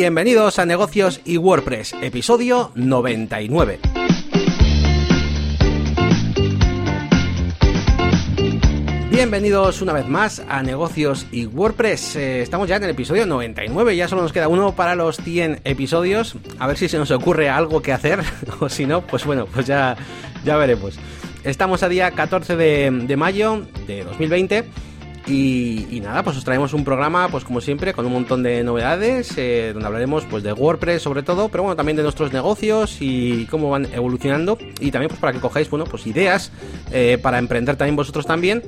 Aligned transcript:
Bienvenidos 0.00 0.58
a 0.58 0.64
Negocios 0.64 1.20
y 1.26 1.36
WordPress, 1.36 1.92
episodio 2.00 2.72
99. 2.74 3.80
Bienvenidos 9.10 9.82
una 9.82 9.92
vez 9.92 10.08
más 10.08 10.42
a 10.48 10.62
Negocios 10.62 11.26
y 11.30 11.44
WordPress. 11.44 12.16
Eh, 12.16 12.40
estamos 12.40 12.66
ya 12.66 12.76
en 12.76 12.84
el 12.84 12.90
episodio 12.90 13.26
99, 13.26 13.94
ya 13.94 14.08
solo 14.08 14.22
nos 14.22 14.32
queda 14.32 14.48
uno 14.48 14.74
para 14.74 14.94
los 14.94 15.18
100 15.18 15.60
episodios. 15.64 16.34
A 16.58 16.66
ver 16.66 16.78
si 16.78 16.88
se 16.88 16.96
nos 16.96 17.10
ocurre 17.10 17.50
algo 17.50 17.82
que 17.82 17.92
hacer, 17.92 18.20
o 18.60 18.70
si 18.70 18.86
no, 18.86 19.02
pues 19.02 19.26
bueno, 19.26 19.44
pues 19.52 19.66
ya, 19.66 19.98
ya 20.46 20.56
veremos. 20.56 20.98
Estamos 21.44 21.82
a 21.82 21.90
día 21.90 22.10
14 22.12 22.56
de, 22.56 22.90
de 22.90 23.16
mayo 23.18 23.66
de 23.86 24.04
2020. 24.04 24.64
Y, 25.30 26.00
nada, 26.02 26.24
pues 26.24 26.36
os 26.36 26.44
traemos 26.44 26.72
un 26.74 26.82
programa, 26.82 27.28
pues 27.28 27.44
como 27.44 27.60
siempre, 27.60 27.92
con 27.92 28.04
un 28.04 28.12
montón 28.12 28.42
de 28.42 28.64
novedades, 28.64 29.32
eh, 29.36 29.70
donde 29.72 29.86
hablaremos 29.86 30.24
pues 30.24 30.42
de 30.42 30.52
WordPress 30.52 31.02
sobre 31.02 31.22
todo, 31.22 31.48
pero 31.48 31.62
bueno, 31.62 31.76
también 31.76 31.96
de 31.96 32.02
nuestros 32.02 32.32
negocios 32.32 32.96
y 32.98 33.46
cómo 33.46 33.70
van 33.70 33.86
evolucionando. 33.92 34.58
Y 34.80 34.90
también 34.90 35.08
pues 35.08 35.20
para 35.20 35.32
que 35.32 35.38
cojáis, 35.38 35.70
bueno, 35.70 35.84
pues 35.84 36.06
ideas 36.08 36.50
eh, 36.90 37.16
para 37.22 37.38
emprender 37.38 37.76
también 37.76 37.94
vosotros 37.94 38.26
también. 38.26 38.62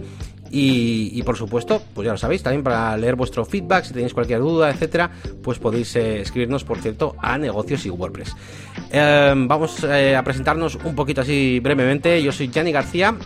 Y, 0.55 1.23
por 1.23 1.39
supuesto, 1.39 1.83
pues 1.95 2.05
ya 2.05 2.13
lo 2.13 2.19
sabéis, 2.19 2.43
también 2.43 2.63
para 2.63 2.95
leer 2.99 3.17
vuestro 3.17 3.43
feedback, 3.47 3.85
si 3.87 3.95
tenéis 3.95 4.13
cualquier 4.13 4.41
duda, 4.41 4.69
etcétera, 4.69 5.11
pues 5.43 5.59
podéis 5.59 5.97
eh, 5.97 6.21
escribirnos, 6.21 6.63
por 6.63 6.77
cierto, 6.77 7.17
a 7.23 7.39
negocios 7.39 7.87
y 7.87 7.91
WordPress. 7.91 8.37
vamos 8.93 9.83
a 9.83 10.23
presentarnos 10.23 10.75
un 10.85 10.95
poquito 10.95 11.23
así 11.23 11.59
brevemente. 11.61 12.23
Yo 12.23 12.33
soy 12.33 12.49
Gianni 12.49 12.71
García, 12.71 13.17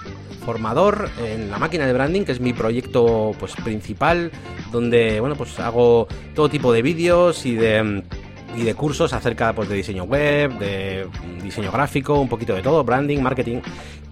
formador 0.47 1.11
en 1.19 1.51
la 1.51 1.59
máquina 1.59 1.87
de 1.87 1.93
branding, 1.93 2.23
que 2.23 2.31
es 2.31 2.41
mi 2.41 2.53
proyecto 2.53 3.35
pues 3.39 3.57
principal, 3.57 4.31
donde 4.71 5.19
bueno 5.19 5.35
pues 5.35 5.59
hago 5.59 6.07
todo 6.37 6.49
tipo 6.49 6.73
de 6.73 6.83
vídeos 6.83 7.45
y 7.45 7.57
de 7.57 8.05
y 8.57 8.63
de 8.63 8.75
cursos 8.75 9.13
acerca 9.13 9.53
pues, 9.53 9.69
de 9.69 9.77
diseño 9.77 10.05
web, 10.05 10.59
de 10.59 11.07
diseño 11.43 11.71
gráfico, 11.71 12.19
un 12.21 12.29
poquito 12.29 12.55
de 12.55 12.63
todo, 12.63 12.83
branding, 12.85 13.21
marketing. 13.21 13.61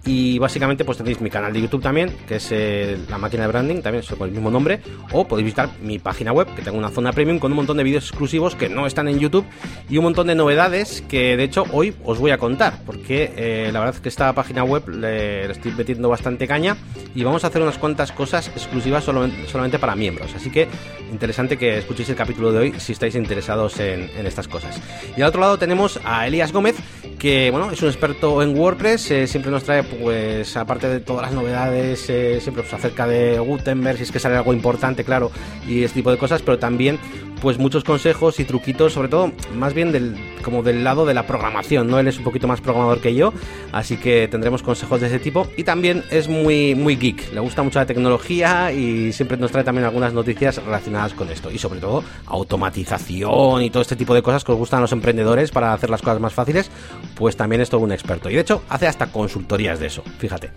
Y 0.05 0.37
básicamente 0.37 0.85
pues 0.85 0.99
tenéis 0.99 1.19
mi 1.19 1.31
canal 1.31 1.51
de 1.51 1.61
YouTube 1.61 1.81
también, 1.81 2.15
que 2.27 2.35
es 2.35 2.49
eh, 2.51 2.95
la 3.09 3.17
máquina 3.17 3.43
de 3.43 3.47
branding, 3.47 3.81
también 3.81 4.03
con 4.17 4.27
el 4.27 4.35
mismo 4.35 4.51
nombre, 4.51 4.79
o 5.11 5.27
podéis 5.27 5.45
visitar 5.45 5.69
mi 5.81 5.97
página 5.97 6.31
web, 6.31 6.47
que 6.55 6.61
tengo 6.61 6.77
una 6.77 6.89
zona 6.89 7.11
premium 7.11 7.39
con 7.39 7.51
un 7.51 7.55
montón 7.55 7.77
de 7.77 7.83
vídeos 7.83 8.09
exclusivos 8.09 8.53
que 8.53 8.69
no 8.69 8.85
están 8.85 9.07
en 9.07 9.17
YouTube 9.17 9.45
y 9.89 9.97
un 9.97 10.03
montón 10.03 10.27
de 10.27 10.35
novedades 10.35 11.03
que 11.09 11.35
de 11.35 11.43
hecho 11.43 11.63
hoy 11.71 11.95
os 12.03 12.19
voy 12.19 12.29
a 12.29 12.37
contar, 12.37 12.81
porque 12.85 13.33
eh, 13.35 13.71
la 13.73 13.79
verdad 13.79 13.95
es 13.95 14.01
que 14.01 14.09
esta 14.09 14.31
página 14.33 14.63
web 14.63 14.87
le, 14.89 15.49
estoy 15.51 15.71
metiendo 15.71 16.07
bastante 16.07 16.47
caña 16.47 16.77
y 17.15 17.23
vamos 17.23 17.43
a 17.43 17.47
hacer 17.47 17.63
unas 17.63 17.79
cuantas 17.79 18.11
cosas 18.11 18.49
exclusivas 18.49 19.03
solamente, 19.03 19.79
para 19.79 19.95
miembros, 19.95 20.35
así 20.35 20.51
que 20.51 20.67
interesante 21.11 21.57
que 21.57 21.79
escuchéis 21.79 22.09
el 22.09 22.15
capítulo 22.15 22.51
de 22.51 22.59
hoy 22.59 22.73
si 22.77 22.91
estáis 22.91 23.15
interesados 23.15 23.79
en, 23.79 24.09
estas 24.35 24.47
cosas. 24.49 24.79
Y 25.15 25.21
al 25.21 25.29
otro 25.29 25.39
lado 25.39 25.57
tenemos 25.57 25.99
a 26.03 26.27
Elías 26.27 26.51
Gómez, 26.51 26.75
que 27.17 27.49
bueno, 27.51 27.71
es 27.71 27.81
un 27.81 27.87
experto 27.87 28.43
en 28.43 28.57
WordPress, 28.57 29.11
eh, 29.11 29.27
siempre 29.27 29.49
nos 29.49 29.63
trae 29.63 29.83
pues 29.83 30.55
aparte 30.57 30.89
de 30.89 30.99
todas 30.99 31.23
las 31.23 31.33
novedades, 31.33 32.09
eh, 32.09 32.39
siempre 32.41 32.63
pues, 32.63 32.73
acerca 32.73 33.07
de 33.07 33.39
Gutenberg, 33.39 33.97
si 33.97 34.03
es 34.03 34.11
que 34.11 34.19
sale 34.19 34.35
algo 34.35 34.53
importante, 34.53 35.03
claro, 35.03 35.31
y 35.67 35.83
este 35.83 35.99
tipo 35.99 36.11
de 36.11 36.17
cosas, 36.17 36.41
pero 36.41 36.59
también 36.59 36.99
pues 37.41 37.59
muchos 37.59 37.83
consejos 37.83 38.39
y 38.39 38.45
truquitos, 38.45 38.93
sobre 38.93 39.07
todo 39.07 39.31
más 39.55 39.73
bien 39.73 39.91
del, 39.91 40.15
como 40.43 40.63
del 40.63 40.83
lado 40.83 41.05
de 41.05 41.13
la 41.13 41.27
programación, 41.27 41.87
¿no? 41.87 41.99
Él 41.99 42.07
es 42.07 42.17
un 42.17 42.23
poquito 42.23 42.47
más 42.47 42.61
programador 42.61 43.01
que 43.01 43.13
yo, 43.13 43.33
así 43.71 43.97
que 43.97 44.27
tendremos 44.27 44.63
consejos 44.63 44.99
de 45.01 45.07
ese 45.07 45.19
tipo 45.19 45.47
y 45.55 45.63
también 45.63 46.03
es 46.09 46.27
muy, 46.27 46.75
muy 46.75 46.95
geek, 46.95 47.33
le 47.33 47.39
gusta 47.39 47.61
mucho 47.63 47.79
la 47.79 47.85
tecnología 47.85 48.71
y 48.71 49.11
siempre 49.13 49.37
nos 49.37 49.51
trae 49.51 49.63
también 49.63 49.85
algunas 49.85 50.13
noticias 50.13 50.63
relacionadas 50.63 51.13
con 51.13 51.29
esto 51.29 51.51
y 51.51 51.57
sobre 51.57 51.79
todo 51.79 52.03
automatización 52.25 53.61
y 53.61 53.69
todo 53.69 53.81
este 53.81 53.95
tipo 53.95 54.13
de 54.13 54.21
cosas 54.25 54.43
que 54.43 54.51
os 54.51 54.57
gustan 54.57 54.79
a 54.79 54.81
los 54.81 54.91
emprendedores 54.91 55.51
para 55.51 55.71
hacer 55.71 55.89
las 55.89 56.01
cosas 56.01 56.19
más 56.19 56.33
fáciles, 56.33 56.69
pues 57.15 57.37
también 57.37 57.61
es 57.61 57.69
todo 57.69 57.81
un 57.81 57.93
experto 57.93 58.29
y 58.29 58.33
de 58.33 58.41
hecho 58.41 58.63
hace 58.67 58.87
hasta 58.87 59.07
consultorías 59.07 59.79
de 59.79 59.87
eso, 59.87 60.03
fíjate. 60.17 60.51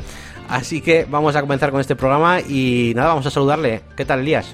Así 0.48 0.80
que 0.80 1.06
vamos 1.08 1.36
a 1.36 1.40
comenzar 1.42 1.70
con 1.70 1.80
este 1.80 1.94
programa 1.94 2.40
y 2.40 2.92
nada, 2.96 3.08
vamos 3.08 3.26
a 3.26 3.30
saludarle. 3.30 3.82
¿Qué 3.94 4.04
tal, 4.04 4.20
Elías? 4.20 4.52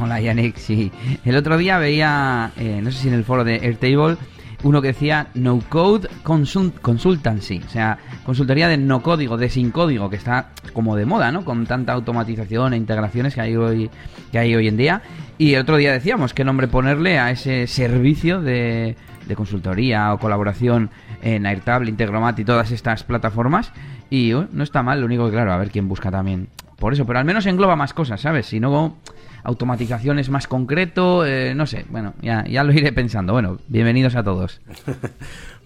Hola 0.00 0.20
Yannick, 0.20 0.56
sí. 0.56 0.92
El 1.24 1.36
otro 1.36 1.56
día 1.58 1.78
veía, 1.78 2.52
eh, 2.56 2.80
no 2.82 2.92
sé 2.92 2.98
si 2.98 3.08
en 3.08 3.14
el 3.14 3.24
foro 3.24 3.42
de 3.42 3.56
Airtable, 3.56 4.16
uno 4.62 4.82
que 4.82 4.88
decía 4.88 5.28
No 5.34 5.60
Code 5.68 6.08
Consultancy, 6.22 7.62
o 7.66 7.70
sea, 7.70 7.98
consultoría 8.24 8.68
de 8.68 8.76
no 8.76 9.02
código, 9.02 9.36
de 9.36 9.48
sin 9.48 9.70
código, 9.70 10.10
que 10.10 10.16
está 10.16 10.50
como 10.72 10.96
de 10.96 11.06
moda, 11.06 11.32
¿no? 11.32 11.44
Con 11.44 11.66
tanta 11.66 11.92
automatización 11.92 12.74
e 12.74 12.76
integraciones 12.76 13.34
que 13.34 13.40
hay 13.40 13.56
hoy, 13.56 13.90
que 14.30 14.38
hay 14.38 14.54
hoy 14.54 14.68
en 14.68 14.76
día. 14.76 15.02
Y 15.38 15.54
el 15.54 15.62
otro 15.62 15.76
día 15.76 15.92
decíamos 15.92 16.34
qué 16.34 16.44
nombre 16.44 16.68
ponerle 16.68 17.18
a 17.18 17.30
ese 17.30 17.66
servicio 17.66 18.40
de, 18.42 18.96
de 19.26 19.36
consultoría 19.36 20.12
o 20.12 20.18
colaboración 20.18 20.90
en 21.22 21.46
Airtable, 21.46 21.90
Integromat 21.90 22.38
y 22.38 22.44
todas 22.44 22.70
estas 22.70 23.04
plataformas. 23.04 23.72
Y 24.10 24.32
no 24.52 24.62
está 24.62 24.82
mal, 24.82 25.00
lo 25.00 25.06
único 25.06 25.26
que, 25.26 25.32
claro, 25.32 25.52
a 25.52 25.56
ver 25.56 25.70
quién 25.70 25.88
busca 25.88 26.10
también 26.10 26.48
por 26.80 26.94
eso, 26.94 27.06
pero 27.06 27.18
al 27.18 27.24
menos 27.24 27.46
engloba 27.46 27.76
más 27.76 27.92
cosas, 27.92 28.22
¿sabes? 28.22 28.46
Si 28.46 28.58
no 28.58 28.96
automatización 29.42 30.18
es 30.18 30.30
más 30.30 30.46
concreto, 30.46 31.24
eh, 31.26 31.54
no 31.54 31.66
sé, 31.66 31.84
bueno, 31.88 32.14
ya, 32.20 32.44
ya 32.44 32.64
lo 32.64 32.72
iré 32.72 32.92
pensando. 32.92 33.32
Bueno, 33.32 33.58
bienvenidos 33.68 34.16
a 34.16 34.22
todos. 34.22 34.60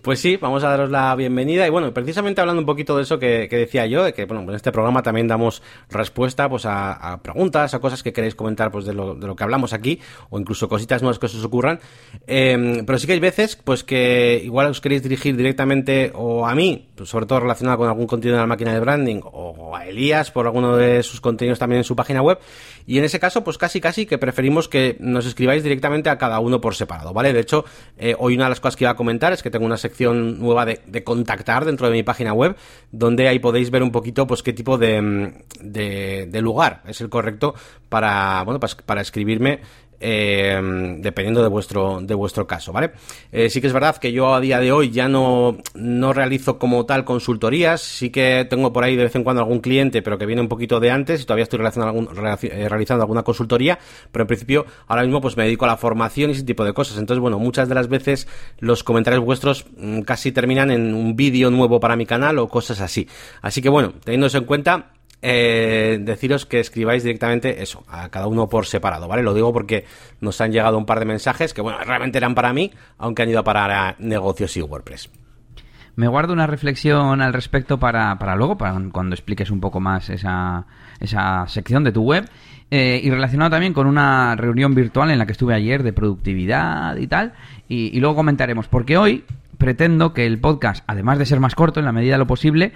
Pues 0.04 0.20
sí, 0.20 0.36
vamos 0.36 0.62
a 0.64 0.68
daros 0.68 0.90
la 0.90 1.16
bienvenida 1.16 1.66
y 1.66 1.70
bueno, 1.70 1.94
precisamente 1.94 2.38
hablando 2.38 2.60
un 2.60 2.66
poquito 2.66 2.94
de 2.94 3.04
eso 3.04 3.18
que, 3.18 3.48
decía 3.50 3.86
yo, 3.86 4.04
de 4.04 4.12
que 4.12 4.26
bueno, 4.26 4.42
en 4.42 4.54
este 4.54 4.70
programa 4.70 5.02
también 5.02 5.26
damos 5.26 5.62
respuesta 5.88 6.46
pues 6.46 6.66
a, 6.66 7.20
preguntas, 7.22 7.72
a 7.72 7.78
cosas 7.78 8.02
que 8.02 8.12
queréis 8.12 8.34
comentar 8.34 8.70
pues 8.70 8.84
de 8.84 8.92
lo, 8.92 9.14
de 9.14 9.26
lo, 9.26 9.34
que 9.34 9.44
hablamos 9.44 9.72
aquí 9.72 9.98
o 10.28 10.38
incluso 10.38 10.68
cositas 10.68 11.00
nuevas 11.00 11.18
que 11.18 11.24
os 11.24 11.42
ocurran. 11.42 11.80
Em, 12.26 12.84
pero 12.84 12.98
sí 12.98 13.06
que 13.06 13.14
hay 13.14 13.18
veces 13.18 13.56
pues 13.56 13.82
que 13.82 14.42
igual 14.44 14.66
os 14.66 14.82
queréis 14.82 15.02
dirigir 15.02 15.38
directamente 15.38 16.12
o 16.14 16.46
a 16.46 16.54
mí, 16.54 16.86
pues, 16.94 17.08
sobre 17.08 17.24
todo 17.24 17.40
relacionado 17.40 17.78
con 17.78 17.88
algún 17.88 18.06
contenido 18.06 18.36
de 18.36 18.42
la 18.42 18.46
máquina 18.46 18.74
de 18.74 18.80
branding 18.80 19.22
o 19.24 19.74
a 19.74 19.86
Elías 19.86 20.30
por 20.30 20.44
alguno 20.44 20.76
de 20.76 21.02
sus 21.02 21.22
contenidos 21.22 21.58
también 21.58 21.78
en 21.78 21.84
su 21.84 21.96
página 21.96 22.20
web 22.20 22.38
y 22.86 22.98
en 22.98 23.04
ese 23.04 23.20
caso 23.20 23.44
pues 23.44 23.58
casi 23.58 23.80
casi 23.80 24.06
que 24.06 24.18
preferimos 24.18 24.68
que 24.68 24.96
nos 25.00 25.26
escribáis 25.26 25.62
directamente 25.62 26.10
a 26.10 26.18
cada 26.18 26.40
uno 26.40 26.60
por 26.60 26.74
separado, 26.74 27.12
¿vale? 27.12 27.32
De 27.32 27.40
hecho, 27.40 27.64
eh, 27.98 28.14
hoy 28.18 28.34
una 28.34 28.44
de 28.44 28.50
las 28.50 28.60
cosas 28.60 28.76
que 28.76 28.84
iba 28.84 28.90
a 28.90 28.96
comentar 28.96 29.32
es 29.32 29.42
que 29.42 29.50
tengo 29.50 29.66
una 29.66 29.76
sección 29.76 30.38
nueva 30.38 30.64
de, 30.66 31.04
contactar 31.04 31.64
dentro 31.64 31.88
de 31.88 31.92
mi 31.92 32.02
página 32.02 32.32
web, 32.32 32.56
donde 32.90 33.28
ahí 33.28 33.38
podéis 33.38 33.70
ver 33.70 33.82
un 33.82 33.92
poquito 33.92 34.26
pues 34.26 34.42
qué 34.42 34.52
tipo 34.52 34.78
de, 34.78 35.32
de, 35.60 36.40
lugar 36.40 36.82
es 36.86 37.00
el 37.00 37.08
correcto 37.08 37.54
para, 37.88 38.42
bueno, 38.44 38.60
pues, 38.60 38.74
para 38.74 39.00
escribirme 39.00 39.60
eh, 40.06 40.60
dependiendo 40.98 41.42
de 41.42 41.48
vuestro, 41.48 41.98
de 42.02 42.14
vuestro 42.14 42.46
caso, 42.46 42.72
¿vale? 42.72 42.92
Eh, 43.32 43.48
sí 43.48 43.62
que 43.62 43.68
es 43.68 43.72
verdad 43.72 43.96
que 43.96 44.12
yo 44.12 44.34
a 44.34 44.40
día 44.40 44.60
de 44.60 44.70
hoy 44.70 44.90
ya 44.90 45.08
no, 45.08 45.56
no 45.74 46.12
realizo 46.12 46.58
como 46.58 46.84
tal 46.84 47.06
consultorías, 47.06 47.80
sí 47.80 48.10
que 48.10 48.46
tengo 48.48 48.70
por 48.70 48.84
ahí 48.84 48.96
de 48.96 49.04
vez 49.04 49.16
en 49.16 49.24
cuando 49.24 49.40
algún 49.40 49.60
cliente, 49.60 50.02
pero 50.02 50.18
que 50.18 50.26
viene 50.26 50.42
un 50.42 50.48
poquito 50.48 50.78
de 50.78 50.90
antes 50.90 51.22
y 51.22 51.24
todavía 51.24 51.44
estoy 51.44 51.58
eh, 51.60 52.68
realizando 52.68 53.02
alguna 53.02 53.22
consultoría, 53.22 53.78
pero 54.12 54.24
en 54.24 54.26
principio 54.26 54.66
ahora 54.88 55.04
mismo 55.04 55.22
pues 55.22 55.38
me 55.38 55.44
dedico 55.44 55.64
a 55.64 55.68
la 55.68 55.78
formación 55.78 56.28
y 56.28 56.34
ese 56.34 56.42
tipo 56.42 56.66
de 56.66 56.74
cosas. 56.74 56.98
Entonces, 56.98 57.20
bueno, 57.20 57.38
muchas 57.38 57.70
de 57.70 57.74
las 57.74 57.88
veces 57.88 58.28
los 58.58 58.84
comentarios 58.84 59.24
vuestros 59.24 59.64
mm, 59.74 60.02
casi 60.02 60.32
terminan 60.32 60.70
en 60.70 60.92
un 60.92 61.16
vídeo 61.16 61.50
nuevo 61.50 61.80
para 61.80 61.96
mi 61.96 62.04
canal 62.04 62.38
o 62.38 62.48
cosas 62.48 62.82
así. 62.82 63.08
Así 63.40 63.62
que 63.62 63.70
bueno, 63.70 63.94
teniendo 64.04 64.28
en 64.36 64.44
cuenta, 64.44 64.93
eh, 65.26 65.98
deciros 66.02 66.44
que 66.44 66.60
escribáis 66.60 67.02
directamente 67.02 67.62
eso, 67.62 67.82
a 67.88 68.10
cada 68.10 68.26
uno 68.26 68.46
por 68.46 68.66
separado, 68.66 69.08
¿vale? 69.08 69.22
Lo 69.22 69.32
digo 69.32 69.54
porque 69.54 69.86
nos 70.20 70.38
han 70.42 70.52
llegado 70.52 70.76
un 70.76 70.84
par 70.84 70.98
de 70.98 71.06
mensajes 71.06 71.54
que, 71.54 71.62
bueno, 71.62 71.78
realmente 71.82 72.18
eran 72.18 72.34
para 72.34 72.52
mí, 72.52 72.70
aunque 72.98 73.22
han 73.22 73.30
ido 73.30 73.38
a 73.38 73.44
parar 73.44 73.70
a 73.70 73.96
negocios 73.98 74.54
y 74.58 74.60
WordPress. 74.60 75.08
Me 75.96 76.08
guardo 76.08 76.34
una 76.34 76.46
reflexión 76.46 77.22
al 77.22 77.32
respecto 77.32 77.78
para, 77.78 78.18
para 78.18 78.36
luego, 78.36 78.58
para 78.58 78.78
cuando 78.92 79.14
expliques 79.14 79.50
un 79.50 79.60
poco 79.60 79.80
más 79.80 80.10
esa, 80.10 80.66
esa 81.00 81.46
sección 81.48 81.84
de 81.84 81.92
tu 81.92 82.02
web. 82.02 82.28
Eh, 82.70 83.00
y 83.02 83.10
relacionado 83.10 83.52
también 83.52 83.72
con 83.72 83.86
una 83.86 84.36
reunión 84.36 84.74
virtual 84.74 85.10
en 85.10 85.18
la 85.18 85.24
que 85.24 85.32
estuve 85.32 85.54
ayer 85.54 85.82
de 85.82 85.94
productividad 85.94 86.96
y 86.96 87.06
tal. 87.06 87.32
Y, 87.66 87.96
y 87.96 88.00
luego 88.00 88.16
comentaremos, 88.16 88.68
porque 88.68 88.98
hoy 88.98 89.24
pretendo 89.56 90.12
que 90.12 90.26
el 90.26 90.38
podcast, 90.38 90.84
además 90.86 91.18
de 91.18 91.24
ser 91.24 91.40
más 91.40 91.54
corto 91.54 91.80
en 91.80 91.86
la 91.86 91.92
medida 91.92 92.14
de 92.14 92.18
lo 92.18 92.26
posible, 92.26 92.72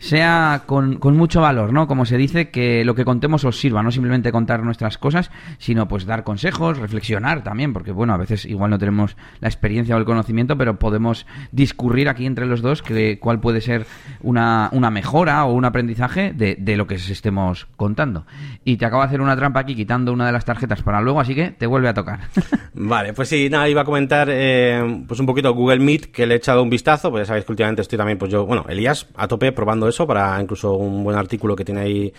sea 0.00 0.62
con, 0.64 0.96
con, 0.96 1.16
mucho 1.16 1.42
valor, 1.42 1.72
¿no? 1.72 1.86
Como 1.86 2.06
se 2.06 2.16
dice, 2.16 2.50
que 2.50 2.84
lo 2.86 2.94
que 2.94 3.04
contemos 3.04 3.44
os 3.44 3.60
sirva, 3.60 3.82
no 3.82 3.90
simplemente 3.90 4.32
contar 4.32 4.64
nuestras 4.64 4.96
cosas, 4.96 5.30
sino 5.58 5.86
pues 5.88 6.06
dar 6.06 6.24
consejos, 6.24 6.78
reflexionar 6.78 7.44
también, 7.44 7.74
porque 7.74 7.92
bueno, 7.92 8.14
a 8.14 8.16
veces 8.16 8.46
igual 8.46 8.70
no 8.70 8.78
tenemos 8.78 9.16
la 9.40 9.48
experiencia 9.48 9.94
o 9.94 9.98
el 9.98 10.06
conocimiento, 10.06 10.56
pero 10.56 10.78
podemos 10.78 11.26
discurrir 11.52 12.08
aquí 12.08 12.24
entre 12.24 12.46
los 12.46 12.62
dos 12.62 12.82
que, 12.82 13.18
cuál 13.18 13.40
puede 13.40 13.60
ser 13.60 13.86
una, 14.22 14.70
una 14.72 14.90
mejora 14.90 15.44
o 15.44 15.52
un 15.52 15.66
aprendizaje 15.66 16.32
de, 16.32 16.56
de 16.58 16.76
lo 16.78 16.86
que 16.86 16.94
os 16.94 17.10
estemos 17.10 17.68
contando. 17.76 18.24
Y 18.64 18.78
te 18.78 18.86
acabo 18.86 19.02
de 19.02 19.08
hacer 19.08 19.20
una 19.20 19.36
trampa 19.36 19.60
aquí 19.60 19.74
quitando 19.74 20.14
una 20.14 20.26
de 20.26 20.32
las 20.32 20.46
tarjetas 20.46 20.82
para 20.82 21.02
luego, 21.02 21.20
así 21.20 21.34
que 21.34 21.50
te 21.50 21.66
vuelve 21.66 21.88
a 21.88 21.94
tocar. 21.94 22.20
vale, 22.72 23.12
pues 23.12 23.28
sí, 23.28 23.50
nada, 23.50 23.68
iba 23.68 23.82
a 23.82 23.84
comentar 23.84 24.28
eh, 24.30 25.04
pues 25.06 25.20
un 25.20 25.26
poquito 25.26 25.52
Google 25.52 25.80
Meet, 25.80 26.06
que 26.06 26.26
le 26.26 26.34
he 26.34 26.36
echado 26.38 26.62
un 26.62 26.70
vistazo, 26.70 27.10
pues 27.10 27.22
ya 27.22 27.26
sabéis 27.26 27.44
que 27.44 27.52
últimamente 27.52 27.82
estoy 27.82 27.98
también, 27.98 28.16
pues 28.16 28.32
yo, 28.32 28.46
bueno, 28.46 28.64
Elías, 28.66 29.06
a 29.14 29.28
tope 29.28 29.52
probando 29.52 29.89
eso 29.90 30.06
para 30.06 30.40
incluso 30.40 30.72
un 30.74 31.04
buen 31.04 31.18
artículo 31.18 31.54
que 31.54 31.64
tiene 31.64 31.80
ahí 31.82 32.12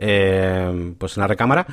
eh, 0.00 0.94
pues 0.96 1.16
en 1.16 1.20
la 1.22 1.26
recámara. 1.26 1.66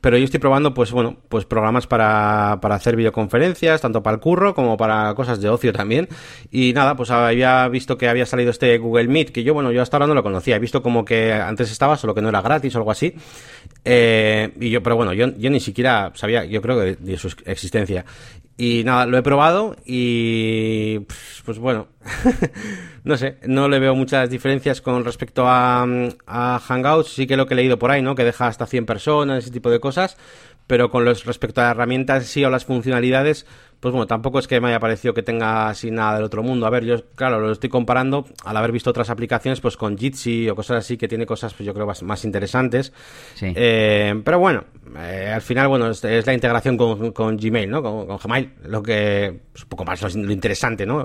Pero 0.00 0.18
yo 0.18 0.24
estoy 0.24 0.40
probando, 0.40 0.74
pues 0.74 0.90
bueno, 0.92 1.16
pues 1.28 1.44
programas 1.44 1.86
para, 1.86 2.58
para 2.60 2.74
hacer 2.74 2.96
videoconferencias, 2.96 3.80
tanto 3.80 4.02
para 4.02 4.14
el 4.14 4.20
curro 4.20 4.54
como 4.54 4.76
para 4.76 5.14
cosas 5.14 5.40
de 5.40 5.48
ocio 5.48 5.72
también. 5.72 6.08
Y 6.50 6.72
nada, 6.72 6.96
pues 6.96 7.10
había 7.10 7.66
visto 7.68 7.96
que 7.96 8.08
había 8.08 8.26
salido 8.26 8.50
este 8.50 8.76
Google 8.78 9.08
Meet, 9.08 9.30
que 9.30 9.42
yo, 9.42 9.54
bueno, 9.54 9.72
yo 9.72 9.80
hasta 9.80 9.96
ahora 9.96 10.06
no 10.06 10.14
lo 10.14 10.22
conocía. 10.22 10.56
He 10.56 10.58
visto 10.58 10.82
como 10.82 11.04
que 11.04 11.32
antes 11.32 11.70
estaba, 11.70 11.96
solo 11.96 12.14
que 12.14 12.20
no 12.20 12.28
era 12.28 12.42
gratis 12.42 12.74
o 12.74 12.78
algo 12.78 12.90
así. 12.90 13.14
Eh, 13.84 14.52
y 14.60 14.70
yo, 14.70 14.82
pero 14.82 14.96
bueno, 14.96 15.12
yo, 15.12 15.28
yo 15.36 15.50
ni 15.50 15.60
siquiera 15.60 16.12
sabía, 16.14 16.44
yo 16.44 16.60
creo 16.60 16.78
que 16.78 16.96
de 16.96 17.16
su 17.16 17.28
existencia. 17.44 18.04
Y 18.64 18.84
nada, 18.84 19.06
lo 19.06 19.18
he 19.18 19.22
probado 19.24 19.74
y 19.84 21.00
pues, 21.44 21.58
bueno, 21.58 21.88
no 23.02 23.16
sé, 23.16 23.38
no 23.44 23.68
le 23.68 23.80
veo 23.80 23.96
muchas 23.96 24.30
diferencias 24.30 24.80
con 24.80 25.04
respecto 25.04 25.48
a, 25.48 25.84
a, 26.28 26.60
Hangouts, 26.60 27.12
sí 27.12 27.26
que 27.26 27.36
lo 27.36 27.46
que 27.46 27.54
he 27.54 27.56
leído 27.56 27.80
por 27.80 27.90
ahí, 27.90 28.02
¿no? 28.02 28.14
Que 28.14 28.22
deja 28.22 28.46
hasta 28.46 28.68
100 28.68 28.86
personas, 28.86 29.42
ese 29.42 29.50
tipo 29.50 29.68
de 29.68 29.80
cosas, 29.80 30.16
pero 30.68 30.92
con 30.92 31.04
los 31.04 31.24
respecto 31.24 31.60
a 31.60 31.72
herramientas 31.72 32.26
sí 32.26 32.44
o 32.44 32.50
las 32.50 32.64
funcionalidades, 32.64 33.46
pues 33.82 33.90
bueno, 33.90 34.06
tampoco 34.06 34.38
es 34.38 34.46
que 34.46 34.60
me 34.60 34.68
haya 34.68 34.78
parecido 34.78 35.12
que 35.12 35.24
tenga 35.24 35.66
así 35.66 35.90
nada 35.90 36.14
del 36.14 36.22
otro 36.22 36.44
mundo. 36.44 36.66
A 36.66 36.70
ver, 36.70 36.84
yo 36.84 37.04
claro, 37.16 37.40
lo 37.40 37.50
estoy 37.50 37.68
comparando 37.68 38.26
al 38.44 38.56
haber 38.56 38.70
visto 38.70 38.90
otras 38.90 39.10
aplicaciones, 39.10 39.60
pues 39.60 39.76
con 39.76 39.98
Jitsi 39.98 40.48
o 40.48 40.54
cosas 40.54 40.84
así 40.84 40.96
que 40.96 41.08
tiene 41.08 41.26
cosas, 41.26 41.52
pues 41.52 41.66
yo 41.66 41.74
creo 41.74 41.92
más, 42.02 42.24
interesantes. 42.24 42.92
Sí. 43.34 43.52
Eh, 43.56 44.14
pero 44.24 44.38
bueno, 44.38 44.62
eh, 45.00 45.32
al 45.34 45.40
final, 45.42 45.66
bueno, 45.66 45.90
es, 45.90 46.04
la 46.04 46.32
integración 46.32 46.76
con, 46.76 47.36
Gmail, 47.36 47.68
¿no? 47.68 47.82
Con, 47.82 48.18
Gmail, 48.18 48.52
lo 48.66 48.84
que 48.84 49.40
es 49.52 49.62
un 49.64 49.68
poco 49.68 49.84
más 49.84 50.14
lo, 50.14 50.30
interesante, 50.30 50.86
¿no? 50.86 51.04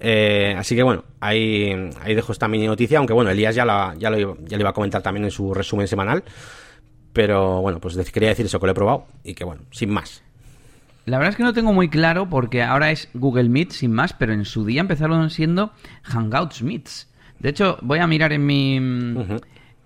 Eh, 0.00 0.56
así 0.58 0.74
que 0.74 0.82
bueno, 0.82 1.04
ahí, 1.20 1.70
ahí 2.00 2.16
dejo 2.16 2.32
esta 2.32 2.48
mini 2.48 2.66
noticia, 2.66 2.98
aunque 2.98 3.12
bueno, 3.12 3.30
Elías 3.30 3.54
ya, 3.54 3.64
la, 3.64 3.94
ya, 3.96 4.10
lo, 4.10 4.36
ya 4.42 4.56
lo 4.56 4.62
iba 4.62 4.70
a 4.70 4.74
comentar 4.74 5.02
también 5.02 5.26
en 5.26 5.30
su 5.30 5.54
resumen 5.54 5.86
semanal. 5.86 6.24
Pero 7.12 7.62
bueno, 7.62 7.78
pues 7.78 7.96
quería 8.10 8.30
decir 8.30 8.46
eso 8.46 8.58
que 8.58 8.66
lo 8.66 8.72
he 8.72 8.74
probado 8.74 9.06
y 9.22 9.34
que 9.34 9.44
bueno, 9.44 9.62
sin 9.70 9.90
más. 9.90 10.25
La 11.06 11.18
verdad 11.18 11.30
es 11.30 11.36
que 11.36 11.44
no 11.44 11.52
tengo 11.52 11.72
muy 11.72 11.88
claro 11.88 12.28
porque 12.28 12.64
ahora 12.64 12.90
es 12.90 13.08
Google 13.14 13.48
Meet 13.48 13.70
sin 13.70 13.92
más, 13.92 14.12
pero 14.12 14.32
en 14.32 14.44
su 14.44 14.64
día 14.64 14.80
empezaron 14.80 15.30
siendo 15.30 15.72
Hangouts 16.02 16.62
Meets. 16.62 17.08
De 17.38 17.50
hecho, 17.50 17.78
voy 17.80 18.00
a 18.00 18.08
mirar 18.08 18.32
en 18.32 18.44
mi 18.44 18.80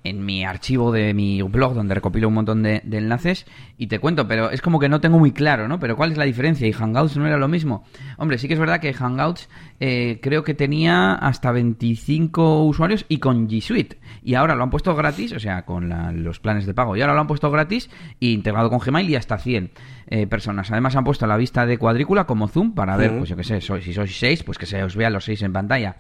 en 0.03 0.25
mi 0.25 0.45
archivo 0.45 0.93
de 0.93 1.13
mi 1.13 1.43
blog 1.43 1.75
donde 1.75 1.95
recopilo 1.95 2.29
un 2.29 2.35
montón 2.35 2.63
de, 2.63 2.83
enlaces 2.91 3.47
y 3.77 3.89
te 3.89 3.99
cuento, 3.99 4.27
pero 4.27 4.51
es 4.51 4.63
como 4.63 4.79
que 4.79 4.89
no 4.89 5.01
tengo 5.01 5.19
muy 5.19 5.33
claro, 5.33 5.69
¿no? 5.69 5.79
Pero 5.79 5.97
¿cuál 5.97 6.13
es 6.13 6.19
la 6.19 6.25
diferencia? 6.25 6.67
¿Y 6.67 6.73
Hangouts 6.73 7.17
no 7.17 7.27
era 7.27 7.37
lo 7.37 7.49
mismo? 7.49 7.85
Hombre, 8.17 8.39
sí 8.39 8.49
que 8.49 8.55
es 8.55 8.61
verdad 8.61 8.81
que 8.81 8.95
Hangouts 8.95 9.49
eh, 9.79 10.19
creo 10.23 10.43
que 10.43 10.55
tenía 10.55 11.15
hasta 11.15 11.53
25 11.53 12.65
usuarios 12.65 13.05
y 13.09 13.19
con 13.19 13.49
G 13.49 13.61
Suite. 13.61 13.99
Y 14.23 14.35
ahora 14.35 14.55
lo 14.55 14.63
han 14.63 14.71
puesto 14.71 14.95
gratis, 14.95 15.33
o 15.33 15.41
sea, 15.41 15.65
con 15.65 15.91
los 16.23 16.41
planes 16.41 16.67
de 16.67 16.75
pago. 16.75 16.97
Y 16.97 17.03
ahora 17.03 17.15
lo 17.15 17.21
han 17.21 17.27
puesto 17.27 17.51
gratis 17.51 17.91
e 18.21 18.27
integrado 18.27 18.71
con 18.71 18.79
Gmail 18.79 19.09
y 19.11 19.17
hasta 19.17 19.39
100 19.39 19.71
eh, 20.13 20.27
personas. 20.27 20.71
Además 20.73 20.97
han 20.97 21.05
puesto 21.05 21.25
la 21.29 21.37
vista 21.37 21.67
de 21.67 21.79
cuadrícula 21.79 22.25
como 22.25 22.49
zoom 22.49 22.75
para 22.75 22.97
ver, 22.97 23.17
pues 23.17 23.31
yo 23.31 23.37
qué 23.37 23.45
sé, 23.45 23.61
si 23.61 23.93
sois 23.93 24.19
6, 24.19 24.43
pues 24.43 24.59
que 24.59 24.67
se 24.67 24.83
os 24.83 24.97
vean 24.97 25.13
los 25.13 25.25
6 25.25 25.43
en 25.43 25.53
pantalla. 25.53 25.99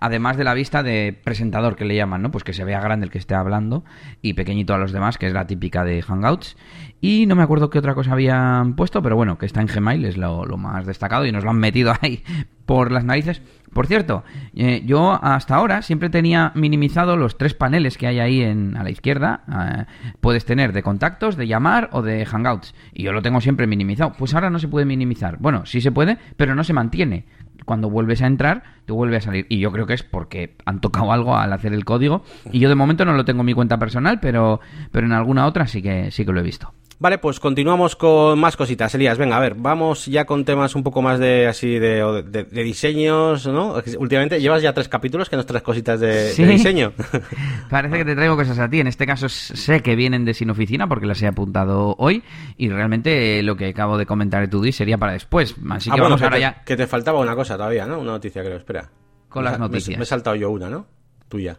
Además 0.00 0.36
de 0.36 0.42
la 0.42 0.52
vista 0.52 0.82
de 0.82 1.16
presentador 1.22 1.76
que 1.76 1.84
le 1.84 1.94
llaman, 1.94 2.22
¿no? 2.22 2.32
Pues 2.32 2.42
que 2.42 2.54
se 2.54 2.64
vea 2.64 2.80
grande 2.80 3.04
el 3.04 3.12
que 3.12 3.18
esté 3.18 3.36
hablando 3.36 3.84
y 4.20 4.34
pequeñito 4.34 4.74
a 4.74 4.78
los 4.78 4.90
demás, 4.90 5.16
que 5.16 5.28
es 5.28 5.32
la 5.32 5.46
típica 5.46 5.84
de 5.84 6.02
Hangouts. 6.02 6.56
Y 7.04 7.26
no 7.26 7.34
me 7.34 7.42
acuerdo 7.42 7.68
qué 7.68 7.80
otra 7.80 7.96
cosa 7.96 8.12
habían 8.12 8.76
puesto, 8.76 9.02
pero 9.02 9.16
bueno, 9.16 9.36
que 9.36 9.44
está 9.44 9.60
en 9.60 9.66
Gmail, 9.66 10.04
es 10.04 10.16
lo, 10.16 10.46
más 10.56 10.86
destacado 10.86 11.26
y 11.26 11.32
nos 11.32 11.42
lo 11.42 11.50
han 11.50 11.58
metido 11.58 11.92
ahí 12.00 12.22
por 12.64 12.92
las 12.92 13.04
narices. 13.04 13.42
Por 13.72 13.88
cierto, 13.88 14.22
eh, 14.54 14.82
yo 14.86 15.18
hasta 15.20 15.56
ahora 15.56 15.82
siempre 15.82 16.10
tenía 16.10 16.52
minimizado 16.54 17.16
los 17.16 17.38
tres 17.38 17.54
paneles 17.54 17.98
que 17.98 18.06
hay 18.06 18.20
ahí 18.20 18.42
en, 18.42 18.76
a 18.76 18.84
la 18.84 18.90
izquierda. 18.90 19.42
Eh, 19.48 19.84
puedes 20.20 20.44
tener 20.44 20.72
de 20.72 20.84
contactos, 20.84 21.36
de 21.36 21.48
llamar 21.48 21.88
o 21.90 22.02
de 22.02 22.24
hangouts. 22.24 22.72
Y 22.92 23.02
yo 23.02 23.12
lo 23.12 23.20
tengo 23.20 23.40
siempre 23.40 23.66
minimizado. 23.66 24.12
Pues 24.16 24.32
ahora 24.34 24.50
no 24.50 24.60
se 24.60 24.68
puede 24.68 24.86
minimizar. 24.86 25.38
Bueno, 25.40 25.66
sí 25.66 25.80
se 25.80 25.90
puede, 25.90 26.18
pero 26.36 26.54
no 26.54 26.62
se 26.62 26.72
mantiene 26.72 27.24
cuando 27.64 27.90
vuelves 27.90 28.22
a 28.22 28.26
entrar, 28.26 28.62
te 28.84 28.92
vuelve 28.92 29.16
a 29.16 29.20
salir. 29.20 29.46
Y 29.48 29.58
yo 29.58 29.72
creo 29.72 29.86
que 29.86 29.94
es 29.94 30.02
porque 30.02 30.56
han 30.64 30.80
tocado 30.80 31.12
algo 31.12 31.36
al 31.36 31.52
hacer 31.52 31.72
el 31.72 31.84
código. 31.84 32.24
Y 32.50 32.60
yo 32.60 32.68
de 32.68 32.74
momento 32.74 33.04
no 33.04 33.12
lo 33.14 33.24
tengo 33.24 33.40
en 33.40 33.46
mi 33.46 33.54
cuenta 33.54 33.78
personal, 33.78 34.20
pero, 34.20 34.60
pero 34.90 35.06
en 35.06 35.12
alguna 35.12 35.46
otra 35.46 35.66
sí 35.66 35.82
que, 35.82 36.10
sí 36.10 36.24
que 36.24 36.32
lo 36.32 36.40
he 36.40 36.44
visto. 36.44 36.72
Vale, 37.02 37.18
pues 37.18 37.40
continuamos 37.40 37.96
con 37.96 38.38
más 38.38 38.56
cositas. 38.56 38.94
Elías, 38.94 39.18
venga, 39.18 39.36
a 39.36 39.40
ver, 39.40 39.56
vamos 39.56 40.06
ya 40.06 40.24
con 40.24 40.44
temas 40.44 40.76
un 40.76 40.84
poco 40.84 41.02
más 41.02 41.18
de 41.18 41.48
así 41.48 41.80
de, 41.80 42.22
de, 42.22 42.62
diseños, 42.62 43.44
¿no? 43.48 43.74
Últimamente 43.98 44.40
llevas 44.40 44.62
ya 44.62 44.72
tres 44.72 44.86
capítulos 44.86 45.28
que 45.28 45.34
nos 45.34 45.44
traes 45.44 45.64
cositas 45.64 45.98
de, 45.98 46.32
diseño. 46.32 46.92
Parece 47.70 47.96
que 47.96 48.04
te 48.04 48.14
traigo 48.14 48.36
cosas 48.36 48.56
a 48.60 48.70
ti. 48.70 48.78
En 48.78 48.86
este 48.86 49.04
caso 49.04 49.28
sé 49.28 49.82
que 49.82 49.96
vienen 49.96 50.24
de 50.24 50.32
Sin 50.32 50.48
Oficina 50.50 50.86
porque 50.86 51.06
las 51.06 51.20
he 51.22 51.26
apuntado 51.26 51.96
hoy 51.98 52.22
y 52.56 52.68
realmente 52.68 53.42
lo 53.42 53.56
que 53.56 53.70
acabo 53.70 53.98
de 53.98 54.06
comentar 54.06 54.40
de 54.42 54.46
tu 54.46 54.62
sería 54.70 54.96
para 54.96 55.14
después. 55.14 55.56
Así 55.70 55.90
ah, 55.90 55.96
que 55.96 56.00
vamos 56.02 56.22
ahora 56.22 56.38
ya. 56.38 56.62
Que 56.64 56.76
te 56.76 56.86
faltaba 56.86 57.18
una 57.18 57.34
cosa 57.34 57.56
todavía, 57.56 57.84
¿no? 57.84 57.98
Una 57.98 58.12
noticia, 58.12 58.44
creo. 58.44 58.58
Espera. 58.58 58.88
Con 59.28 59.42
las 59.42 59.58
noticias. 59.58 59.98
me 59.98 60.04
he 60.04 60.06
saltado 60.06 60.36
yo 60.36 60.50
una, 60.50 60.70
¿no? 60.70 60.86
Tuya. 61.28 61.58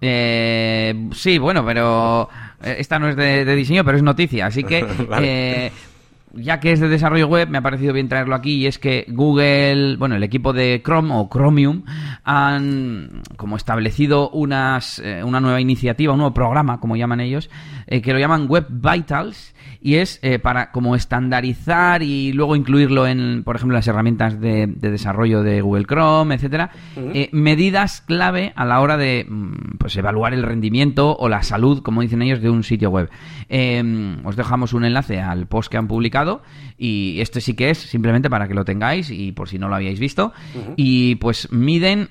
Eh, 0.00 1.10
sí, 1.12 1.38
bueno, 1.38 1.64
pero 1.64 2.28
esta 2.62 2.98
no 2.98 3.08
es 3.08 3.16
de, 3.16 3.44
diseño, 3.54 3.84
pero 3.84 3.96
es 3.96 4.02
noticia. 4.02 4.46
Así 4.46 4.64
que, 4.64 4.84
eh, 5.20 5.72
ya 6.32 6.60
que 6.60 6.72
es 6.72 6.80
de 6.80 6.88
desarrollo 6.88 7.26
web, 7.26 7.48
me 7.48 7.58
ha 7.58 7.62
parecido 7.62 7.92
bien 7.92 8.08
traerlo 8.08 8.34
aquí. 8.34 8.54
Y 8.54 8.66
es 8.66 8.78
que 8.78 9.06
Google, 9.08 9.96
bueno, 9.96 10.16
el 10.16 10.22
equipo 10.22 10.52
de 10.52 10.82
Chrome 10.84 11.14
o 11.14 11.28
Chromium 11.28 11.84
han 12.24 13.22
como 13.36 13.56
establecido 13.56 14.30
unas, 14.30 14.98
eh, 15.00 15.22
una 15.24 15.40
nueva 15.40 15.60
iniciativa, 15.60 16.12
un 16.12 16.18
nuevo 16.18 16.34
programa, 16.34 16.80
como 16.80 16.96
llaman 16.96 17.20
ellos, 17.20 17.50
que 17.86 18.12
lo 18.12 18.18
llaman 18.18 18.46
Web 18.48 18.66
Vitals 18.68 19.54
y 19.80 19.96
es 19.96 20.18
eh, 20.22 20.38
para 20.38 20.70
como 20.72 20.94
estandarizar 20.94 22.02
y 22.02 22.32
luego 22.32 22.56
incluirlo 22.56 23.06
en, 23.06 23.42
por 23.44 23.56
ejemplo, 23.56 23.76
las 23.76 23.86
herramientas 23.86 24.40
de, 24.40 24.66
desarrollo 24.66 25.42
de 25.42 25.60
Google 25.60 25.84
Chrome, 25.84 26.34
etcétera, 26.34 26.70
eh, 26.96 27.28
medidas 27.32 28.00
clave 28.00 28.52
a 28.56 28.64
la 28.64 28.80
hora 28.80 28.96
de 28.96 29.26
mm, 29.28 29.78
pues 29.78 29.96
evaluar 29.96 30.34
el 30.34 30.42
rendimiento 30.42 31.16
o 31.16 31.28
la 31.28 31.42
salud, 31.42 31.82
como 31.82 32.02
dicen 32.02 32.22
ellos, 32.22 32.40
de 32.40 32.50
un 32.50 32.62
sitio 32.62 32.90
web. 32.90 33.08
Em, 33.48 34.24
os 34.24 34.36
dejamos 34.36 34.72
un 34.72 34.84
enlace 34.84 35.20
al 35.20 35.46
post 35.46 35.70
que 35.70 35.78
han 35.78 35.88
publicado 35.88 36.42
y 36.76 37.20
este 37.20 37.40
sí 37.40 37.54
que 37.54 37.70
es 37.70 37.78
simplemente 37.78 38.30
para 38.30 38.48
que 38.48 38.54
lo 38.54 38.64
tengáis 38.64 39.10
y 39.10 39.32
por 39.32 39.48
si 39.48 39.58
no 39.58 39.68
lo 39.68 39.74
habíais 39.74 39.98
visto 39.98 40.32
y 40.76 41.16
pues 41.16 41.50
miden, 41.52 42.08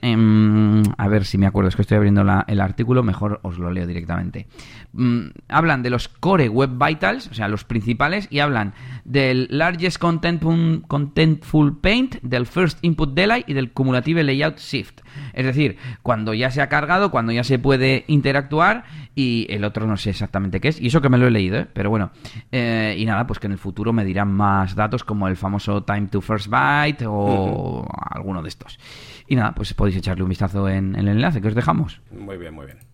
a 0.98 1.08
ver 1.08 1.26
si 1.26 1.38
me 1.38 1.48
acuerdo, 1.48 1.70
es 1.70 1.76
que 1.76 1.82
estoy 1.82 1.98
abriendo 1.98 2.24
el 2.48 2.62
artículo, 2.62 3.04
mejor 3.04 3.40
os 3.44 3.58
lo 3.58 3.72
leo 3.72 3.88
directamente. 3.88 4.48
Mm, 4.92 5.28
hablan 5.48 5.84
de 5.84 5.90
los 5.90 6.08
Core 6.08 6.50
Web 6.50 6.72
Vitals, 6.84 7.28
o 7.28 7.34
sea, 7.34 7.48
los 7.48 7.64
principales, 7.64 8.28
y 8.32 8.40
hablan 8.40 8.74
del 9.06 9.48
Largest 9.52 9.98
Content 9.98 10.42
Contentful 10.88 11.80
Paint, 11.80 12.16
del 12.22 12.46
First 12.46 12.80
Input 12.82 13.14
Delay 13.14 13.44
y 13.48 13.54
del 13.54 13.72
Cumulative 13.72 14.24
Layout 14.24 14.58
Shift. 14.58 15.02
Es 15.34 15.46
decir, 15.46 15.78
cuando 16.02 16.34
ya 16.34 16.50
se 16.52 16.62
ha 16.62 16.70
cargado, 16.70 17.12
cuando 17.12 17.32
ya 17.32 17.44
se 17.44 17.60
puede 17.60 18.06
interactuar 18.08 18.84
y 19.16 19.48
el 19.50 19.64
otro 19.64 19.86
no 19.86 19.98
sé 19.98 20.12
exactamente 20.12 20.60
qué 20.60 20.70
es. 20.70 20.82
Y 20.82 20.88
eso 20.88 21.02
que 21.02 21.10
me 21.10 21.18
lo 21.18 21.28
he 21.28 21.32
leído, 21.32 21.60
¿eh? 21.60 21.68
pero 21.72 21.90
bueno. 21.90 22.12
Eh, 22.52 22.96
y 22.98 23.06
nada, 23.06 23.28
pues 23.28 23.40
que 23.40 23.48
en 23.48 23.54
el 23.54 23.58
futuro 23.60 23.94
me 23.94 24.06
dirán 24.06 24.32
más 24.32 24.76
datos 24.76 25.04
como 25.04 25.28
el 25.28 25.36
famoso 25.36 25.84
Time 25.84 26.08
to 26.08 26.22
First 26.22 26.48
Byte 26.48 27.06
o 27.08 27.88
alguno 28.12 28.42
de 28.42 28.50
estos. 28.50 28.80
Y 29.28 29.36
nada, 29.36 29.54
pues 29.54 29.74
podéis 29.74 29.98
echarle 29.98 30.24
un 30.24 30.30
vistazo 30.30 30.68
en 30.68 30.96
el 30.96 31.08
enlace 31.08 31.42
que 31.42 31.50
os 31.50 31.56
dejamos. 31.56 32.02
Muy 32.12 32.38
bien, 32.38 32.54
muy 32.54 32.66
bien. 32.66 32.89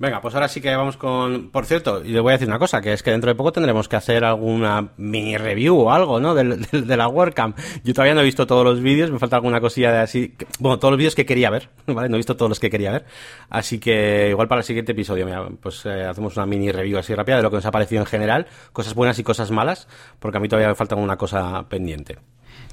Venga, 0.00 0.20
pues 0.20 0.32
ahora 0.34 0.46
sí 0.46 0.60
que 0.60 0.74
vamos 0.76 0.96
con... 0.96 1.50
Por 1.50 1.66
cierto, 1.66 2.04
y 2.04 2.10
le 2.10 2.20
voy 2.20 2.30
a 2.30 2.34
decir 2.34 2.46
una 2.46 2.60
cosa, 2.60 2.80
que 2.80 2.92
es 2.92 3.02
que 3.02 3.10
dentro 3.10 3.30
de 3.30 3.34
poco 3.34 3.50
tendremos 3.50 3.88
que 3.88 3.96
hacer 3.96 4.24
alguna 4.24 4.92
mini 4.96 5.36
review 5.36 5.76
o 5.76 5.90
algo, 5.90 6.20
¿no? 6.20 6.36
De, 6.36 6.44
de, 6.72 6.96
la 6.96 7.08
WordCamp. 7.08 7.58
Yo 7.82 7.94
todavía 7.94 8.14
no 8.14 8.20
he 8.20 8.24
visto 8.24 8.46
todos 8.46 8.64
los 8.64 8.80
vídeos, 8.80 9.10
me 9.10 9.18
falta 9.18 9.34
alguna 9.34 9.60
cosilla 9.60 9.90
de 9.90 9.98
así... 9.98 10.36
Bueno, 10.60 10.78
todos 10.78 10.92
los 10.92 10.98
vídeos 10.98 11.16
que 11.16 11.26
quería 11.26 11.50
ver, 11.50 11.70
¿vale? 11.86 12.08
No 12.08 12.14
he 12.14 12.18
visto 12.18 12.36
todos 12.36 12.48
los 12.48 12.60
que 12.60 12.70
quería 12.70 12.92
ver. 12.92 13.06
Así 13.50 13.80
que 13.80 14.28
igual 14.30 14.46
para 14.46 14.60
el 14.60 14.64
siguiente 14.64 14.92
episodio, 14.92 15.26
mira, 15.26 15.48
pues 15.60 15.84
eh, 15.84 16.04
hacemos 16.04 16.36
una 16.36 16.46
mini 16.46 16.70
review 16.70 16.98
así 16.98 17.12
rápida 17.16 17.38
de 17.38 17.42
lo 17.42 17.50
que 17.50 17.56
nos 17.56 17.66
ha 17.66 17.72
parecido 17.72 18.00
en 18.00 18.06
general, 18.06 18.46
cosas 18.72 18.94
buenas 18.94 19.18
y 19.18 19.24
cosas 19.24 19.50
malas, 19.50 19.88
porque 20.20 20.38
a 20.38 20.40
mí 20.40 20.48
todavía 20.48 20.68
me 20.68 20.76
falta 20.76 20.94
una 20.94 21.16
cosa 21.16 21.68
pendiente. 21.68 22.18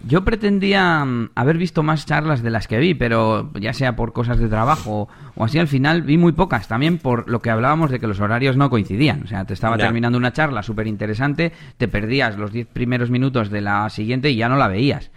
Yo 0.07 0.23
pretendía 0.23 1.03
mm, 1.03 1.31
haber 1.35 1.57
visto 1.57 1.81
más 1.83 2.05
charlas 2.05 2.43
de 2.43 2.49
las 2.49 2.67
que 2.67 2.77
vi, 2.77 2.93
pero 2.93 3.51
ya 3.59 3.73
sea 3.73 3.95
por 3.95 4.13
cosas 4.13 4.39
de 4.39 4.47
trabajo 4.47 5.07
o 5.35 5.43
así, 5.43 5.59
al 5.59 5.67
final 5.67 6.03
vi 6.03 6.17
muy 6.17 6.31
pocas. 6.31 6.67
También 6.67 6.97
por 6.97 7.29
lo 7.29 7.41
que 7.41 7.49
hablábamos 7.49 7.91
de 7.91 7.99
que 7.99 8.07
los 8.07 8.19
horarios 8.19 8.55
no 8.57 8.69
coincidían. 8.69 9.23
O 9.23 9.27
sea, 9.27 9.45
te 9.45 9.53
estaba 9.53 9.77
terminando 9.77 10.17
una 10.17 10.33
charla 10.33 10.63
súper 10.63 10.87
interesante, 10.87 11.51
te 11.77 11.87
perdías 11.87 12.37
los 12.37 12.51
10 12.51 12.67
primeros 12.67 13.09
minutos 13.09 13.49
de 13.49 13.61
la 13.61 13.89
siguiente 13.89 14.29
y 14.29 14.35
ya 14.35 14.49
no 14.49 14.57
la 14.57 14.67
veías. 14.67 15.11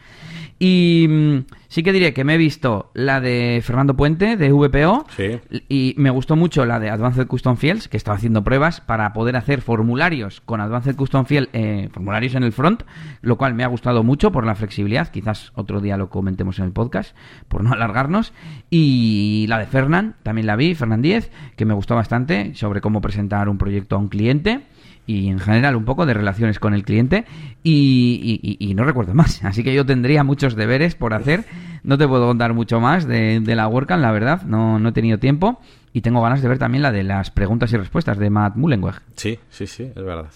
Y 0.60 1.06
mm, 1.08 1.38
sí 1.68 1.82
que 1.84 1.92
diré 1.92 2.12
que 2.12 2.24
me 2.24 2.34
he 2.34 2.36
visto 2.38 2.90
la 2.94 3.20
de 3.20 3.60
Fernando 3.64 3.94
Puente, 3.96 4.36
de 4.36 4.50
VPO, 4.52 5.06
Sí. 5.16 5.38
y 5.68 5.94
me 5.98 6.10
gustó 6.10 6.34
mucho 6.34 6.64
la 6.66 6.80
de 6.80 6.90
Advanced 6.90 7.26
Custom 7.28 7.56
Fields, 7.56 7.86
que 7.88 7.96
estaba 7.96 8.16
haciendo 8.16 8.42
pruebas 8.42 8.80
para 8.80 9.12
poder 9.12 9.36
hacer 9.36 9.60
formularios 9.60 10.40
con 10.40 10.60
Advanced 10.60 10.96
Custom 10.96 11.26
Field, 11.26 11.48
eh, 11.52 11.88
formularios 11.92 12.34
en 12.34 12.42
el 12.42 12.52
front, 12.52 12.82
lo 13.22 13.38
cual 13.38 13.54
me 13.54 13.62
ha 13.62 13.68
gustado 13.68 14.02
mucho 14.02 14.32
por 14.32 14.44
la 14.44 14.56
flexibilidad. 14.56 15.08
Quizás 15.08 15.52
otro 15.54 15.80
día 15.80 15.96
lo 15.96 16.10
comentemos 16.10 16.58
en 16.58 16.64
el 16.64 16.72
podcast, 16.72 17.14
por 17.46 17.62
no 17.62 17.72
alargarnos. 17.72 18.32
Y 18.68 19.46
la 19.48 19.58
de 19.58 19.66
Fernand, 19.66 20.14
también 20.24 20.46
la 20.46 20.56
vi, 20.56 20.74
Fernand 20.74 21.02
10, 21.04 21.30
que 21.56 21.64
me 21.64 21.74
gustó 21.74 21.94
bastante, 21.94 22.54
sobre 22.56 22.80
cómo 22.80 23.00
presentar 23.00 23.48
un 23.48 23.58
proyecto 23.58 23.94
a 23.94 23.98
un 24.00 24.08
cliente 24.08 24.62
y 25.08 25.28
en 25.28 25.40
general 25.40 25.74
un 25.74 25.84
poco 25.84 26.06
de 26.06 26.14
relaciones 26.14 26.60
con 26.60 26.74
el 26.74 26.84
cliente 26.84 27.24
y, 27.64 28.40
y- 28.42 28.56
y- 28.64 28.70
y 28.70 28.74
no 28.74 28.84
recuerdo 28.84 29.14
más. 29.14 29.42
Así 29.44 29.64
que 29.64 29.74
yo 29.74 29.84
tendría 29.84 30.22
muchos 30.22 30.54
deberes 30.54 30.94
por 30.94 31.14
hacer. 31.14 31.44
No 31.82 31.98
te 31.98 32.06
puedo 32.06 32.26
contar 32.26 32.54
mucho 32.54 32.78
más 32.78 33.06
de, 33.08 33.40
de 33.40 33.56
la 33.56 33.66
WordCamp, 33.66 34.02
la 34.02 34.12
verdad. 34.12 34.42
No, 34.42 34.78
no 34.78 34.90
he 34.90 34.92
tenido 34.92 35.18
tiempo 35.18 35.60
y 35.92 36.02
tengo 36.02 36.20
ganas 36.22 36.42
de 36.42 36.48
ver 36.48 36.58
también 36.58 36.82
la 36.82 36.92
de 36.92 37.02
las 37.02 37.30
preguntas 37.30 37.72
y 37.72 37.76
respuestas 37.78 38.18
de 38.18 38.30
Matt 38.30 38.56
Mullenweg. 38.56 39.00
Sí, 39.16 39.38
sí, 39.50 39.66
sí, 39.66 39.84
es 39.84 40.04
verdad. 40.04 40.26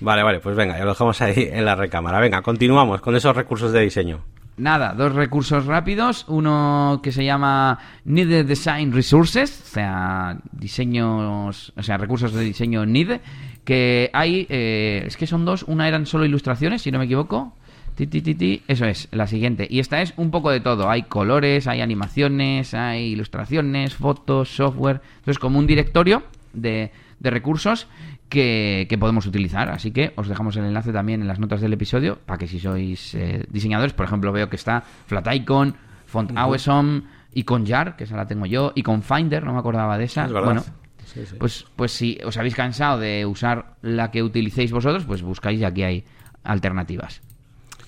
Vale, 0.00 0.22
vale, 0.22 0.40
pues 0.40 0.56
venga, 0.56 0.76
ya 0.76 0.84
lo 0.84 0.90
dejamos 0.90 1.20
ahí 1.22 1.48
en 1.52 1.64
la 1.64 1.76
recámara. 1.76 2.18
Venga, 2.20 2.42
continuamos 2.42 3.00
con 3.00 3.14
esos 3.14 3.36
recursos 3.36 3.70
de 3.72 3.80
diseño. 3.82 4.20
Nada, 4.56 4.92
dos 4.92 5.14
recursos 5.14 5.64
rápidos. 5.66 6.24
Uno 6.28 7.00
que 7.02 7.12
se 7.12 7.24
llama 7.24 7.78
Need 8.04 8.44
Design 8.46 8.92
Resources, 8.92 9.62
o 9.64 9.68
sea, 9.74 10.36
diseños, 10.52 11.72
o 11.76 11.82
sea, 11.82 11.96
recursos 11.98 12.32
de 12.32 12.42
diseño 12.42 12.84
Need, 12.86 13.20
que 13.70 14.10
hay, 14.12 14.48
eh, 14.48 15.04
es 15.06 15.16
que 15.16 15.28
son 15.28 15.44
dos, 15.44 15.62
una 15.62 15.86
eran 15.86 16.04
solo 16.04 16.24
ilustraciones, 16.24 16.82
si 16.82 16.90
no 16.90 16.98
me 16.98 17.04
equivoco. 17.04 17.52
Ti, 17.94 18.08
ti, 18.08 18.20
ti, 18.20 18.34
ti. 18.34 18.62
Eso 18.66 18.84
es, 18.84 19.06
la 19.12 19.28
siguiente. 19.28 19.64
Y 19.70 19.78
esta 19.78 20.02
es 20.02 20.12
un 20.16 20.32
poco 20.32 20.50
de 20.50 20.58
todo. 20.58 20.90
Hay 20.90 21.04
colores, 21.04 21.68
hay 21.68 21.80
animaciones, 21.80 22.74
hay 22.74 23.12
ilustraciones, 23.12 23.94
fotos, 23.94 24.48
software. 24.48 25.00
Entonces, 25.18 25.38
como 25.38 25.60
un 25.60 25.68
directorio 25.68 26.24
de, 26.52 26.90
de 27.20 27.30
recursos 27.30 27.86
que, 28.28 28.88
que 28.88 28.98
podemos 28.98 29.24
utilizar. 29.26 29.68
Así 29.68 29.92
que 29.92 30.14
os 30.16 30.26
dejamos 30.26 30.56
el 30.56 30.64
enlace 30.64 30.92
también 30.92 31.20
en 31.20 31.28
las 31.28 31.38
notas 31.38 31.60
del 31.60 31.72
episodio 31.72 32.18
para 32.26 32.38
que 32.38 32.48
si 32.48 32.58
sois 32.58 33.14
eh, 33.14 33.46
diseñadores, 33.50 33.92
por 33.92 34.04
ejemplo, 34.04 34.32
veo 34.32 34.50
que 34.50 34.56
está 34.56 34.82
Flat 35.06 35.32
Icon, 35.32 35.76
Font 36.06 36.32
Awesome, 36.36 37.02
Icon 37.34 37.64
Jar, 37.64 37.94
que 37.94 38.02
esa 38.02 38.16
la 38.16 38.26
tengo 38.26 38.46
yo, 38.46 38.72
Icon 38.74 39.04
Finder, 39.04 39.44
no 39.44 39.52
me 39.52 39.60
acordaba 39.60 39.96
de 39.96 40.06
esa. 40.06 40.24
Es. 40.24 40.32
Bueno, 40.32 40.64
Pues, 41.38 41.66
pues 41.76 41.92
si 41.92 42.18
os 42.24 42.36
habéis 42.36 42.54
cansado 42.54 42.98
de 42.98 43.26
usar 43.26 43.76
la 43.82 44.10
que 44.10 44.22
utilicéis 44.22 44.72
vosotros, 44.72 45.04
pues 45.04 45.22
buscáis 45.22 45.60
y 45.60 45.64
aquí 45.64 45.82
hay 45.82 46.04
alternativas. 46.44 47.22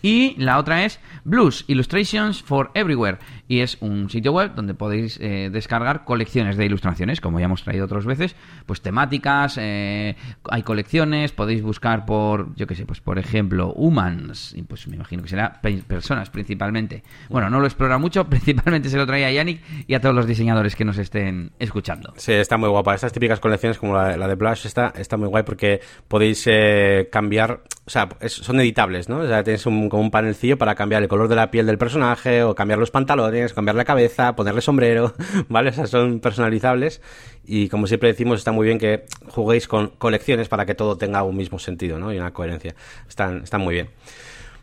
Y 0.03 0.35
la 0.39 0.59
otra 0.59 0.85
es 0.85 1.01
Blues 1.25 1.65
Illustrations 1.69 2.43
for 2.43 2.71
Everywhere. 2.75 3.19
Y 3.49 3.61
es 3.61 3.77
un 3.81 4.11
sitio 4.11 4.33
web 4.33 4.55
donde 4.55 4.75
podéis 4.75 5.19
eh, 5.21 5.49
descargar 5.53 6.05
colecciones 6.05 6.57
de 6.57 6.67
ilustraciones, 6.67 7.21
como 7.21 7.39
ya 7.39 7.45
hemos 7.47 7.63
traído 7.63 7.85
otras 7.85 8.05
veces. 8.05 8.35
Pues 8.67 8.81
temáticas, 8.83 9.57
eh, 9.61 10.17
hay 10.51 10.63
colecciones, 10.63 11.33
podéis 11.33 11.63
buscar 11.63 12.05
por, 12.05 12.55
yo 12.57 12.67
qué 12.67 12.75
sé, 12.75 12.85
pues 12.87 13.01
por 13.01 13.19
ejemplo, 13.19 13.73
humans. 13.75 14.55
Y 14.57 14.63
pues 14.63 14.87
me 14.89 14.97
imagino 14.97 15.23
que 15.23 15.29
será 15.29 15.61
pe- 15.61 15.83
personas 15.87 16.31
principalmente. 16.31 17.03
Bueno, 17.29 17.49
no 17.51 17.61
lo 17.61 17.67
explora 17.67 17.99
mucho, 17.99 18.25
principalmente 18.29 18.89
se 18.89 18.97
lo 18.97 19.07
traía 19.07 19.29
a 19.29 19.33
Yannick 19.33 19.61
y 19.87 19.95
a 19.95 20.01
todos 20.01 20.15
los 20.15 20.27
diseñadores 20.27 20.75
que 20.77 20.85
nos 20.85 20.99
estén 20.99 21.53
escuchando. 21.59 22.13
Sí, 22.17 22.33
está 22.33 22.57
muy 22.57 22.69
guapa. 22.69 22.95
Estas 22.95 23.13
típicas 23.13 23.39
colecciones 23.41 23.79
como 23.79 23.95
la, 23.95 24.17
la 24.17 24.27
de 24.29 24.35
Blush 24.35 24.67
está, 24.67 24.93
está 24.97 25.17
muy 25.17 25.29
guay 25.29 25.43
porque 25.45 25.81
podéis 26.09 26.45
eh, 26.47 27.09
cambiar, 27.13 27.63
o 27.85 27.91
sea, 27.91 28.09
son 28.27 28.61
editables, 28.61 29.09
¿no? 29.09 29.19
O 29.19 29.27
sea, 29.27 29.43
tienes 29.43 29.67
un, 29.67 29.89
como 29.89 30.05
un 30.05 30.11
panelcillo 30.13 30.57
para 30.57 30.77
cambiar 30.77 31.03
el 31.03 31.09
color 31.09 31.27
de 31.27 31.35
la 31.35 31.51
piel 31.51 31.67
del 31.67 31.79
personaje 31.79 32.45
o 32.45 32.55
cambiar 32.55 32.79
los 32.79 32.93
pantalones, 32.93 33.53
cambiar 33.53 33.75
la 33.75 33.85
cabeza, 33.85 34.37
ponerle 34.37 34.61
sombrero, 34.61 35.15
¿vale? 35.49 35.71
O 35.71 35.73
sea, 35.73 35.87
son 35.89 36.21
personalizables 36.21 37.03
y 37.45 37.69
como 37.69 37.89
siempre 37.89 38.11
decimos 38.11 38.39
está 38.39 38.53
muy 38.53 38.67
bien 38.67 38.79
que 38.79 39.07
juguéis 39.29 39.67
con 39.67 39.89
colecciones 39.99 40.49
para 40.49 40.65
que 40.65 40.77
todo 40.77 40.97
tenga 40.97 41.25
un 41.25 41.37
mismo 41.37 41.59
sentido, 41.59 41.99
¿no? 41.99 42.13
Y 42.13 42.19
una 42.19 42.33
coherencia. 42.33 42.75
Están, 43.09 43.43
están 43.43 43.61
muy 43.61 43.75
bien. 43.75 43.89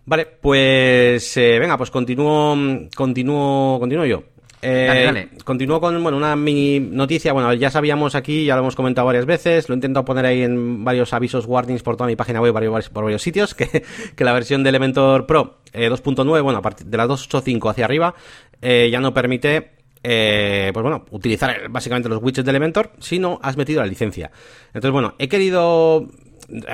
Vale, 0.06 0.26
pues 0.26 1.36
eh, 1.36 1.60
venga, 1.60 1.78
pues 1.78 1.92
continúo, 1.92 2.58
continúo, 2.96 3.80
continúo 3.80 4.06
yo. 4.06 4.24
Eh, 4.62 4.86
Dale, 4.88 5.04
dale. 5.04 5.30
Continúo 5.46 5.80
con 5.80 6.01
bueno, 6.04 6.18
una 6.18 6.36
mini 6.36 6.80
noticia. 6.82 7.32
Bueno, 7.32 7.54
ya 7.54 7.70
sabíamos 7.72 8.13
aquí, 8.16 8.44
ya 8.46 8.56
lo 8.56 8.62
hemos 8.62 8.75
comentado 8.75 9.06
varias 9.08 9.25
veces. 9.25 9.70
Lo 9.70 9.74
he 9.74 9.78
intentado 9.78 10.04
poner 10.04 10.25
ahí 10.25 10.42
en 10.42 10.84
varios 10.84 11.13
avisos, 11.13 11.46
warnings 11.46 11.82
por 11.82 11.96
toda 11.96 12.08
mi 12.08 12.16
página 12.18 12.42
web, 12.42 12.51
varios, 12.54 12.89
por 12.89 13.04
varios 13.06 13.22
sitios. 13.22 13.54
Que, 13.60 13.84
que 14.16 14.24
la 14.24 14.34
versión 14.34 14.63
de 14.63 14.70
Elementor 14.70 15.25
Pro 15.25 15.60
eh, 15.72 15.89
2.9, 15.89 16.42
bueno, 16.44 16.60
a 16.60 16.62
partir 16.62 16.88
de 16.88 16.98
la 16.98 17.08
2.8.5 17.08 17.70
hacia 17.72 17.86
arriba, 17.86 18.16
eh, 18.62 18.89
ya 18.92 19.00
no 19.00 19.13
permite. 19.13 19.72
eh, 20.04 20.72
pues 20.74 20.82
bueno, 20.82 21.06
utilizar 21.12 21.70
básicamente 21.70 22.08
los 22.10 22.22
widgets 22.22 22.46
de 22.46 22.51
Elementor 22.51 22.92
si 23.00 23.20
no 23.20 23.39
has 23.42 23.56
metido 23.58 23.82
la 23.82 23.88
licencia. 23.88 24.32
Entonces, 24.68 24.92
bueno, 24.92 25.16
he 25.20 25.28
querido 25.30 26.08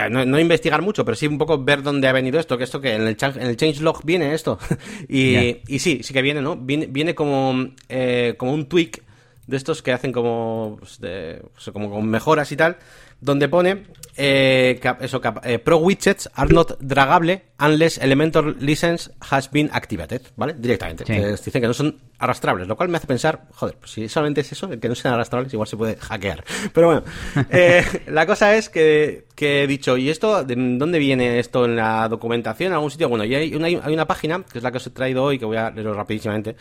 no, 0.10 0.26
no 0.26 0.40
investigar 0.40 0.82
mucho, 0.82 1.04
pero 1.06 1.16
sí 1.16 1.28
un 1.28 1.38
poco 1.38 1.64
ver 1.64 1.84
dónde 1.84 2.08
ha 2.08 2.12
venido 2.14 2.40
esto, 2.40 2.58
que 2.58 2.64
esto 2.64 2.80
que 2.82 2.94
en 2.96 3.02
el, 3.08 3.18
en 3.20 3.42
el 3.48 3.58
changelog 3.58 4.02
viene 4.04 4.34
esto. 4.34 4.58
y, 5.10 5.58
sí, 5.80 6.02
sí 6.04 6.14
que 6.14 6.22
viene, 6.22 6.42
¿no? 6.42 6.56
Viene, 6.56 6.88
viene 6.88 7.14
como, 7.16 7.70
eh, 7.90 8.36
como 8.38 8.54
un 8.54 8.68
tweak 8.68 9.04
de 9.48 9.58
estos 9.58 9.82
que 9.82 9.92
hacen 9.92 10.12
como, 10.12 10.78
pues, 10.80 11.00
de- 11.00 11.42
pues, 11.54 11.70
como 11.72 11.90
con 11.92 12.08
mejoras 12.10 12.52
y 12.52 12.56
tal, 12.58 12.78
donde 13.22 13.48
pone 13.48 13.84
eh, 14.18 14.80
eso, 15.02 15.22
eh, 15.44 15.60
Pro 15.60 15.78
Widgets 15.78 16.30
are 16.36 16.54
not 16.54 16.80
dragable 16.80 17.42
unless 17.60 17.98
Elementor 17.98 18.56
license 18.60 19.12
has 19.32 19.50
been 19.52 19.70
activated, 19.72 20.22
¿vale? 20.36 20.56
Directamente. 20.58 21.06
Sí. 21.06 21.14
Eh, 21.14 21.36
dicen 21.44 21.62
que 21.62 21.68
no 21.68 21.74
son 21.74 21.98
arrastrables, 22.18 22.68
lo 22.68 22.76
cual 22.76 22.90
me 22.90 22.98
hace 22.98 23.08
pensar, 23.08 23.48
joder, 23.54 23.76
pues 23.78 23.92
si 23.92 24.08
solamente 24.08 24.42
es 24.42 24.52
eso, 24.52 24.72
el 24.72 24.80
que 24.80 24.88
no 24.88 24.96
sean 24.96 25.14
arrastrables, 25.14 25.54
igual 25.54 25.68
se 25.68 25.78
puede 25.78 25.96
hackear. 25.98 26.44
Pero 26.74 26.88
bueno, 26.88 27.04
eh, 27.50 27.84
la 28.08 28.26
cosa 28.26 28.56
es 28.56 28.70
que, 28.70 29.26
que 29.36 29.64
he 29.64 29.68
dicho, 29.68 29.98
¿y 29.98 30.10
esto, 30.10 30.44
de 30.44 30.56
dónde 30.56 31.00
viene 31.00 31.40
esto 31.40 31.66
en 31.66 31.76
la 31.76 32.08
documentación? 32.08 32.68
¿En 32.68 32.76
algún 32.76 32.92
sitio? 32.92 33.10
Bueno, 33.10 33.26
y 33.26 33.36
hay 33.36 33.54
una, 33.54 33.68
hay 33.68 33.94
una 33.94 34.08
página, 34.08 34.44
que 34.52 34.60
es 34.60 34.64
la 34.64 34.72
que 34.72 34.78
os 34.78 34.88
he 34.88 34.92
traído 34.92 35.24
hoy, 35.24 35.38
que 35.38 35.46
voy 35.46 35.58
a 35.58 35.72
leerlo 35.72 35.94
rapidísimamente, 35.94 36.56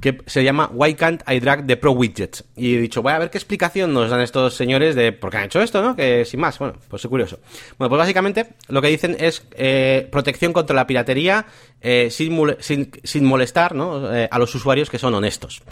que 0.00 0.18
se 0.26 0.44
llama 0.44 0.70
Why 0.72 0.94
Can't 0.94 1.22
I 1.28 1.40
Drag 1.40 1.66
the 1.66 1.76
Pro 1.76 1.92
Widgets? 1.92 2.44
Y 2.56 2.74
he 2.74 2.80
dicho, 2.80 3.02
voy 3.02 3.12
a 3.12 3.18
ver 3.18 3.30
qué 3.30 3.38
explicación 3.38 3.94
nos 3.94 4.10
dan 4.10 4.20
estos 4.20 4.54
señores 4.54 4.94
de 4.94 5.12
por 5.12 5.30
qué 5.30 5.38
han 5.38 5.44
hecho 5.44 5.62
esto, 5.62 5.82
¿no? 5.82 5.96
Que 5.96 6.24
sin 6.24 6.40
más, 6.40 6.58
bueno, 6.58 6.74
pues 6.88 6.97
curioso. 7.06 7.38
Bueno, 7.78 7.90
pues 7.90 7.98
básicamente 7.98 8.48
lo 8.68 8.82
que 8.82 8.88
dicen 8.88 9.16
es 9.20 9.44
eh, 9.52 10.08
protección 10.10 10.52
contra 10.52 10.74
la 10.74 10.86
piratería 10.86 11.46
eh, 11.80 12.08
sin, 12.10 12.36
sin, 12.58 12.90
sin 13.04 13.24
molestar 13.24 13.74
¿no? 13.74 14.14
Eh, 14.14 14.28
a 14.30 14.38
los 14.38 14.54
usuarios 14.54 14.90
que 14.90 14.98
son 14.98 15.14
honestos. 15.14 15.62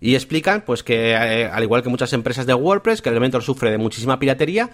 Y 0.00 0.14
explican 0.14 0.62
pues 0.62 0.82
que, 0.82 1.12
eh, 1.12 1.46
al 1.46 1.62
igual 1.62 1.82
que 1.82 1.88
muchas 1.88 2.12
empresas 2.12 2.46
de 2.46 2.54
WordPress, 2.54 3.00
que 3.00 3.08
Elementor 3.08 3.42
sufre 3.42 3.70
de 3.70 3.78
muchísima 3.78 4.18
piratería 4.18 4.70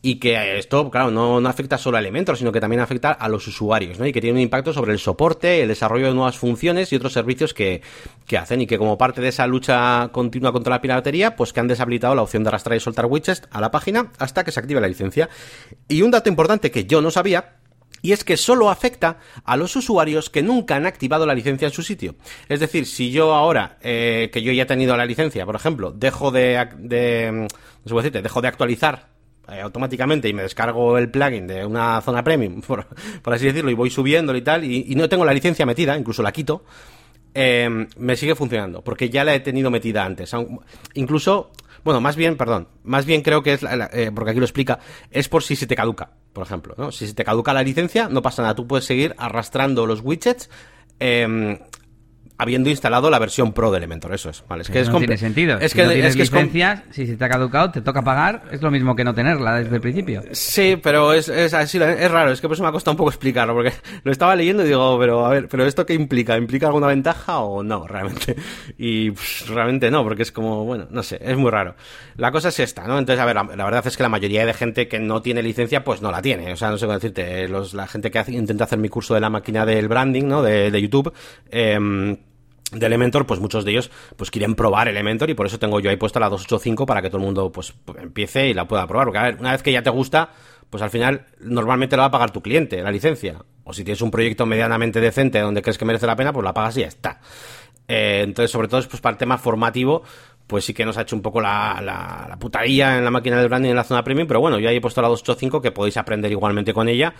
y 0.00 0.16
que 0.16 0.58
esto, 0.58 0.90
claro, 0.90 1.12
no, 1.12 1.40
no 1.40 1.48
afecta 1.48 1.78
solo 1.78 1.96
a 1.96 2.00
Elementor, 2.00 2.36
sino 2.36 2.50
que 2.50 2.60
también 2.60 2.80
afecta 2.80 3.12
a 3.12 3.28
los 3.28 3.46
usuarios, 3.46 4.00
¿no? 4.00 4.06
Y 4.06 4.12
que 4.12 4.20
tiene 4.20 4.38
un 4.38 4.42
impacto 4.42 4.72
sobre 4.72 4.92
el 4.92 4.98
soporte, 4.98 5.62
el 5.62 5.68
desarrollo 5.68 6.06
de 6.06 6.14
nuevas 6.14 6.36
funciones 6.36 6.92
y 6.92 6.96
otros 6.96 7.12
servicios 7.12 7.54
que, 7.54 7.82
que 8.26 8.36
hacen 8.36 8.60
y 8.62 8.66
que 8.66 8.78
como 8.78 8.98
parte 8.98 9.20
de 9.20 9.28
esa 9.28 9.46
lucha 9.46 10.08
continua 10.10 10.52
contra 10.52 10.70
la 10.70 10.80
piratería, 10.80 11.36
pues 11.36 11.52
que 11.52 11.60
han 11.60 11.68
deshabilitado 11.68 12.16
la 12.16 12.22
opción 12.22 12.42
de 12.42 12.48
arrastrar 12.48 12.76
y 12.76 12.80
soltar 12.80 13.06
widgets 13.06 13.42
a 13.50 13.60
la 13.60 13.70
página 13.70 14.10
hasta 14.18 14.42
que 14.42 14.50
se 14.50 14.58
active 14.58 14.80
la 14.80 14.88
licencia. 14.88 15.28
Y 15.86 16.02
un 16.02 16.10
dato 16.10 16.28
importante 16.28 16.72
que 16.72 16.84
yo 16.84 17.00
no 17.00 17.12
sabía 17.12 17.61
y 18.02 18.12
es 18.12 18.24
que 18.24 18.36
solo 18.36 18.68
afecta 18.68 19.18
a 19.44 19.56
los 19.56 19.74
usuarios 19.76 20.28
que 20.28 20.42
nunca 20.42 20.76
han 20.76 20.86
activado 20.86 21.24
la 21.24 21.34
licencia 21.34 21.68
en 21.68 21.72
su 21.72 21.82
sitio. 21.82 22.16
Es 22.48 22.60
decir, 22.60 22.86
si 22.86 23.10
yo 23.10 23.32
ahora, 23.32 23.78
eh, 23.80 24.28
que 24.32 24.42
yo 24.42 24.52
ya 24.52 24.64
he 24.64 24.66
tenido 24.66 24.96
la 24.96 25.06
licencia, 25.06 25.46
por 25.46 25.54
ejemplo, 25.54 25.92
dejo 25.92 26.30
de, 26.32 26.68
mm, 27.32 27.46
dejo 27.84 28.42
de 28.42 28.48
actualizar 28.48 29.08
eh, 29.48 29.60
automáticamente 29.60 30.28
y 30.28 30.34
me 30.34 30.42
descargo 30.42 30.98
el 30.98 31.10
plugin 31.10 31.46
de 31.46 31.64
una 31.64 32.00
zona 32.00 32.22
premium, 32.22 32.60
por, 32.66 32.86
por 33.22 33.34
así 33.34 33.46
decirlo, 33.46 33.70
y 33.70 33.74
voy 33.74 33.90
subiendo 33.90 34.34
y 34.36 34.42
tal, 34.42 34.64
y, 34.64 34.94
no 34.94 35.08
tengo 35.08 35.24
la 35.24 35.32
licencia 35.32 35.66
metida, 35.66 35.96
incluso 35.96 36.22
la 36.22 36.32
quito, 36.32 36.64
eh, 37.34 37.86
me 37.96 38.16
sigue 38.16 38.34
funcionando, 38.34 38.82
porque 38.82 39.08
ya 39.08 39.24
la 39.24 39.34
he 39.34 39.40
tenido 39.40 39.70
metida 39.70 40.04
antes. 40.04 40.32
Incluso, 40.94 41.50
bueno, 41.84 42.00
más 42.00 42.16
bien, 42.16 42.36
perdón, 42.36 42.68
más 42.84 43.04
bien 43.06 43.22
creo 43.22 43.42
que 43.42 43.54
es, 43.54 43.62
la- 43.62 43.90
eh, 43.92 44.10
porque 44.14 44.30
aquí 44.30 44.40
lo 44.40 44.46
explica, 44.46 44.78
es 45.10 45.28
por 45.28 45.42
si 45.42 45.56
se 45.56 45.66
te 45.66 45.74
caduca, 45.76 46.10
por 46.32 46.44
ejemplo, 46.46 46.74
¿no? 46.78 46.92
Si 46.92 47.06
se 47.06 47.14
te 47.14 47.24
caduca 47.24 47.52
la 47.52 47.62
licencia, 47.62 48.08
no 48.08 48.22
pasa 48.22 48.42
nada, 48.42 48.54
tú 48.54 48.66
puedes 48.66 48.84
seguir 48.84 49.14
arrastrando 49.18 49.86
los 49.86 50.00
widgets, 50.02 50.48
eh, 51.00 51.60
habiendo 52.38 52.70
instalado 52.70 53.10
la 53.10 53.18
versión 53.18 53.52
Pro 53.52 53.70
de 53.70 53.78
Elementor, 53.78 54.14
eso 54.14 54.30
es. 54.30 54.42
Vale, 54.48 54.62
es 54.62 54.70
que 54.70 54.80
es 54.80 54.88
no 54.88 54.98
tiene 54.98 55.16
sentido. 55.16 55.58
Es 55.58 55.72
si 55.72 55.78
que, 55.78 55.84
no 55.84 55.90
tienes 55.92 56.10
es 56.10 56.16
que 56.16 56.22
es 56.22 56.82
si 56.90 57.06
se 57.06 57.16
te 57.16 57.24
ha 57.24 57.28
caducado, 57.28 57.70
te 57.70 57.80
toca 57.80 58.02
pagar, 58.02 58.44
es 58.50 58.60
lo 58.62 58.70
mismo 58.70 58.96
que 58.96 59.04
no 59.04 59.14
tenerla 59.14 59.56
desde 59.56 59.74
el 59.76 59.80
principio. 59.80 60.22
Sí, 60.32 60.76
pero 60.82 61.12
es, 61.12 61.28
es 61.28 61.54
así, 61.54 61.78
es 61.78 62.10
raro, 62.10 62.32
es 62.32 62.40
que 62.40 62.48
por 62.48 62.54
eso 62.54 62.62
me 62.62 62.68
ha 62.68 62.72
costado 62.72 62.92
un 62.92 62.98
poco 62.98 63.10
explicarlo, 63.10 63.54
porque 63.54 63.72
lo 64.04 64.12
estaba 64.12 64.34
leyendo 64.34 64.64
y 64.64 64.68
digo, 64.68 64.98
pero 64.98 65.24
a 65.24 65.30
ver, 65.30 65.48
¿pero 65.48 65.64
esto 65.64 65.86
qué 65.86 65.94
implica? 65.94 66.36
¿Implica 66.36 66.66
alguna 66.66 66.88
ventaja 66.88 67.38
o 67.38 67.62
no, 67.62 67.86
realmente? 67.88 68.36
Y 68.78 69.10
pues, 69.12 69.48
realmente 69.48 69.90
no, 69.90 70.02
porque 70.02 70.22
es 70.22 70.32
como, 70.32 70.64
bueno, 70.64 70.86
no 70.90 71.02
sé, 71.02 71.18
es 71.22 71.36
muy 71.36 71.50
raro. 71.50 71.74
La 72.16 72.32
cosa 72.32 72.48
es 72.48 72.58
esta, 72.60 72.86
¿no? 72.86 72.98
Entonces, 72.98 73.20
a 73.22 73.24
ver, 73.26 73.36
la, 73.36 73.44
la 73.44 73.64
verdad 73.64 73.86
es 73.86 73.96
que 73.96 74.02
la 74.02 74.08
mayoría 74.08 74.44
de 74.44 74.52
gente 74.54 74.88
que 74.88 74.98
no 74.98 75.22
tiene 75.22 75.42
licencia, 75.42 75.84
pues 75.84 76.02
no 76.02 76.10
la 76.10 76.20
tiene. 76.22 76.52
O 76.52 76.56
sea, 76.56 76.70
no 76.70 76.78
sé 76.78 76.86
cómo 76.86 76.94
decirte, 76.98 77.48
los, 77.48 77.74
la 77.74 77.86
gente 77.86 78.10
que 78.10 78.18
hace- 78.18 78.32
intenta 78.32 78.64
hacer 78.64 78.78
mi 78.78 78.88
curso 78.88 79.14
de 79.14 79.20
la 79.20 79.30
máquina 79.30 79.64
del 79.64 79.88
branding, 79.88 80.24
¿no? 80.26 80.42
De, 80.42 80.70
de 80.70 80.82
YouTube, 80.82 81.12
em, 81.50 82.16
de 82.72 82.86
Elementor, 82.86 83.26
pues 83.26 83.40
muchos 83.40 83.64
de 83.64 83.72
ellos 83.72 83.90
pues 84.16 84.30
quieren 84.30 84.54
probar 84.54 84.88
Elementor 84.88 85.30
y 85.30 85.34
por 85.34 85.46
eso 85.46 85.58
tengo 85.58 85.80
yo 85.80 85.90
ahí 85.90 85.96
puesta 85.96 86.18
la 86.18 86.28
285 86.28 86.86
para 86.86 87.02
que 87.02 87.08
todo 87.08 87.18
el 87.18 87.24
mundo 87.24 87.52
pues 87.52 87.74
empiece 87.98 88.48
y 88.48 88.54
la 88.54 88.66
pueda 88.66 88.86
probar. 88.86 89.06
Porque 89.06 89.18
a 89.18 89.22
ver, 89.22 89.36
una 89.38 89.52
vez 89.52 89.62
que 89.62 89.72
ya 89.72 89.82
te 89.82 89.90
gusta, 89.90 90.30
pues 90.70 90.82
al 90.82 90.90
final 90.90 91.26
normalmente 91.40 91.96
lo 91.96 92.02
va 92.02 92.06
a 92.06 92.10
pagar 92.10 92.30
tu 92.30 92.42
cliente, 92.42 92.82
la 92.82 92.90
licencia. 92.90 93.36
O 93.64 93.72
si 93.72 93.84
tienes 93.84 94.00
un 94.02 94.10
proyecto 94.10 94.46
medianamente 94.46 95.00
decente 95.00 95.38
donde 95.40 95.62
crees 95.62 95.78
que 95.78 95.84
merece 95.84 96.06
la 96.06 96.16
pena, 96.16 96.32
pues 96.32 96.44
la 96.44 96.54
pagas 96.54 96.76
y 96.78 96.80
ya 96.80 96.88
está. 96.88 97.20
Eh, 97.86 98.22
entonces, 98.24 98.50
sobre 98.50 98.68
todo, 98.68 98.82
pues 98.88 99.00
para 99.00 99.12
el 99.12 99.18
tema 99.18 99.38
formativo, 99.38 100.02
pues 100.46 100.64
sí 100.64 100.74
que 100.74 100.84
nos 100.84 100.96
ha 100.98 101.02
hecho 101.02 101.14
un 101.14 101.22
poco 101.22 101.40
la, 101.40 101.80
la, 101.82 102.26
la 102.28 102.36
putadilla 102.38 102.96
en 102.98 103.04
la 103.04 103.10
máquina 103.10 103.38
del 103.38 103.48
branding 103.48 103.70
en 103.70 103.76
la 103.76 103.84
zona 103.84 104.02
premium, 104.02 104.26
pero 104.26 104.40
bueno, 104.40 104.58
yo 104.58 104.68
ahí 104.68 104.76
he 104.76 104.80
puesto 104.80 105.02
la 105.02 105.08
285 105.08 105.60
que 105.60 105.72
podéis 105.72 105.96
aprender 105.96 106.32
igualmente 106.32 106.72
con 106.72 106.88
ella. 106.88 107.14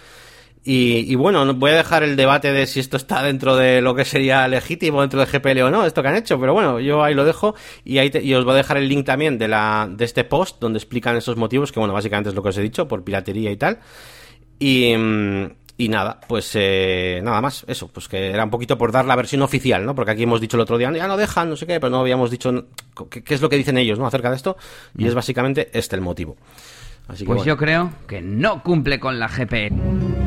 Y, 0.65 1.11
y 1.13 1.17
bueno, 1.17 1.45
no- 1.45 1.55
voy 1.55 1.73
a 1.73 1.75
dejar 1.77 2.05
el 2.05 2.15
debate 2.15 2.53
de 2.53 2.67
si 2.69 2.79
esto 2.79 2.97
está 2.97 3.21
dentro 3.23 3.57
de 3.57 3.81
lo 3.81 3.97
que 3.97 4.05
sería 4.05 4.47
legítimo 4.47 5.01
dentro 5.01 5.19
de 5.19 5.27
GPL 5.27 5.61
o 5.63 5.71
no, 5.71 5.85
esto 5.85 6.03
que 6.03 6.09
han 6.09 6.15
hecho, 6.17 6.39
pero 6.39 6.53
bueno, 6.53 6.79
yo 6.79 7.03
ahí 7.03 7.15
lo 7.15 7.25
dejo 7.25 7.57
y 7.85 7.99
ahí 7.99 8.11
te- 8.11 8.23
y 8.23 8.33
os 8.35 8.45
voy 8.45 8.55
a 8.55 8.57
dejar 8.59 8.77
el 8.77 8.89
link 8.89 9.05
también 9.05 9.39
de 9.39 9.49
la 9.49 9.89
de 9.91 10.05
este 10.05 10.23
post 10.23 10.61
donde 10.61 10.79
explican 10.79 11.17
esos 11.17 11.37
motivos, 11.37 11.73
que 11.73 11.81
bueno, 11.81 11.93
básicamente 11.95 12.29
es 12.31 12.37
lo 12.37 12.43
que 12.45 12.51
os 12.51 12.59
he 12.59 12.63
dicho, 12.63 12.87
por 12.87 13.03
piratería 13.03 13.51
y 13.51 13.57
tal. 13.57 13.81
Y, 14.61 14.93
y 15.79 15.89
nada, 15.89 16.21
pues 16.29 16.53
eh, 16.55 17.21
nada 17.25 17.41
más, 17.41 17.65
eso, 17.67 17.89
pues 17.89 18.07
que 18.07 18.31
era 18.31 18.45
un 18.45 18.51
poquito 18.51 18.79
por 18.79 18.93
dar 18.93 19.05
la 19.05 19.17
versión 19.17 19.43
oficial, 19.43 19.85
¿no? 19.85 19.97
Porque 19.97 20.13
aquí 20.13 20.23
hemos 20.23 20.41
dicho 20.41 20.57
el 20.57 20.61
otro 20.61 20.79
día, 20.79 20.93
ya 20.93 21.09
no 21.09 21.17
dejan, 21.17 21.51
no 21.51 21.57
sé 21.57 21.67
qué, 21.67 21.81
pero 21.81 21.91
no 21.91 21.99
habíamos 21.99 22.31
dicho 22.31 22.67
qué, 23.11 23.25
qué 23.25 23.35
es 23.35 23.41
lo 23.43 23.49
que 23.49 23.57
dicen 23.57 23.79
ellos, 23.79 23.99
¿no? 23.99 24.07
Acerca 24.07 24.31
de 24.31 24.37
esto, 24.37 24.57
y 24.97 25.09
es 25.09 25.15
básicamente 25.15 25.71
este 25.73 25.97
el 25.97 26.03
motivo. 26.03 26.37
Así 27.09 27.25
que 27.25 27.27
Pues 27.27 27.39
bueno. 27.39 27.45
yo 27.49 27.57
creo 27.57 27.91
que 28.07 28.23
no 28.23 28.63
cumple 28.63 29.01
con 29.01 29.19
la 29.19 29.27
GPL. 29.27 30.22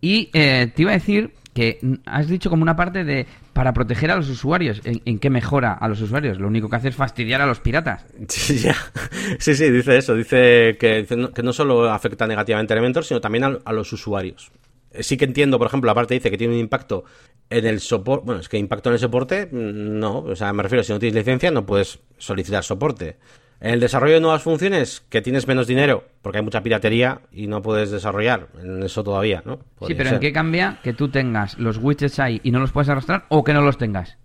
Y 0.00 0.30
eh, 0.32 0.70
te 0.74 0.82
iba 0.82 0.92
a 0.92 0.94
decir 0.94 1.32
que 1.54 1.78
has 2.06 2.28
dicho 2.28 2.48
como 2.48 2.62
una 2.62 2.76
parte 2.76 3.04
de 3.04 3.26
para 3.52 3.72
proteger 3.72 4.10
a 4.10 4.16
los 4.16 4.28
usuarios. 4.28 4.80
¿En, 4.84 5.02
en 5.04 5.18
qué 5.18 5.30
mejora 5.30 5.72
a 5.72 5.88
los 5.88 6.00
usuarios? 6.00 6.38
Lo 6.38 6.46
único 6.48 6.68
que 6.68 6.76
hace 6.76 6.88
es 6.88 6.94
fastidiar 6.96 7.40
a 7.40 7.46
los 7.46 7.60
piratas. 7.60 8.06
Sí, 9.38 9.54
sí, 9.54 9.70
dice 9.70 9.96
eso. 9.98 10.14
Dice 10.14 10.76
que, 10.78 11.06
que 11.34 11.42
no 11.42 11.52
solo 11.52 11.90
afecta 11.90 12.26
negativamente 12.26 12.72
a 12.72 12.76
Elementor, 12.76 13.04
sino 13.04 13.20
también 13.20 13.44
a, 13.44 13.58
a 13.64 13.72
los 13.72 13.92
usuarios. 13.92 14.50
Eh, 14.92 15.02
Sí 15.02 15.16
que 15.16 15.24
entiendo, 15.24 15.58
por 15.58 15.66
ejemplo, 15.66 15.88
la 15.88 15.94
parte 15.94 16.14
dice 16.14 16.30
que 16.30 16.38
tiene 16.38 16.54
un 16.54 16.60
impacto 16.60 17.04
en 17.48 17.66
el 17.66 17.80
soporte. 17.80 18.24
Bueno, 18.26 18.40
es 18.40 18.48
que 18.48 18.58
impacto 18.58 18.88
en 18.90 18.94
el 18.94 18.98
soporte, 19.00 19.46
mm, 19.46 19.98
no. 19.98 20.18
O 20.18 20.36
sea, 20.36 20.52
me 20.52 20.62
refiero, 20.62 20.82
si 20.82 20.92
no 20.92 20.98
tienes 20.98 21.16
licencia, 21.16 21.50
no 21.50 21.66
puedes 21.66 21.98
solicitar 22.18 22.62
soporte. 22.64 23.16
En 23.60 23.74
el 23.74 23.80
desarrollo 23.80 24.14
de 24.14 24.20
nuevas 24.20 24.42
funciones, 24.42 25.02
que 25.10 25.20
tienes 25.20 25.46
menos 25.46 25.66
dinero, 25.66 26.04
porque 26.22 26.38
hay 26.38 26.44
mucha 26.44 26.62
piratería 26.62 27.20
y 27.30 27.46
no 27.46 27.60
puedes 27.60 27.90
desarrollar 27.90 28.48
en 28.60 28.82
eso 28.82 29.04
todavía, 29.04 29.42
¿no? 29.44 29.58
sí, 29.86 29.94
pero 29.94 30.10
¿en 30.10 30.20
qué 30.20 30.32
cambia 30.32 30.78
que 30.82 30.94
tú 30.94 31.08
tengas 31.08 31.58
los 31.58 31.76
widgets 31.76 32.18
ahí 32.20 32.40
y 32.42 32.52
no 32.52 32.58
los 32.58 32.72
puedes 32.72 32.88
arrastrar 32.88 33.26
o 33.28 33.44
que 33.44 33.52
no 33.52 33.60
los 33.60 33.76
tengas? 33.76 34.16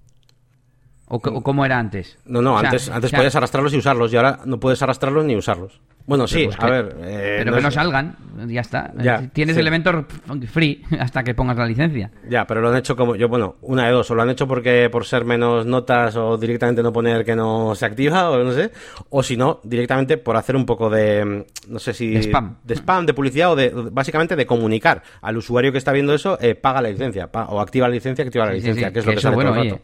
¿O, 1.08 1.22
que- 1.22 1.30
o 1.30 1.42
cómo 1.42 1.64
era 1.66 1.78
antes? 1.78 2.18
No, 2.26 2.42
no, 2.42 2.56
O 2.56 2.60
sea, 2.60 2.70
antes, 2.70 2.90
antes 2.90 3.06
o 3.06 3.10
sea, 3.10 3.20
podías 3.20 3.36
arrastrarlos 3.36 3.74
y 3.74 3.78
usarlos, 3.78 4.12
y 4.12 4.16
ahora 4.18 4.40
no 4.46 4.60
puedes 4.60 4.82
arrastrarlos 4.82 5.24
ni 5.24 5.36
usarlos. 5.36 5.80
Bueno, 6.08 6.28
sí, 6.28 6.46
pues 6.46 6.56
a 6.60 6.66
que- 6.66 6.72
ver. 6.72 6.96
eh, 7.02 7.36
pero 7.40 7.56
que 7.56 7.62
no 7.62 7.68
es- 7.68 7.74
salgan, 7.74 8.16
ya 8.48 8.62
está. 8.62 8.92
Ya, 8.98 9.28
Tienes 9.32 9.56
sí. 9.56 9.62
Elementor 9.62 10.08
free 10.52 10.84
hasta 11.00 11.24
que 11.24 11.34
pongas 11.36 11.58
la 11.58 11.66
licencia. 11.68 12.10
Ya, 12.28 12.46
pero 12.48 12.62
lo 12.62 12.70
han 12.70 12.78
hecho 12.78 12.96
como 12.96 13.16
yo, 13.16 13.28
bueno, 13.30 13.56
una 13.62 13.86
de 13.86 13.92
dos, 13.92 14.10
o 14.10 14.16
lo 14.16 14.22
han 14.24 14.30
hecho 14.32 14.48
porque 14.48 14.90
por 14.92 15.06
ser 15.06 15.26
menos 15.26 15.66
notas 15.68 16.16
o 16.16 16.38
directamente 16.38 16.82
no 16.84 16.92
poner 16.92 17.24
que 17.24 17.36
no 17.36 17.76
se 17.76 17.86
activa 17.86 18.32
o 18.32 18.44
no 18.44 18.52
sé, 18.52 18.72
o 19.10 19.22
si 19.22 19.38
no, 19.38 19.60
directamente 19.64 20.18
por 20.18 20.38
hacer 20.38 20.56
un 20.56 20.66
poco 20.66 20.90
de, 20.90 21.46
no 21.68 21.80
sé 21.80 21.94
si... 21.94 22.14
De 22.16 22.20
spam. 22.24 22.58
De 22.64 22.74
spam, 22.76 23.06
de 23.06 23.14
publicidad 23.14 23.52
o 23.52 23.56
de, 23.56 23.72
básicamente 23.92 24.36
de 24.36 24.46
comunicar 24.48 25.04
al 25.22 25.38
usuario 25.38 25.72
que 25.72 25.78
está 25.78 25.92
viendo 25.92 26.14
eso, 26.16 26.38
eh, 26.42 26.56
paga 26.56 26.82
la 26.82 26.90
licencia, 26.90 27.32
pa- 27.32 27.46
o 27.46 27.60
activa 27.62 27.88
la 27.88 27.94
licencia, 27.96 28.24
que 28.24 28.30
activa 28.30 28.46
la 28.46 28.52
Sí, 28.54 28.58
licencia, 28.58 28.88
sí, 28.88 28.94
que 28.94 29.00
es 29.00 29.06
lo 29.06 29.12
que, 29.12 29.18
eso, 29.20 29.22
sale 29.28 29.36
bueno, 29.36 29.52
todo 29.52 29.62
el 29.62 29.68
oye. 29.68 29.78
rato. 29.78 29.84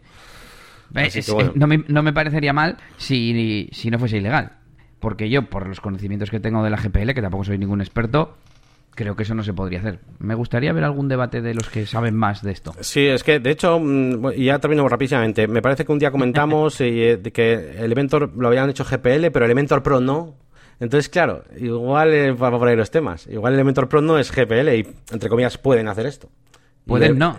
Es- 0.96 1.26
que 1.26 1.32
bueno. 1.32 1.52
no, 1.56 1.68
me, 1.68 1.84
no 1.88 2.04
me 2.04 2.14
parecería 2.14 2.54
mal 2.54 2.78
si, 2.98 3.70
si 3.72 3.90
no 3.90 4.00
fuese 4.00 4.18
ilegal. 4.18 4.54
Porque 5.00 5.30
yo, 5.30 5.44
por 5.44 5.68
los 5.68 5.82
conocimientos 5.82 6.30
que 6.30 6.40
tengo 6.40 6.64
de 6.64 6.70
la 6.70 6.78
GPL, 6.78 7.14
que 7.14 7.22
tampoco 7.22 7.44
soy 7.44 7.58
ningún 7.58 7.82
experto, 7.82 8.38
creo 8.94 9.16
que 9.16 9.24
eso 9.24 9.34
no 9.34 9.44
se 9.44 9.54
podría 9.54 9.80
hacer. 9.80 10.00
Me 10.20 10.36
gustaría 10.36 10.74
ver 10.74 10.84
algún 10.84 11.08
debate 11.08 11.42
de 11.42 11.54
los 11.56 11.70
que 11.70 11.86
saben 11.88 12.16
más 12.16 12.44
de 12.44 12.52
esto. 12.52 12.74
Sí, 12.82 13.08
es 13.08 13.24
que 13.24 13.40
de 13.40 13.50
hecho, 13.52 13.80
mm, 13.80 14.32
ya 14.34 14.60
termino 14.60 14.88
rápidamente. 14.88 15.48
Me 15.48 15.62
parece 15.62 15.86
que 15.86 15.92
un 15.92 15.98
día 16.00 16.12
comentamos 16.12 16.76
eh, 16.82 17.20
que 17.34 17.54
Elementor 17.80 18.32
lo 18.38 18.48
habían 18.50 18.70
hecho 18.70 18.84
GPL, 18.86 19.32
pero 19.32 19.46
Elementor 19.46 19.82
Pro 19.82 20.00
no. 20.02 20.36
Entonces, 20.80 21.10
claro, 21.10 21.44
igual 21.58 22.14
eh, 22.14 22.32
va 22.32 22.52
por 22.52 22.68
ahí 22.68 22.76
los 22.76 22.92
temas. 22.92 23.26
Igual 23.28 23.54
Elementor 23.54 23.88
Pro 23.90 24.02
no 24.02 24.18
es 24.20 24.32
GPL 24.32 24.70
y, 24.76 24.88
entre 25.12 25.30
comillas, 25.30 25.58
pueden 25.58 25.88
hacer 25.88 26.06
esto. 26.06 26.30
Pueden 26.86 27.18
no. 27.18 27.38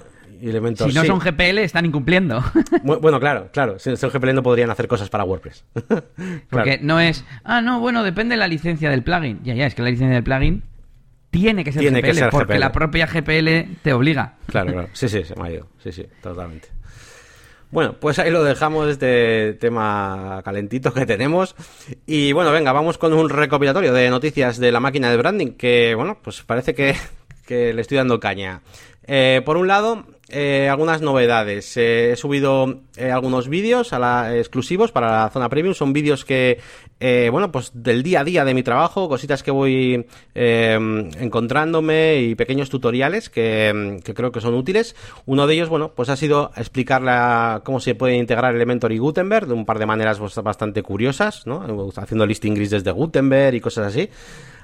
Elementor 0.50 0.88
Si 0.90 0.94
no 0.94 1.02
sí. 1.02 1.06
son 1.06 1.18
GPL, 1.18 1.58
están 1.58 1.86
incumpliendo. 1.86 2.40
Bu- 2.84 3.00
Bueno, 3.00 3.20
claro, 3.20 3.48
claro. 3.52 3.78
Si 3.78 3.94
son 3.96 4.10
GPL 4.10 4.34
no 4.34 4.42
podrían 4.42 4.70
hacer 4.70 4.88
cosas 4.88 5.08
para 5.10 5.24
WordPress. 5.24 5.64
Porque 6.50 6.78
no 6.82 7.00
es, 7.00 7.24
ah, 7.44 7.60
no, 7.60 7.80
bueno, 7.80 8.02
depende 8.04 8.34
de 8.34 8.38
la 8.38 8.48
licencia 8.48 8.90
del 8.90 9.02
plugin. 9.02 9.40
Ya, 9.44 9.54
ya, 9.54 9.66
es 9.66 9.74
que 9.74 9.82
la 9.82 9.90
licencia 9.90 10.14
del 10.14 10.24
plugin 10.24 10.62
tiene 11.30 11.64
que 11.64 11.72
ser 11.72 11.80
Tiene 11.80 12.00
GPL, 12.00 12.06
que 12.08 12.14
ser 12.14 12.30
porque 12.30 12.52
GPL. 12.54 12.60
la 12.60 12.72
propia 12.72 13.06
GPL 13.06 13.76
te 13.82 13.92
obliga. 13.92 14.34
Claro, 14.46 14.72
claro. 14.72 14.88
Sí, 14.92 15.08
sí, 15.08 15.24
se 15.24 15.34
me 15.36 15.48
ha 15.48 15.50
ido. 15.52 15.66
Sí, 15.82 15.90
sí, 15.92 16.06
totalmente. 16.22 16.68
Bueno, 17.70 17.94
pues 17.98 18.18
ahí 18.18 18.30
lo 18.30 18.44
dejamos, 18.44 18.86
este 18.90 19.54
tema 19.54 20.42
calentito 20.44 20.92
que 20.92 21.06
tenemos. 21.06 21.54
Y 22.04 22.32
bueno, 22.32 22.52
venga, 22.52 22.70
vamos 22.72 22.98
con 22.98 23.14
un 23.14 23.30
recopilatorio 23.30 23.94
de 23.94 24.10
noticias 24.10 24.58
de 24.58 24.70
la 24.72 24.80
máquina 24.80 25.10
de 25.10 25.16
branding, 25.16 25.52
que 25.52 25.94
bueno, 25.94 26.18
pues 26.22 26.42
parece 26.42 26.74
que, 26.74 26.94
que 27.46 27.72
le 27.72 27.80
estoy 27.80 27.96
dando 27.96 28.20
caña. 28.20 28.60
Eh, 29.06 29.40
por 29.46 29.56
un 29.56 29.68
lado, 29.68 30.04
eh, 30.32 30.68
algunas 30.68 31.00
novedades. 31.02 31.76
Eh, 31.76 32.12
he 32.12 32.16
subido 32.16 32.80
eh, 32.96 33.10
algunos 33.10 33.48
vídeos 33.48 33.92
a 33.92 33.98
la- 33.98 34.36
exclusivos 34.36 34.90
para 34.90 35.22
la 35.24 35.30
zona 35.30 35.48
premium. 35.48 35.74
Son 35.74 35.92
vídeos 35.92 36.24
que, 36.24 36.58
bueno, 37.30 37.52
pues 37.52 37.70
del 37.74 38.02
día 38.02 38.20
a 38.20 38.24
día 38.24 38.44
de 38.44 38.54
mi 38.54 38.62
trabajo, 38.62 39.08
cositas 39.08 39.42
que 39.42 39.50
voy 39.50 40.06
eh, 40.34 40.78
encontrándome 41.20 42.20
y 42.22 42.34
pequeños 42.34 42.70
tutoriales 42.70 43.28
que, 43.28 43.98
que 44.04 44.14
creo 44.14 44.32
que 44.32 44.40
son 44.40 44.54
útiles. 44.54 44.94
Uno 45.26 45.46
de 45.46 45.54
ellos, 45.54 45.68
bueno, 45.68 45.92
pues 45.94 46.08
ha 46.08 46.16
sido 46.16 46.50
explicar 46.56 47.02
la- 47.02 47.62
cómo 47.64 47.80
se 47.80 47.94
puede 47.94 48.16
integrar 48.16 48.54
Elementor 48.54 48.92
y 48.92 48.98
Gutenberg 48.98 49.46
de 49.46 49.54
un 49.54 49.64
par 49.66 49.78
de 49.78 49.86
maneras 49.86 50.18
bastante 50.42 50.82
curiosas, 50.82 51.46
¿no? 51.46 51.90
Haciendo 51.96 52.26
listing 52.26 52.54
gris 52.54 52.70
desde 52.70 52.90
Gutenberg 52.90 53.54
y 53.56 53.60
cosas 53.60 53.88
así. 53.88 54.08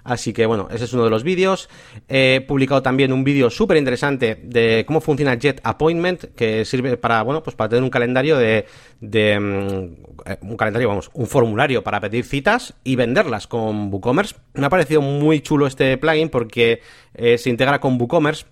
Así 0.04 0.32
que 0.32 0.46
bueno, 0.46 0.68
ese 0.70 0.84
es 0.84 0.92
uno 0.92 1.04
de 1.04 1.10
los 1.10 1.22
vídeos. 1.22 1.68
He 2.08 2.44
publicado 2.46 2.82
también 2.82 3.12
un 3.12 3.24
vídeo 3.24 3.50
súper 3.50 3.76
interesante 3.76 4.38
de 4.42 4.84
cómo 4.86 5.00
funciona 5.00 5.34
Jet 5.34 5.60
Appointment, 5.64 6.34
que 6.34 6.64
sirve 6.64 6.96
para, 6.96 7.22
bueno, 7.22 7.42
pues 7.42 7.56
para 7.56 7.68
tener 7.68 7.82
un 7.82 7.90
calendario 7.90 8.36
de, 8.36 8.64
mm, 9.00 10.48
un 10.48 10.56
calendario, 10.56 10.88
vamos, 10.88 11.10
un 11.14 11.26
formulario 11.26 11.82
para 11.82 12.00
pedir 12.00 12.24
citas 12.24 12.74
y 12.84 12.96
venderlas 12.96 13.46
con 13.46 13.92
WooCommerce. 13.92 14.36
Me 14.54 14.66
ha 14.66 14.70
parecido 14.70 15.00
muy 15.00 15.40
chulo 15.40 15.66
este 15.66 15.96
plugin 15.98 16.28
porque 16.28 16.80
eh, 17.14 17.38
se 17.38 17.50
integra 17.50 17.80
con 17.80 18.00
WooCommerce. 18.00 18.46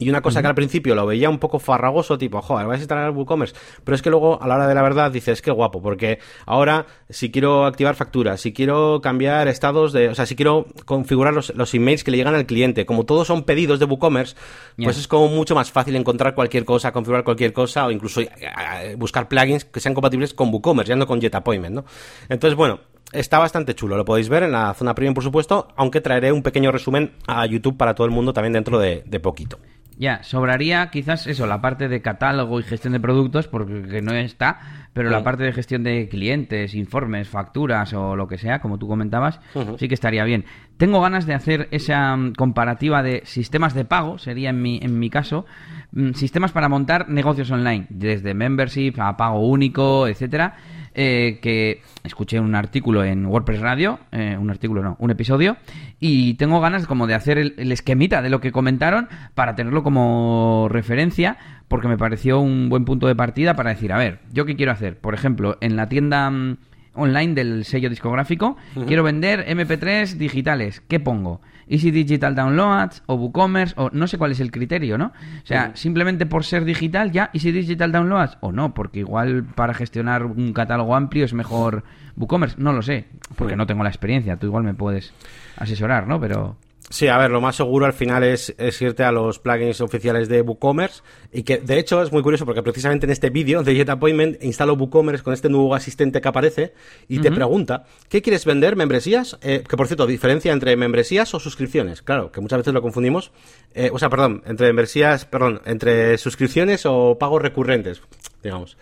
Y 0.00 0.08
una 0.08 0.22
cosa 0.22 0.40
que 0.40 0.48
al 0.48 0.54
principio 0.54 0.94
lo 0.94 1.04
veía 1.04 1.28
un 1.28 1.38
poco 1.38 1.58
farragoso, 1.58 2.16
tipo, 2.16 2.40
joder, 2.40 2.66
vais 2.66 2.78
a 2.78 2.82
instalar 2.82 3.10
WooCommerce. 3.10 3.54
Pero 3.84 3.94
es 3.94 4.00
que 4.00 4.08
luego, 4.08 4.42
a 4.42 4.48
la 4.48 4.54
hora 4.54 4.66
de 4.66 4.74
la 4.74 4.80
verdad, 4.80 5.10
dices, 5.10 5.42
qué 5.42 5.50
guapo, 5.50 5.82
porque 5.82 6.18
ahora, 6.46 6.86
si 7.10 7.30
quiero 7.30 7.66
activar 7.66 7.94
facturas, 7.94 8.40
si 8.40 8.54
quiero 8.54 9.02
cambiar 9.02 9.46
estados 9.46 9.92
de. 9.92 10.08
O 10.08 10.14
sea, 10.14 10.24
si 10.24 10.36
quiero 10.36 10.64
configurar 10.86 11.34
los, 11.34 11.54
los 11.54 11.74
emails 11.74 12.02
que 12.02 12.10
le 12.12 12.16
llegan 12.16 12.34
al 12.34 12.46
cliente, 12.46 12.86
como 12.86 13.04
todos 13.04 13.26
son 13.26 13.42
pedidos 13.42 13.78
de 13.78 13.84
WooCommerce, 13.84 14.36
pues 14.82 14.96
es 14.96 15.06
como 15.06 15.28
mucho 15.28 15.54
más 15.54 15.70
fácil 15.70 15.94
encontrar 15.96 16.34
cualquier 16.34 16.64
cosa, 16.64 16.92
configurar 16.92 17.22
cualquier 17.22 17.52
cosa, 17.52 17.84
o 17.84 17.90
incluso 17.90 18.22
eh, 18.22 18.30
eh, 18.40 18.94
buscar 18.96 19.28
plugins 19.28 19.66
que 19.66 19.80
sean 19.80 19.92
compatibles 19.92 20.32
con 20.32 20.48
WooCommerce, 20.48 20.88
ya 20.88 20.96
no 20.96 21.06
con 21.06 21.20
Jet 21.20 21.34
Appointment, 21.34 21.74
¿no? 21.74 21.84
Entonces, 22.30 22.56
bueno. 22.56 22.80
Está 23.12 23.40
bastante 23.40 23.74
chulo, 23.74 23.96
lo 23.96 24.04
podéis 24.04 24.28
ver 24.28 24.44
en 24.44 24.52
la 24.52 24.72
zona 24.72 24.94
premium, 24.94 25.14
por 25.14 25.24
supuesto, 25.24 25.66
aunque 25.74 26.00
traeré 26.00 26.30
un 26.30 26.44
pequeño 26.44 26.70
resumen 26.70 27.14
a 27.26 27.44
YouTube 27.44 27.76
para 27.76 27.92
todo 27.92 28.04
el 28.04 28.12
mundo 28.12 28.32
también 28.32 28.52
dentro 28.52 28.78
de, 28.78 29.02
de 29.04 29.18
poquito. 29.18 29.58
Ya, 30.00 30.22
sobraría 30.22 30.88
quizás 30.90 31.26
eso, 31.26 31.46
la 31.46 31.60
parte 31.60 31.86
de 31.88 32.00
catálogo 32.00 32.58
y 32.58 32.62
gestión 32.62 32.94
de 32.94 33.00
productos, 33.00 33.48
porque 33.48 34.00
no 34.00 34.14
está, 34.14 34.58
pero 34.94 35.10
la 35.10 35.18
Sí. 35.18 35.24
parte 35.24 35.42
de 35.42 35.52
gestión 35.52 35.82
de 35.82 36.08
clientes, 36.08 36.74
informes, 36.74 37.28
facturas 37.28 37.92
o 37.92 38.16
lo 38.16 38.26
que 38.26 38.38
sea, 38.38 38.60
como 38.60 38.78
tú 38.78 38.88
comentabas, 38.88 39.40
sí 39.78 39.88
que 39.88 39.94
estaría 39.94 40.24
bien. 40.24 40.46
Tengo 40.78 41.02
ganas 41.02 41.26
de 41.26 41.34
hacer 41.34 41.68
esa 41.70 42.16
mm, 42.16 42.32
comparativa 42.32 43.02
de 43.02 43.20
sistemas 43.26 43.74
de 43.74 43.84
pago, 43.84 44.16
sería 44.16 44.48
en 44.48 44.62
mi, 44.62 44.80
en 44.82 44.98
mi 44.98 45.10
caso, 45.10 45.44
mm, 45.92 46.12
sistemas 46.12 46.52
para 46.52 46.70
montar 46.70 47.10
negocios 47.10 47.50
online, 47.50 47.86
desde 47.90 48.32
membership 48.32 48.94
a 48.98 49.18
pago 49.18 49.46
único, 49.46 50.08
etcétera. 50.08 50.54
Eh, 50.92 51.38
que 51.40 51.82
escuché 52.02 52.40
un 52.40 52.56
artículo 52.56 53.04
en 53.04 53.24
WordPress 53.24 53.60
Radio, 53.60 54.00
eh, 54.10 54.36
un 54.36 54.50
artículo 54.50 54.82
no, 54.82 54.96
un 54.98 55.12
episodio, 55.12 55.56
y 56.00 56.34
tengo 56.34 56.60
ganas 56.60 56.88
como 56.88 57.06
de 57.06 57.14
hacer 57.14 57.38
el, 57.38 57.54
el, 57.58 57.70
esquemita 57.70 58.22
de 58.22 58.28
lo 58.28 58.40
que 58.40 58.50
comentaron 58.50 59.08
para 59.36 59.54
tenerlo 59.54 59.84
como 59.84 60.66
referencia, 60.68 61.38
porque 61.68 61.86
me 61.86 61.96
pareció 61.96 62.40
un 62.40 62.68
buen 62.68 62.84
punto 62.84 63.06
de 63.06 63.14
partida 63.14 63.54
para 63.54 63.70
decir, 63.70 63.92
a 63.92 63.98
ver, 63.98 64.18
¿yo 64.32 64.46
qué 64.46 64.56
quiero 64.56 64.72
hacer? 64.72 64.98
Por 64.98 65.14
ejemplo, 65.14 65.58
en 65.60 65.76
la 65.76 65.88
tienda 65.88 66.28
mm, 66.28 66.56
online 66.94 67.34
del 67.34 67.64
sello 67.64 67.88
discográfico, 67.88 68.56
quiero 68.88 69.04
vender 69.04 69.46
MP3 69.46 70.14
digitales, 70.14 70.82
¿qué 70.88 70.98
pongo? 70.98 71.40
Easy 71.70 71.90
Digital 71.90 72.34
Downloads 72.34 73.02
o 73.06 73.14
WooCommerce 73.14 73.74
o 73.76 73.90
no 73.92 74.06
sé 74.06 74.18
cuál 74.18 74.32
es 74.32 74.40
el 74.40 74.50
criterio, 74.50 74.98
¿no? 74.98 75.06
O 75.06 75.46
sea, 75.46 75.70
simplemente 75.74 76.26
por 76.26 76.44
ser 76.44 76.64
digital 76.64 77.12
ya 77.12 77.30
Easy 77.32 77.52
Digital 77.52 77.92
Downloads 77.92 78.38
o 78.40 78.52
no, 78.52 78.74
porque 78.74 78.98
igual 79.00 79.44
para 79.44 79.72
gestionar 79.72 80.24
un 80.24 80.52
catálogo 80.52 80.94
amplio 80.94 81.24
es 81.24 81.32
mejor 81.32 81.84
WooCommerce, 82.16 82.56
no 82.58 82.72
lo 82.72 82.82
sé, 82.82 83.06
porque 83.36 83.56
no 83.56 83.66
tengo 83.66 83.84
la 83.84 83.88
experiencia, 83.88 84.36
tú 84.36 84.46
igual 84.46 84.64
me 84.64 84.74
puedes 84.74 85.14
asesorar, 85.56 86.06
¿no? 86.06 86.20
Pero 86.20 86.56
Sí, 86.92 87.06
a 87.06 87.16
ver, 87.18 87.30
lo 87.30 87.40
más 87.40 87.54
seguro 87.54 87.86
al 87.86 87.92
final 87.92 88.24
es, 88.24 88.52
es, 88.58 88.82
irte 88.82 89.04
a 89.04 89.12
los 89.12 89.38
plugins 89.38 89.80
oficiales 89.80 90.28
de 90.28 90.42
WooCommerce 90.42 91.02
y 91.32 91.44
que 91.44 91.58
de 91.58 91.78
hecho 91.78 92.02
es 92.02 92.10
muy 92.10 92.20
curioso 92.20 92.44
porque 92.44 92.64
precisamente 92.64 93.06
en 93.06 93.12
este 93.12 93.30
vídeo 93.30 93.62
de 93.62 93.76
Jet 93.76 93.90
Appointment 93.90 94.42
instalo 94.42 94.74
WooCommerce 94.74 95.22
con 95.22 95.32
este 95.32 95.48
nuevo 95.48 95.72
asistente 95.76 96.20
que 96.20 96.26
aparece 96.26 96.74
y 97.06 97.18
uh 97.18 97.20
-huh. 97.20 97.22
te 97.22 97.30
pregunta, 97.30 97.84
¿qué 98.08 98.20
quieres 98.22 98.44
vender? 98.44 98.74
¿Membresías? 98.74 99.38
Eh, 99.40 99.62
que 99.68 99.76
por 99.76 99.86
cierto, 99.86 100.04
diferencia 100.04 100.52
entre 100.52 100.74
membresías 100.74 101.32
o 101.32 101.38
suscripciones. 101.38 102.02
Claro, 102.02 102.32
que 102.32 102.40
muchas 102.40 102.58
veces 102.58 102.74
lo 102.74 102.82
confundimos. 102.82 103.30
Eh, 103.72 103.90
o 103.92 103.98
sea, 104.00 104.10
perdón, 104.10 104.42
entre 104.46 104.66
membresías, 104.66 105.26
perdón, 105.26 105.60
entre 105.66 106.18
suscripciones 106.18 106.86
o 106.86 107.16
pagos 107.20 107.40
recurrentes, 107.40 108.02
digamos. 108.42 108.76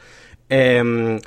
Eh, 0.48 1.20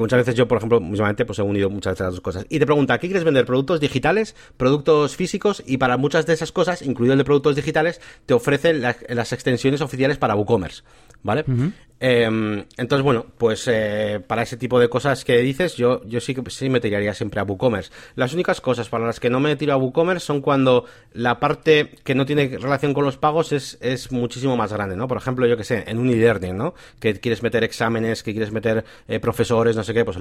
que 0.00 0.04
muchas 0.04 0.18
veces 0.18 0.34
yo, 0.34 0.48
por 0.48 0.58
ejemplo, 0.58 0.80
mismamente, 0.80 1.24
pues 1.24 1.38
he 1.38 1.42
unido 1.42 1.68
muchas 1.68 1.92
de 1.92 2.04
esas 2.04 2.14
dos 2.14 2.20
cosas. 2.20 2.46
Y 2.48 2.58
te 2.58 2.66
pregunta, 2.66 2.98
¿qué 2.98 3.06
quieres 3.06 3.24
vender? 3.24 3.44
¿Productos 3.44 3.80
digitales? 3.80 4.34
¿Productos 4.56 5.14
físicos? 5.14 5.62
Y 5.66 5.76
para 5.76 5.96
muchas 5.96 6.26
de 6.26 6.32
esas 6.32 6.52
cosas, 6.52 6.82
incluido 6.82 7.12
el 7.12 7.18
de 7.18 7.24
productos 7.24 7.54
digitales, 7.56 8.00
te 8.26 8.34
ofrecen 8.34 8.80
la, 8.80 8.96
las 9.08 9.32
extensiones 9.32 9.80
oficiales 9.82 10.16
para 10.18 10.34
WooCommerce, 10.34 10.82
¿vale? 11.22 11.44
Uh 11.46 11.52
-huh. 11.52 11.72
eh, 12.00 12.64
entonces, 12.78 13.04
bueno, 13.04 13.26
pues 13.36 13.68
eh, 13.68 14.20
para 14.26 14.42
ese 14.42 14.56
tipo 14.56 14.80
de 14.80 14.88
cosas 14.88 15.24
que 15.24 15.36
dices, 15.38 15.76
yo, 15.76 16.02
yo 16.06 16.20
sí 16.20 16.34
que 16.34 16.42
sí 16.50 16.70
me 16.70 16.80
tiraría 16.80 17.12
siempre 17.12 17.40
a 17.40 17.44
WooCommerce. 17.44 17.90
Las 18.16 18.32
únicas 18.32 18.60
cosas 18.60 18.88
para 18.88 19.04
las 19.04 19.20
que 19.20 19.28
no 19.28 19.38
me 19.38 19.54
tiro 19.56 19.74
a 19.74 19.76
WooCommerce 19.76 20.24
son 20.24 20.40
cuando 20.40 20.86
la 21.12 21.38
parte 21.40 21.90
que 22.04 22.14
no 22.14 22.24
tiene 22.24 22.56
relación 22.58 22.94
con 22.94 23.04
los 23.04 23.18
pagos 23.18 23.52
es, 23.52 23.76
es 23.82 24.10
muchísimo 24.12 24.56
más 24.56 24.72
grande, 24.72 24.96
¿no? 24.96 25.06
Por 25.08 25.18
ejemplo, 25.18 25.46
yo 25.46 25.56
que 25.56 25.64
sé, 25.64 25.84
en 25.86 25.98
un 25.98 26.08
e-learning, 26.08 26.56
¿no? 26.56 26.74
Que 26.98 27.20
quieres 27.20 27.42
meter 27.42 27.64
exámenes, 27.64 28.22
que 28.22 28.32
quieres 28.32 28.50
meter 28.50 28.84
eh, 29.06 29.20
profesores, 29.20 29.76
no 29.76 29.84
sé 29.84 29.89
qué, 29.94 30.04
pues 30.04 30.18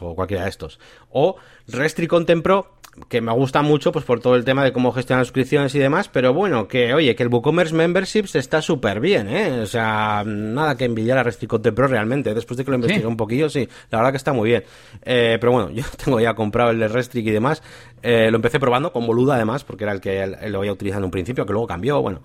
o 0.00 0.14
cualquiera 0.14 0.44
de 0.44 0.50
estos. 0.50 0.78
O 1.10 1.36
Restri 1.68 2.06
Content 2.06 2.42
Pro, 2.42 2.78
que 3.08 3.20
me 3.20 3.32
gusta 3.32 3.62
mucho 3.62 3.90
pues 3.90 4.04
por 4.04 4.20
todo 4.20 4.36
el 4.36 4.44
tema 4.44 4.64
de 4.64 4.72
cómo 4.72 4.92
gestionar 4.92 5.24
suscripciones 5.24 5.74
y 5.74 5.78
demás, 5.78 6.08
pero 6.08 6.34
bueno, 6.34 6.68
que 6.68 6.92
oye, 6.92 7.14
que 7.14 7.22
el 7.22 7.30
WooCommerce 7.30 7.74
Memberships 7.74 8.34
está 8.34 8.60
súper 8.60 9.00
bien, 9.00 9.28
¿eh? 9.28 9.60
O 9.60 9.66
sea, 9.66 10.24
nada 10.26 10.76
que 10.76 10.84
envidiar 10.84 11.18
a 11.18 11.22
Restri 11.22 11.46
Content 11.46 11.74
Pro 11.74 11.86
realmente, 11.86 12.34
después 12.34 12.58
de 12.58 12.64
que 12.64 12.70
lo 12.70 12.76
investigué 12.76 13.00
¿Sí? 13.00 13.06
un 13.06 13.16
poquillo, 13.16 13.48
sí, 13.48 13.68
la 13.90 13.98
verdad 13.98 14.12
que 14.12 14.18
está 14.18 14.32
muy 14.32 14.50
bien. 14.50 14.64
Eh, 15.02 15.38
pero 15.40 15.52
bueno, 15.52 15.70
yo 15.72 15.84
tengo 16.02 16.20
ya 16.20 16.34
comprado 16.34 16.70
el 16.70 16.78
de 16.78 16.88
Restrict 16.88 17.26
y 17.26 17.30
demás, 17.30 17.62
eh, 18.02 18.30
lo 18.30 18.36
empecé 18.36 18.60
probando 18.60 18.92
con 18.92 19.06
Boluda 19.06 19.36
además, 19.36 19.64
porque 19.64 19.84
era 19.84 19.92
el 19.92 20.00
que 20.00 20.26
lo 20.48 20.58
había 20.58 20.72
utilizado 20.72 21.00
en 21.00 21.06
un 21.06 21.10
principio, 21.10 21.46
que 21.46 21.52
luego 21.52 21.66
cambió, 21.66 22.02
bueno, 22.02 22.22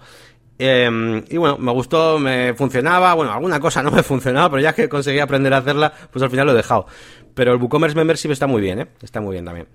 eh, 0.60 1.24
y 1.30 1.38
bueno, 1.38 1.58
me 1.58 1.72
gustó, 1.72 2.18
me 2.20 2.54
funcionaba, 2.54 3.14
bueno, 3.14 3.32
alguna 3.32 3.60
cosa 3.60 3.84
no 3.84 3.92
me 3.92 4.04
funcionaba, 4.04 4.50
pero 4.50 4.62
ya 4.62 4.74
que 4.74 4.90
conseguí 4.90 5.20
aprender 5.20 5.54
a 5.54 5.58
hacerla, 5.58 5.94
pues 6.12 6.24
al 6.24 6.30
final 6.30 6.48
lo 6.48 6.54
he 6.54 6.56
dejado. 6.56 6.88
Pero 7.34 7.54
el 7.54 7.62
WooCommerce 7.62 7.96
Membership 7.96 8.32
está 8.32 8.48
muy 8.48 8.62
bien, 8.62 8.80
¿eh? 8.80 8.88
Está 9.02 9.22
muy 9.22 9.34
bien 9.34 9.46
también. 9.46 9.68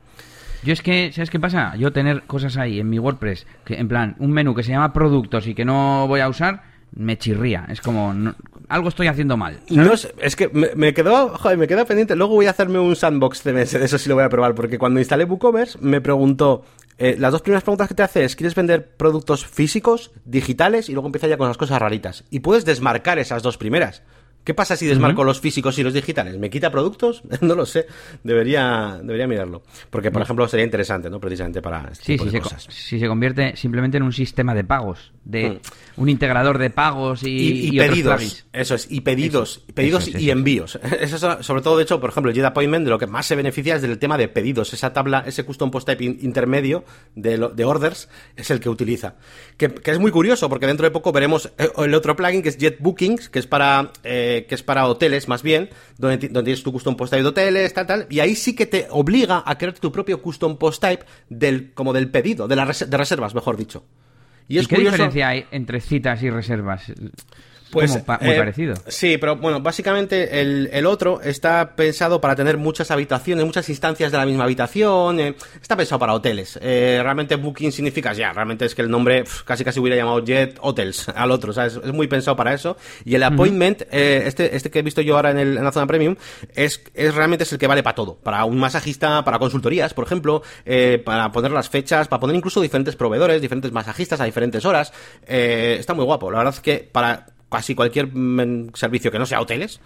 Yo 0.65 0.73
es 0.73 0.83
que, 0.83 1.13
¿sabes 1.13 1.31
qué 1.31 1.41
pasa? 1.41 1.75
Yo 1.77 1.93
tener 1.93 2.23
cosas 2.23 2.57
ahí 2.57 2.79
en 2.79 2.89
mi 2.89 2.99
WordPress, 2.99 3.47
que 3.65 3.75
en 3.75 3.89
plan, 3.89 4.17
un 4.19 4.31
menú 4.31 4.55
que 4.55 4.63
se 4.63 4.71
llama 4.71 4.93
productos 4.93 5.47
y 5.47 5.55
que 5.55 5.65
no 5.65 6.07
voy 6.07 6.21
a 6.21 6.29
usar, 6.29 6.63
me 6.95 7.19
chirría. 7.19 7.67
Es 7.69 7.81
como, 7.81 8.15
no, 8.15 8.35
algo 8.69 8.89
estoy 8.89 9.07
haciendo 9.07 9.37
mal. 9.37 9.61
No 9.69 9.97
sé, 9.97 10.15
es 10.19 10.37
que 10.37 10.49
me, 10.49 10.71
me, 10.75 10.95
quedó, 10.95 11.31
joder, 11.31 11.59
me 11.59 11.67
quedó 11.67 11.85
pendiente. 11.87 12.17
Luego 12.17 12.35
voy 12.35 12.47
a 12.47 12.51
hacerme 12.51 12.79
un 12.79 12.97
sandbox 12.97 13.43
CMS, 13.43 13.73
de 13.73 13.85
eso 13.85 13.99
sí 13.99 14.09
lo 14.09 14.15
voy 14.15 14.25
a 14.25 14.29
probar, 14.29 14.55
porque 14.55 14.79
cuando 14.79 15.01
instalé 15.01 15.25
WooCommerce 15.25 15.79
me 15.81 16.01
preguntó, 16.01 16.65
eh, 16.99 17.17
las 17.19 17.33
dos 17.33 17.43
primeras 17.43 17.65
preguntas 17.65 17.89
que 17.89 17.95
te 17.95 18.03
hace 18.03 18.25
es, 18.25 18.37
¿quieres 18.37 18.55
vender 18.55 18.97
productos 18.97 19.47
físicos, 19.47 20.13
digitales? 20.25 20.89
Y 20.89 20.93
luego 20.93 21.09
empieza 21.09 21.27
ya 21.27 21.37
con 21.37 21.49
las 21.49 21.57
cosas 21.57 21.81
raritas. 21.81 22.25
Y 22.31 22.41
puedes 22.41 22.65
desmarcar 22.65 23.19
esas 23.19 23.43
dos 23.43 23.59
primeras. 23.59 24.03
¿Qué 24.45 24.55
pasa 24.55 24.77
si 24.77 24.87
desmarco 24.87 25.21
uh 25.21 25.25
-huh. 25.25 25.29
los 25.29 25.41
físicos 25.41 25.79
y 25.79 25.85
los 25.85 25.95
digitales? 25.95 26.37
¿Me 26.37 26.51
quita 26.51 26.71
productos? 26.71 27.23
no 27.41 27.55
lo 27.55 27.65
sé. 27.65 27.87
Debería, 28.25 28.99
debería 29.03 29.29
mirarlo. 29.29 29.63
Porque, 29.89 30.11
por 30.11 30.23
ejemplo, 30.23 30.49
sería 30.49 30.65
interesante, 30.65 31.09
¿no? 31.09 31.21
Precisamente 31.21 31.63
para 31.63 31.89
este 31.93 32.05
sí, 32.05 32.13
tipo 32.13 32.25
si 32.25 32.31
de 32.31 32.37
se, 32.39 32.43
cosas. 32.43 32.67
Si 32.69 32.99
se 32.99 33.07
convierte 33.07 33.57
simplemente 33.57 33.99
en 33.99 34.03
un 34.03 34.13
sistema 34.13 34.55
de 34.55 34.65
pagos, 34.65 35.13
de 35.25 35.51
hmm. 35.51 36.01
un 36.01 36.09
integrador 36.09 36.59
de 36.59 36.71
pagos 36.71 37.23
y, 37.23 37.29
y, 37.29 37.51
y, 37.51 37.69
y 37.69 37.79
pedidos. 37.79 38.47
Eso 38.53 38.75
es, 38.75 38.91
y 38.91 39.03
pedidos, 39.03 39.59
eso, 39.59 39.75
pedidos 39.75 40.09
eso 40.09 40.17
es, 40.17 40.23
y 40.23 40.31
envíos. 40.31 40.79
Eso 41.01 41.17
es, 41.17 41.47
sobre 41.47 41.63
todo, 41.63 41.77
de 41.77 41.85
hecho, 41.85 42.01
por 42.01 42.11
ejemplo, 42.11 42.31
el 42.31 42.37
Jet 42.37 42.45
Appointment, 42.45 42.85
de 42.85 42.91
lo 42.91 42.99
que 42.99 43.07
más 43.07 43.27
se 43.27 43.37
beneficia 43.37 43.77
es 43.77 43.83
del 43.83 43.99
tema 43.99 44.19
de 44.19 44.29
pedidos. 44.29 44.73
Esa 44.73 44.93
tabla, 44.93 45.25
ese 45.27 45.45
custom 45.45 45.71
post 45.71 45.87
type 45.87 46.05
intermedio 46.05 46.85
de, 47.15 47.39
lo, 47.39 47.49
de 47.49 47.65
orders 47.65 48.09
es 48.37 48.51
el 48.51 48.61
que 48.61 48.69
utiliza. 48.69 49.15
Que, 49.57 49.69
que, 49.69 49.91
es 49.91 49.99
muy 49.99 50.11
curioso, 50.11 50.49
porque 50.49 50.67
dentro 50.67 50.85
de 50.85 50.91
poco 50.91 51.13
veremos 51.13 51.47
eh, 51.59 51.69
el 51.79 51.95
otro 51.95 52.17
plugin 52.17 52.43
que 52.43 52.49
es 52.49 52.59
Jet 52.59 52.79
Bookings, 52.81 53.29
que 53.29 53.39
es 53.39 53.47
para, 53.47 53.93
eh, 54.05 54.32
que 54.49 54.55
es 54.55 54.63
para 54.63 54.87
hoteles 54.87 55.29
más 55.29 55.43
bien, 55.43 55.71
donde, 55.99 56.29
donde 56.29 56.43
tienes 56.45 56.63
tu 56.63 56.73
custom 56.73 56.97
post 56.97 57.13
type 57.13 57.23
de 57.23 57.29
hoteles, 57.29 57.75
tal, 57.75 57.87
tal, 57.87 58.07
y 58.11 58.21
ahí 58.21 58.35
sí 58.35 58.55
que 58.55 58.67
te 58.67 58.87
obliga 58.91 59.43
a 59.45 59.59
crear 59.59 59.75
tu 59.75 59.93
propio 59.93 60.21
custom 60.21 60.57
post 60.57 60.83
type 60.83 61.05
del, 61.29 61.73
como 61.73 61.93
del 61.93 62.11
pedido, 62.11 62.49
de, 62.49 62.57
la 62.57 62.65
res 62.65 62.89
de 62.89 62.97
reservas, 62.97 63.35
mejor 63.35 63.57
dicho. 63.57 63.85
Y, 64.49 64.59
es 64.59 64.65
¿Y 64.65 64.67
qué 64.67 64.75
curioso... 64.77 64.93
diferencia 64.93 65.29
hay 65.29 65.47
entre 65.51 65.81
citas 65.81 66.23
y 66.23 66.31
reservas? 66.31 66.93
Pues, 67.73 67.97
pa 67.99 68.19
muy 68.21 68.35
eh, 68.35 68.39
parecido. 68.39 68.75
Sí, 68.87 69.17
pero 69.17 69.37
bueno, 69.37 69.61
básicamente 69.61 70.43
el, 70.43 70.69
el, 70.75 70.85
otro 70.85 71.23
está 71.23 71.75
pensado 71.75 72.21
para 72.21 72.37
tener 72.37 72.59
muchas 72.59 72.91
habitaciones, 72.91 73.47
muchas 73.47 73.67
instancias 73.71 74.13
de 74.13 74.19
la 74.19 74.27
misma 74.27 74.45
habitación. 74.45 75.19
Eh, 75.19 75.35
está 75.61 75.75
pensado 75.75 75.99
para 75.99 76.13
hoteles. 76.13 76.59
Eh, 76.61 77.01
realmente 77.03 77.37
Booking 77.37 77.73
significa 77.73 78.13
ya, 78.13 78.31
realmente 78.35 78.67
es 78.67 78.75
que 78.75 78.83
el 78.83 78.91
nombre 78.91 79.25
pff, 79.25 79.45
casi 79.45 79.65
casi 79.65 79.81
hubiera 79.81 79.97
llamado 79.97 80.23
Jet 80.23 80.59
Hotels 80.61 81.09
al 81.17 81.31
otro, 81.31 81.55
¿sabes? 81.55 81.81
Es 81.83 81.93
muy 81.95 82.09
pensado 82.09 82.37
para 82.37 82.53
eso. 82.53 82.77
Y 83.07 83.15
el 83.15 83.23
Appointment, 83.23 83.83
uh 83.83 83.85
-huh. 83.85 83.99
este, 84.27 84.55
este 84.55 84.71
que 84.71 84.81
he 84.81 84.83
visto 84.83 85.01
yo 85.01 85.17
ahora 85.17 85.31
en, 85.31 85.39
el, 85.39 85.57
en, 85.57 85.65
la 85.65 85.73
zona 85.73 85.87
premium, 85.87 86.17
es, 86.55 86.83
es 86.93 87.15
realmente 87.15 87.45
es 87.45 87.53
el 87.55 87.59
que 87.59 87.67
vale 87.67 87.83
para 87.83 87.95
todo. 87.95 88.17
Para 88.17 88.45
un 88.45 88.59
masajista, 88.59 89.25
para 89.25 89.39
consultorías, 89.39 89.95
por 89.95 90.05
ejemplo, 90.05 90.43
para 91.07 91.33
poner 91.33 91.53
las 91.53 91.71
fechas, 91.71 92.07
para 92.07 92.21
poner 92.21 92.37
incluso 92.37 92.61
diferentes 92.61 92.97
proveedores, 92.97 93.41
diferentes 93.41 93.73
masajistas 93.73 94.21
a 94.21 94.25
diferentes 94.25 94.63
horas. 94.67 94.93
está 95.27 95.95
muy 95.95 96.05
guapo. 96.05 96.31
La 96.31 96.39
verdad 96.39 96.55
es 96.55 96.61
que 96.61 96.87
para 96.93 97.32
casi 97.53 97.75
cualquier 97.75 98.09
mm, 98.13 98.73
servicio 98.75 99.13
que 99.13 99.19
no 99.19 99.27
sea 99.27 99.41
hoteles, 99.41 99.81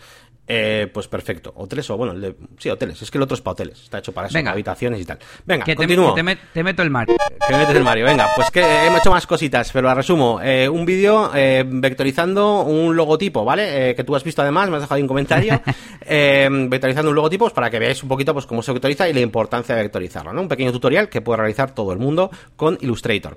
eh, 0.46 0.88
pues 0.92 1.08
perfecto. 1.08 1.52
Hoteles 1.56 1.88
o, 1.90 1.96
bueno, 1.96 2.12
el 2.12 2.20
de, 2.20 2.36
sí, 2.58 2.70
hoteles. 2.70 3.00
Es 3.02 3.10
que 3.10 3.18
el 3.18 3.22
otro 3.22 3.34
es 3.34 3.40
para 3.40 3.52
hoteles. 3.52 3.82
Está 3.82 3.98
hecho 3.98 4.12
para 4.12 4.28
eso, 4.28 4.34
venga. 4.34 4.52
habitaciones 4.52 5.00
y 5.00 5.04
tal. 5.04 5.18
Venga, 5.44 5.64
que 5.64 5.74
continúo. 5.74 6.14
Te, 6.14 6.22
te, 6.22 6.38
te, 6.54 6.62
meto 6.62 6.82
el 6.82 6.90
Mario. 6.90 7.16
Que 7.46 7.52
me 7.52 7.60
metes 7.60 7.76
el 7.76 7.84
Mario. 7.84 8.04
Venga, 8.04 8.28
pues 8.36 8.50
que 8.50 8.86
hemos 8.86 9.00
hecho 9.00 9.10
más 9.10 9.26
cositas, 9.26 9.70
pero 9.72 9.88
la 9.88 9.94
resumo. 9.94 10.40
Eh, 10.42 10.68
un 10.68 10.84
vídeo 10.86 11.30
eh, 11.34 11.64
vectorizando 11.66 12.62
un 12.62 12.94
logotipo, 12.94 13.44
¿vale? 13.44 13.90
Eh, 13.90 13.94
que 13.94 14.04
tú 14.04 14.14
has 14.14 14.24
visto 14.24 14.42
además, 14.42 14.68
me 14.68 14.76
has 14.76 14.82
dejado 14.82 14.96
ahí 14.96 15.02
un 15.02 15.08
comentario. 15.08 15.60
Eh, 16.08 16.48
vectorizando 16.68 17.10
un 17.10 17.16
logotipo 17.16 17.46
pues, 17.46 17.52
para 17.52 17.68
que 17.68 17.80
veáis 17.80 18.00
un 18.00 18.08
poquito 18.08 18.32
pues 18.32 18.46
cómo 18.46 18.62
se 18.62 18.72
vectoriza 18.72 19.08
y 19.08 19.12
la 19.12 19.18
importancia 19.18 19.74
de 19.74 19.82
vectorizarlo, 19.82 20.32
¿no? 20.32 20.40
Un 20.40 20.46
pequeño 20.46 20.70
tutorial 20.70 21.08
que 21.08 21.20
puede 21.20 21.38
realizar 21.38 21.74
todo 21.74 21.92
el 21.92 21.98
mundo 21.98 22.30
con 22.54 22.78
Illustrator. 22.80 23.36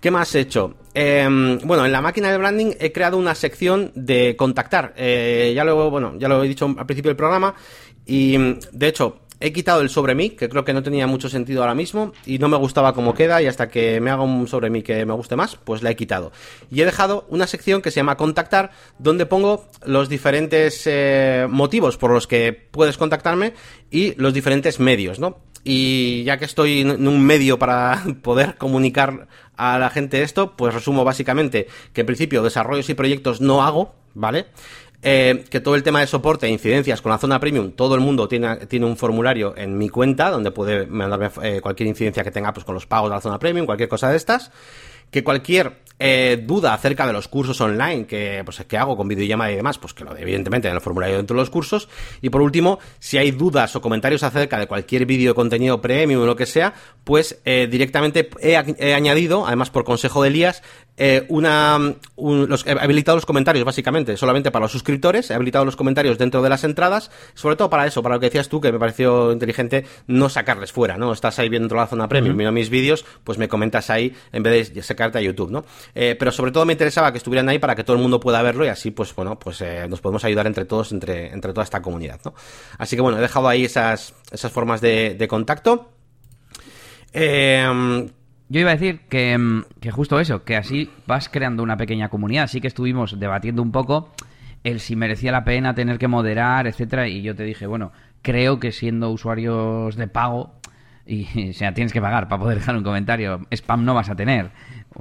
¿Qué 0.00 0.10
más 0.10 0.34
he 0.34 0.40
hecho? 0.40 0.74
Eh, 0.94 1.28
bueno, 1.62 1.86
en 1.86 1.92
la 1.92 2.00
máquina 2.00 2.32
de 2.32 2.38
branding 2.38 2.72
he 2.80 2.90
creado 2.90 3.18
una 3.18 3.36
sección 3.36 3.92
de 3.94 4.34
contactar. 4.36 4.94
Ya 4.96 5.62
lo, 5.62 5.90
bueno, 5.90 6.14
ya 6.18 6.26
lo 6.26 6.42
dicho 6.48 6.74
al 6.76 6.86
principio 6.86 7.10
del 7.10 7.16
programa. 7.16 7.54
Y 8.06 8.36
de 8.72 8.88
hecho, 8.88 9.20
he 9.40 9.52
quitado 9.52 9.80
el 9.80 9.88
sobre 9.88 10.14
mí, 10.14 10.30
que 10.30 10.48
creo 10.48 10.64
que 10.64 10.72
no 10.72 10.82
tenía 10.82 11.06
mucho 11.06 11.28
sentido 11.28 11.62
ahora 11.62 11.74
mismo, 11.74 12.12
y 12.26 12.38
no 12.38 12.48
me 12.48 12.56
gustaba 12.56 12.92
cómo 12.92 13.14
queda, 13.14 13.40
y 13.42 13.46
hasta 13.46 13.68
que 13.68 14.00
me 14.00 14.10
haga 14.10 14.22
un 14.22 14.48
sobre 14.48 14.70
mí 14.70 14.82
que 14.82 15.04
me 15.04 15.12
guste 15.12 15.36
más, 15.36 15.56
pues 15.56 15.82
la 15.82 15.90
he 15.90 15.96
quitado. 15.96 16.32
Y 16.70 16.80
he 16.80 16.84
dejado 16.84 17.26
una 17.28 17.46
sección 17.46 17.82
que 17.82 17.90
se 17.90 17.96
llama 17.96 18.16
contactar, 18.16 18.70
donde 18.98 19.26
pongo 19.26 19.68
los 19.84 20.08
diferentes 20.08 20.82
eh, 20.86 21.46
motivos 21.48 21.96
por 21.96 22.10
los 22.10 22.26
que 22.26 22.52
puedes 22.52 22.98
contactarme 22.98 23.54
y 23.90 24.14
los 24.14 24.34
diferentes 24.34 24.80
medios, 24.80 25.18
¿no? 25.18 25.38
Y 25.64 26.22
ya 26.24 26.38
que 26.38 26.44
estoy 26.44 26.80
en 26.80 27.06
un 27.06 27.24
medio 27.24 27.58
para 27.58 28.02
poder 28.22 28.56
comunicar 28.56 29.28
a 29.56 29.78
la 29.78 29.90
gente 29.90 30.22
esto, 30.22 30.56
pues 30.56 30.72
resumo 30.72 31.04
básicamente 31.04 31.66
que 31.92 32.02
en 32.02 32.06
principio 32.06 32.42
desarrollos 32.42 32.88
y 32.88 32.94
proyectos 32.94 33.40
no 33.40 33.62
hago, 33.62 33.94
¿vale? 34.14 34.46
Eh, 35.00 35.44
que 35.48 35.60
todo 35.60 35.76
el 35.76 35.84
tema 35.84 36.00
de 36.00 36.08
soporte 36.08 36.46
e 36.46 36.50
incidencias 36.50 37.00
con 37.00 37.12
la 37.12 37.18
zona 37.18 37.38
premium, 37.38 37.70
todo 37.70 37.94
el 37.94 38.00
mundo 38.00 38.26
tiene, 38.26 38.66
tiene 38.66 38.84
un 38.84 38.96
formulario 38.96 39.54
en 39.56 39.78
mi 39.78 39.88
cuenta 39.88 40.28
donde 40.28 40.50
puede 40.50 40.86
mandarme 40.86 41.30
eh, 41.42 41.60
cualquier 41.60 41.88
incidencia 41.88 42.24
que 42.24 42.32
tenga 42.32 42.52
pues, 42.52 42.64
con 42.64 42.74
los 42.74 42.86
pagos 42.86 43.08
de 43.08 43.14
la 43.14 43.20
zona 43.20 43.38
premium, 43.38 43.64
cualquier 43.64 43.88
cosa 43.88 44.10
de 44.10 44.16
estas. 44.16 44.50
Que 45.10 45.24
cualquier 45.24 45.88
eh, 46.00 46.42
duda 46.46 46.74
acerca 46.74 47.06
de 47.08 47.12
los 47.12 47.26
cursos 47.26 47.60
online 47.60 48.06
que, 48.06 48.42
pues, 48.44 48.62
que 48.68 48.78
hago 48.78 48.96
con 48.96 49.08
videollamada 49.08 49.50
y 49.50 49.56
demás, 49.56 49.78
pues 49.78 49.94
que 49.94 50.04
lo 50.04 50.14
de, 50.14 50.22
evidentemente 50.22 50.68
en 50.68 50.74
el 50.74 50.80
formulario 50.80 51.16
dentro 51.16 51.36
de 51.36 51.42
los 51.42 51.50
cursos. 51.50 51.88
Y 52.22 52.30
por 52.30 52.40
último, 52.40 52.78
si 53.00 53.18
hay 53.18 53.32
dudas 53.32 53.74
o 53.74 53.80
comentarios 53.80 54.22
acerca 54.22 54.58
de 54.58 54.68
cualquier 54.68 55.06
vídeo 55.06 55.30
de 55.30 55.34
contenido 55.34 55.80
premium 55.80 56.22
o 56.22 56.26
lo 56.26 56.36
que 56.36 56.46
sea, 56.46 56.72
pues 57.02 57.40
eh, 57.44 57.66
directamente 57.70 58.30
he, 58.40 58.52
he, 58.78 58.94
añadido, 58.94 59.46
además 59.46 59.70
por 59.70 59.84
consejo 59.84 60.22
de 60.22 60.28
Elías, 60.28 60.62
eh, 61.00 61.24
una, 61.28 61.78
los, 62.16 62.66
he 62.66 62.72
habilitado 62.72 63.16
los 63.16 63.24
comentarios 63.24 63.64
básicamente, 63.64 64.16
solamente 64.16 64.50
para 64.50 64.64
los 64.64 64.72
suscriptores, 64.72 65.30
he 65.30 65.34
habilitado 65.34 65.64
los 65.64 65.76
comentarios 65.76 66.18
dentro 66.18 66.42
de 66.42 66.48
las 66.48 66.64
entradas, 66.64 67.12
sobre 67.34 67.54
todo 67.54 67.70
para 67.70 67.86
eso, 67.86 68.02
para 68.02 68.16
lo 68.16 68.20
que 68.20 68.26
decías 68.26 68.48
tú, 68.48 68.60
que 68.60 68.72
me 68.72 68.80
pareció 68.80 69.30
inteligente 69.30 69.84
no 70.08 70.28
sacarles 70.28 70.72
fuera, 70.72 70.96
¿no? 70.96 71.12
Estás 71.12 71.38
ahí 71.38 71.48
viendo 71.48 71.74
la 71.76 71.86
zona 71.86 72.08
premium, 72.08 72.36
uh 72.38 72.52
mis 72.52 72.70
vídeos, 72.70 73.04
pues 73.22 73.38
me 73.38 73.46
comentas 73.46 73.90
ahí 73.90 74.14
en 74.32 74.42
vez 74.42 74.74
de 74.74 74.82
sacarte 74.98 75.18
a 75.18 75.20
YouTube, 75.20 75.50
¿no? 75.50 75.64
Eh, 75.94 76.16
pero 76.18 76.32
sobre 76.32 76.50
todo 76.50 76.66
me 76.66 76.72
interesaba 76.72 77.12
que 77.12 77.18
estuvieran 77.18 77.48
ahí 77.48 77.58
para 77.58 77.74
que 77.76 77.84
todo 77.84 77.96
el 77.96 78.02
mundo 78.02 78.18
pueda 78.18 78.42
verlo 78.42 78.64
y 78.64 78.68
así, 78.68 78.90
pues 78.90 79.14
bueno, 79.14 79.38
pues 79.38 79.60
eh, 79.60 79.86
nos 79.88 80.00
podemos 80.00 80.24
ayudar 80.24 80.46
entre 80.46 80.64
todos, 80.64 80.90
entre, 80.92 81.32
entre 81.32 81.52
toda 81.52 81.62
esta 81.62 81.80
comunidad, 81.80 82.20
¿no? 82.24 82.34
Así 82.78 82.96
que 82.96 83.02
bueno, 83.02 83.18
he 83.18 83.20
dejado 83.20 83.48
ahí 83.48 83.64
esas, 83.64 84.14
esas 84.32 84.50
formas 84.50 84.80
de, 84.80 85.26
contacto. 85.28 85.90
Eh, 87.12 88.08
yo 88.48 88.60
iba 88.60 88.70
a 88.70 88.74
decir 88.74 89.00
que, 89.08 89.62
que, 89.80 89.90
justo 89.90 90.18
eso, 90.18 90.42
que 90.42 90.56
así 90.56 90.90
vas 91.06 91.28
creando 91.28 91.62
una 91.62 91.76
pequeña 91.76 92.08
comunidad. 92.08 92.44
Así 92.44 92.60
que 92.60 92.66
estuvimos 92.66 93.18
debatiendo 93.20 93.62
un 93.62 93.72
poco 93.72 94.10
el 94.64 94.80
si 94.80 94.96
merecía 94.96 95.30
la 95.30 95.44
pena 95.44 95.74
tener 95.74 95.98
que 95.98 96.08
moderar, 96.08 96.66
etcétera, 96.66 97.08
y 97.08 97.22
yo 97.22 97.36
te 97.36 97.44
dije, 97.44 97.66
bueno, 97.66 97.92
creo 98.22 98.58
que 98.58 98.72
siendo 98.72 99.10
usuarios 99.10 99.96
de 99.96 100.08
pago, 100.08 100.58
y 101.08 101.26
o 101.50 101.52
sea, 101.52 101.74
tienes 101.74 101.92
que 101.92 102.00
pagar 102.00 102.28
para 102.28 102.40
poder 102.40 102.58
dejar 102.58 102.76
un 102.76 102.84
comentario, 102.84 103.40
spam 103.50 103.84
no 103.84 103.94
vas 103.94 104.10
a 104.10 104.14
tener. 104.14 104.50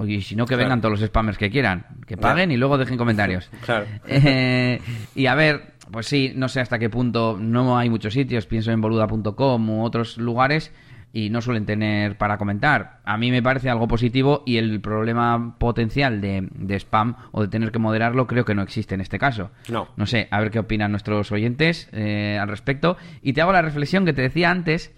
Y 0.06 0.22
si 0.22 0.36
no, 0.36 0.46
que 0.46 0.56
vengan 0.56 0.82
todos 0.82 1.00
los 1.00 1.08
spammers 1.08 1.38
que 1.38 1.50
quieran, 1.50 1.86
que 2.06 2.18
paguen 2.18 2.52
y 2.52 2.58
luego 2.58 2.78
dejen 2.78 2.98
comentarios. 2.98 3.50
Claro. 3.66 3.86
Eh, 4.08 4.80
y 5.16 5.26
a 5.26 5.36
ver, 5.36 5.74
pues 5.92 6.06
sí, 6.06 6.32
no 6.36 6.48
sé 6.48 6.62
hasta 6.62 6.80
qué 6.80 6.90
punto, 6.90 7.38
no 7.40 7.78
hay 7.78 7.90
muchos 7.90 8.14
sitios, 8.14 8.46
pienso 8.46 8.72
en 8.72 8.80
boluda.com 8.80 9.70
u 9.70 9.84
otros 9.84 10.18
lugares 10.18 10.72
y 11.14 11.30
no 11.30 11.42
suelen 11.42 11.66
tener 11.66 12.18
para 12.18 12.38
comentar. 12.38 13.00
A 13.04 13.18
mí 13.18 13.32
me 13.32 13.42
parece 13.42 13.70
algo 13.70 13.88
positivo 13.88 14.44
y 14.46 14.58
el 14.58 14.80
problema 14.82 15.56
potencial 15.58 16.22
de, 16.22 16.48
spam 16.80 17.16
o 17.32 17.42
de 17.42 17.48
tener 17.48 17.72
que 17.72 17.80
moderarlo 17.80 18.28
creo 18.28 18.46
que 18.46 18.54
no 18.54 18.62
existe 18.62 18.96
en 18.96 19.02
este 19.02 19.18
caso. 19.18 19.50
No. 19.70 19.88
No 19.96 20.06
sé, 20.06 20.28
a 20.30 20.40
ver 20.40 20.52
qué 20.52 20.60
opinan 20.60 20.92
nuestros 20.92 21.32
oyentes 21.32 21.90
eh, 21.92 22.38
al 22.40 22.48
respecto. 22.48 22.98
Y 23.22 23.34
te 23.34 23.42
hago 23.42 23.52
la 23.52 23.62
reflexión 23.62 24.06
que 24.06 24.14
te 24.14 24.22
decía 24.22 24.52
antes 24.52 24.94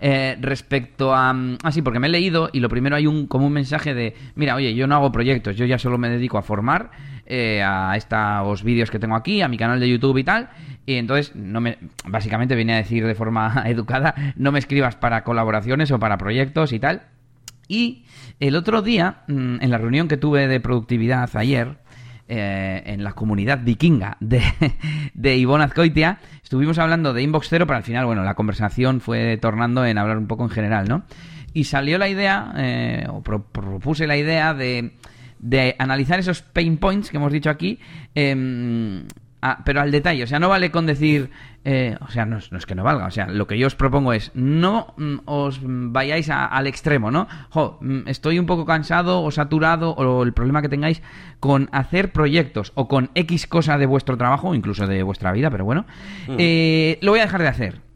eh, 0.00 0.36
respecto 0.40 1.14
a... 1.14 1.34
Ah, 1.62 1.72
sí, 1.72 1.82
porque 1.82 1.98
me 1.98 2.06
he 2.06 2.10
leído 2.10 2.50
y 2.52 2.60
lo 2.60 2.68
primero 2.68 2.96
hay 2.96 3.06
un 3.06 3.26
como 3.26 3.46
un 3.46 3.52
mensaje 3.52 3.94
de, 3.94 4.14
mira, 4.34 4.54
oye, 4.54 4.74
yo 4.74 4.86
no 4.86 4.94
hago 4.94 5.12
proyectos, 5.12 5.56
yo 5.56 5.64
ya 5.64 5.78
solo 5.78 5.98
me 5.98 6.08
dedico 6.08 6.38
a 6.38 6.42
formar 6.42 6.90
eh, 7.26 7.62
a 7.62 7.96
estos 7.96 8.62
vídeos 8.62 8.90
que 8.90 8.98
tengo 8.98 9.14
aquí, 9.14 9.42
a 9.42 9.48
mi 9.48 9.56
canal 9.56 9.80
de 9.80 9.88
YouTube 9.88 10.18
y 10.18 10.24
tal, 10.24 10.50
y 10.86 10.94
entonces 10.94 11.34
no 11.34 11.60
me, 11.60 11.78
básicamente 12.04 12.54
viene 12.54 12.74
a 12.74 12.76
decir 12.76 13.06
de 13.06 13.14
forma 13.14 13.62
educada, 13.66 14.14
no 14.36 14.52
me 14.52 14.58
escribas 14.58 14.96
para 14.96 15.24
colaboraciones 15.24 15.90
o 15.90 15.98
para 15.98 16.18
proyectos 16.18 16.72
y 16.72 16.78
tal. 16.78 17.02
Y 17.68 18.04
el 18.40 18.56
otro 18.56 18.82
día, 18.82 19.22
mm, 19.28 19.62
en 19.62 19.70
la 19.70 19.78
reunión 19.78 20.08
que 20.08 20.16
tuve 20.16 20.48
de 20.48 20.60
productividad 20.60 21.30
ayer, 21.36 21.78
eh, 22.34 22.82
en 22.86 23.04
la 23.04 23.12
comunidad 23.12 23.60
vikinga 23.62 24.16
de, 24.18 24.42
de 25.12 25.36
Ivonne 25.36 25.64
Azcoitia, 25.64 26.18
estuvimos 26.42 26.78
hablando 26.78 27.12
de 27.12 27.20
Inbox 27.22 27.50
Zero, 27.50 27.66
pero 27.66 27.76
al 27.76 27.82
final, 27.82 28.06
bueno, 28.06 28.24
la 28.24 28.32
conversación 28.32 29.02
fue 29.02 29.36
tornando 29.36 29.84
en 29.84 29.98
hablar 29.98 30.16
un 30.16 30.26
poco 30.26 30.44
en 30.44 30.48
general, 30.48 30.88
¿no? 30.88 31.02
Y 31.52 31.64
salió 31.64 31.98
la 31.98 32.08
idea, 32.08 32.54
eh, 32.56 33.06
o 33.10 33.20
propuse 33.22 34.06
la 34.06 34.16
idea 34.16 34.54
de, 34.54 34.92
de 35.40 35.76
analizar 35.78 36.18
esos 36.20 36.40
pain 36.40 36.78
points 36.78 37.10
que 37.10 37.18
hemos 37.18 37.32
dicho 37.32 37.50
aquí, 37.50 37.78
eh, 38.14 39.04
Ah, 39.44 39.58
pero 39.64 39.80
al 39.80 39.90
detalle, 39.90 40.22
o 40.22 40.26
sea, 40.28 40.38
no 40.38 40.48
vale 40.48 40.70
con 40.70 40.86
decir, 40.86 41.30
eh, 41.64 41.96
o 42.00 42.08
sea, 42.12 42.24
no, 42.24 42.38
es 42.38 42.64
que 42.64 42.76
no 42.76 42.84
valga, 42.84 43.06
o 43.06 43.10
sea, 43.10 43.26
lo 43.26 43.48
que 43.48 43.58
yo 43.58 43.66
os 43.66 43.74
propongo 43.74 44.12
es, 44.12 44.30
no 44.34 44.94
mm, 44.96 45.16
os 45.24 45.58
vayáis 45.64 46.30
al 46.30 46.68
extremo, 46.68 47.10
¿no? 47.10 47.26
Jo, 47.50 47.76
mm, 47.80 48.06
estoy 48.06 48.38
un 48.38 48.46
poco 48.46 48.64
cansado 48.64 49.20
o 49.20 49.32
saturado 49.32 49.90
o 49.90 50.22
el 50.22 50.32
problema 50.32 50.62
que 50.62 50.68
tengáis 50.68 51.02
con 51.40 51.68
hacer 51.72 52.12
proyectos 52.12 52.70
o 52.76 52.86
con 52.86 53.10
X 53.16 53.48
cosa 53.48 53.78
de 53.78 53.86
vuestro 53.86 54.16
trabajo, 54.16 54.54
incluso 54.54 54.86
de 54.86 55.02
vuestra 55.02 55.32
vida, 55.32 55.50
pero 55.50 55.64
bueno, 55.64 55.86
mm. 56.28 56.36
eh, 56.38 56.98
lo 57.02 57.10
voy 57.10 57.18
a 57.18 57.24
dejar 57.24 57.42
de 57.42 57.48
hacer. 57.48 57.91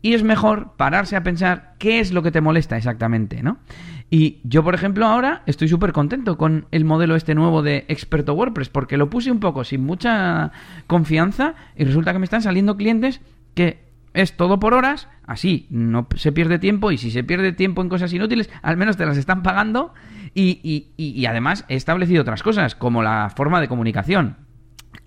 Y 0.00 0.14
es 0.14 0.22
mejor 0.22 0.72
pararse 0.76 1.16
a 1.16 1.22
pensar 1.22 1.74
qué 1.78 2.00
es 2.00 2.12
lo 2.12 2.22
que 2.22 2.30
te 2.30 2.40
molesta 2.40 2.76
exactamente, 2.76 3.42
¿no? 3.42 3.58
Y 4.10 4.38
yo, 4.44 4.62
por 4.64 4.74
ejemplo, 4.74 5.06
ahora 5.06 5.42
estoy 5.46 5.68
súper 5.68 5.92
contento 5.92 6.38
con 6.38 6.66
el 6.70 6.84
modelo 6.84 7.14
este 7.14 7.34
nuevo 7.34 7.62
de 7.62 7.84
experto 7.88 8.32
WordPress, 8.34 8.70
porque 8.70 8.96
lo 8.96 9.10
puse 9.10 9.30
un 9.30 9.40
poco 9.40 9.64
sin 9.64 9.84
mucha 9.84 10.52
confianza 10.86 11.54
y 11.76 11.84
resulta 11.84 12.12
que 12.12 12.18
me 12.18 12.24
están 12.24 12.42
saliendo 12.42 12.76
clientes 12.76 13.20
que 13.54 13.86
es 14.14 14.36
todo 14.36 14.58
por 14.58 14.72
horas, 14.72 15.08
así 15.26 15.66
no 15.68 16.08
se 16.16 16.32
pierde 16.32 16.58
tiempo 16.58 16.90
y 16.90 16.96
si 16.96 17.10
se 17.10 17.22
pierde 17.22 17.52
tiempo 17.52 17.82
en 17.82 17.90
cosas 17.90 18.12
inútiles, 18.12 18.48
al 18.62 18.78
menos 18.78 18.96
te 18.96 19.04
las 19.04 19.18
están 19.18 19.42
pagando 19.42 19.92
y, 20.34 20.60
y, 20.62 20.88
y 20.96 21.26
además 21.26 21.66
he 21.68 21.76
establecido 21.76 22.22
otras 22.22 22.42
cosas, 22.42 22.74
como 22.74 23.02
la 23.02 23.30
forma 23.34 23.60
de 23.60 23.68
comunicación 23.68 24.47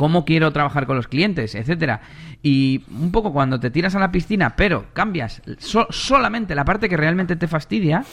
cómo 0.01 0.25
quiero 0.25 0.51
trabajar 0.51 0.87
con 0.87 0.95
los 0.95 1.07
clientes, 1.07 1.53
etcétera. 1.53 2.01
Y 2.41 2.85
un 2.89 3.11
poco 3.11 3.31
cuando 3.31 3.59
te 3.59 3.69
tiras 3.69 3.93
a 3.93 3.99
la 3.99 4.11
piscina, 4.11 4.55
pero 4.55 4.87
cambias 4.93 5.43
solamente 5.59 6.55
la 6.55 6.65
parte 6.65 6.89
que 6.89 6.97
realmente 6.97 7.35
te 7.35 7.47
fastidia, 7.47 8.03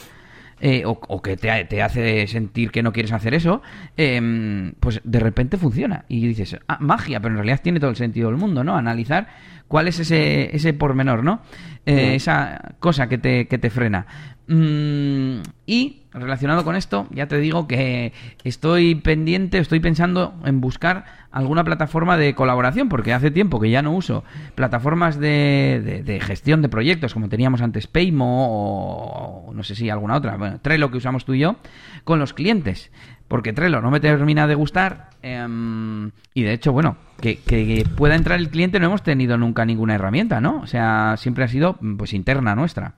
eh, 0.61 0.83
o, 0.85 1.21
que 1.23 1.35
te, 1.35 1.81
hace 1.81 2.27
sentir 2.27 2.69
que 2.69 2.83
no 2.83 2.93
quieres 2.93 3.11
hacer 3.11 3.33
eso, 3.33 3.63
em, 3.97 4.73
pues 4.79 5.01
de 5.03 5.19
repente 5.19 5.57
funciona. 5.57 6.05
Y 6.07 6.27
dices, 6.27 6.59
ah, 6.67 6.77
magia, 6.79 7.19
pero 7.21 7.33
en 7.33 7.37
realidad 7.37 7.61
tiene 7.63 7.79
todo 7.79 7.89
el 7.89 7.95
sentido 7.95 8.29
del 8.29 8.37
mundo, 8.37 8.63
¿no? 8.63 8.77
Analizar 8.77 9.27
cuál 9.69 9.87
es 9.87 9.99
ese, 9.99 10.53
ese 10.53 10.73
pormenor, 10.73 11.23
¿no? 11.23 11.39
Eh, 11.85 12.15
esa 12.15 12.75
cosa 12.79 13.07
que 13.07 13.17
te, 13.17 13.47
que 13.47 13.57
te 13.57 13.69
frena. 13.69 14.05
Mm, 14.47 15.41
y 15.67 16.01
relacionado 16.11 16.65
con 16.65 16.75
esto, 16.75 17.07
ya 17.11 17.27
te 17.27 17.37
digo 17.37 17.67
que 17.67 18.13
estoy 18.43 18.95
pendiente, 18.95 19.59
estoy 19.59 19.79
pensando 19.79 20.33
en 20.43 20.59
buscar 20.59 21.05
alguna 21.31 21.63
plataforma 21.63 22.17
de 22.17 22.33
colaboración, 22.33 22.89
porque 22.89 23.13
hace 23.13 23.29
tiempo 23.29 23.59
que 23.59 23.69
ya 23.69 23.83
no 23.83 23.91
uso 23.91 24.23
plataformas 24.55 25.19
de, 25.19 26.01
de, 26.03 26.19
gestión 26.19 26.63
de 26.63 26.69
proyectos, 26.69 27.13
como 27.13 27.29
teníamos 27.29 27.61
antes 27.61 27.85
Paymo 27.85 28.47
o 28.49 29.53
no 29.53 29.61
sé 29.61 29.75
si 29.75 29.91
alguna 29.91 30.15
otra, 30.15 30.35
bueno, 30.35 30.59
Trello 30.59 30.89
que 30.89 30.97
usamos 30.97 31.25
tú 31.25 31.35
y 31.35 31.39
yo, 31.39 31.57
con 32.03 32.17
los 32.17 32.33
clientes. 32.33 32.91
Porque 33.29 33.53
Trello 33.53 33.79
no 33.79 33.91
me 33.91 33.99
termina 33.99 34.47
de 34.47 34.55
gustar 34.55 35.11
em, 35.21 36.11
y 36.33 36.41
de 36.41 36.51
hecho, 36.51 36.73
bueno, 36.73 36.97
que, 37.21 37.85
pueda 37.95 38.15
entrar 38.15 38.39
el 38.39 38.49
cliente 38.49 38.79
no 38.79 38.87
hemos 38.87 39.03
tenido 39.03 39.37
nunca 39.37 39.65
ninguna 39.65 39.95
herramienta, 39.95 40.41
¿no? 40.41 40.59
O 40.61 40.67
sea, 40.67 41.15
siempre 41.15 41.43
ha 41.43 41.47
sido 41.47 41.77
pues 41.97 42.13
interna 42.13 42.55
nuestra. 42.55 42.95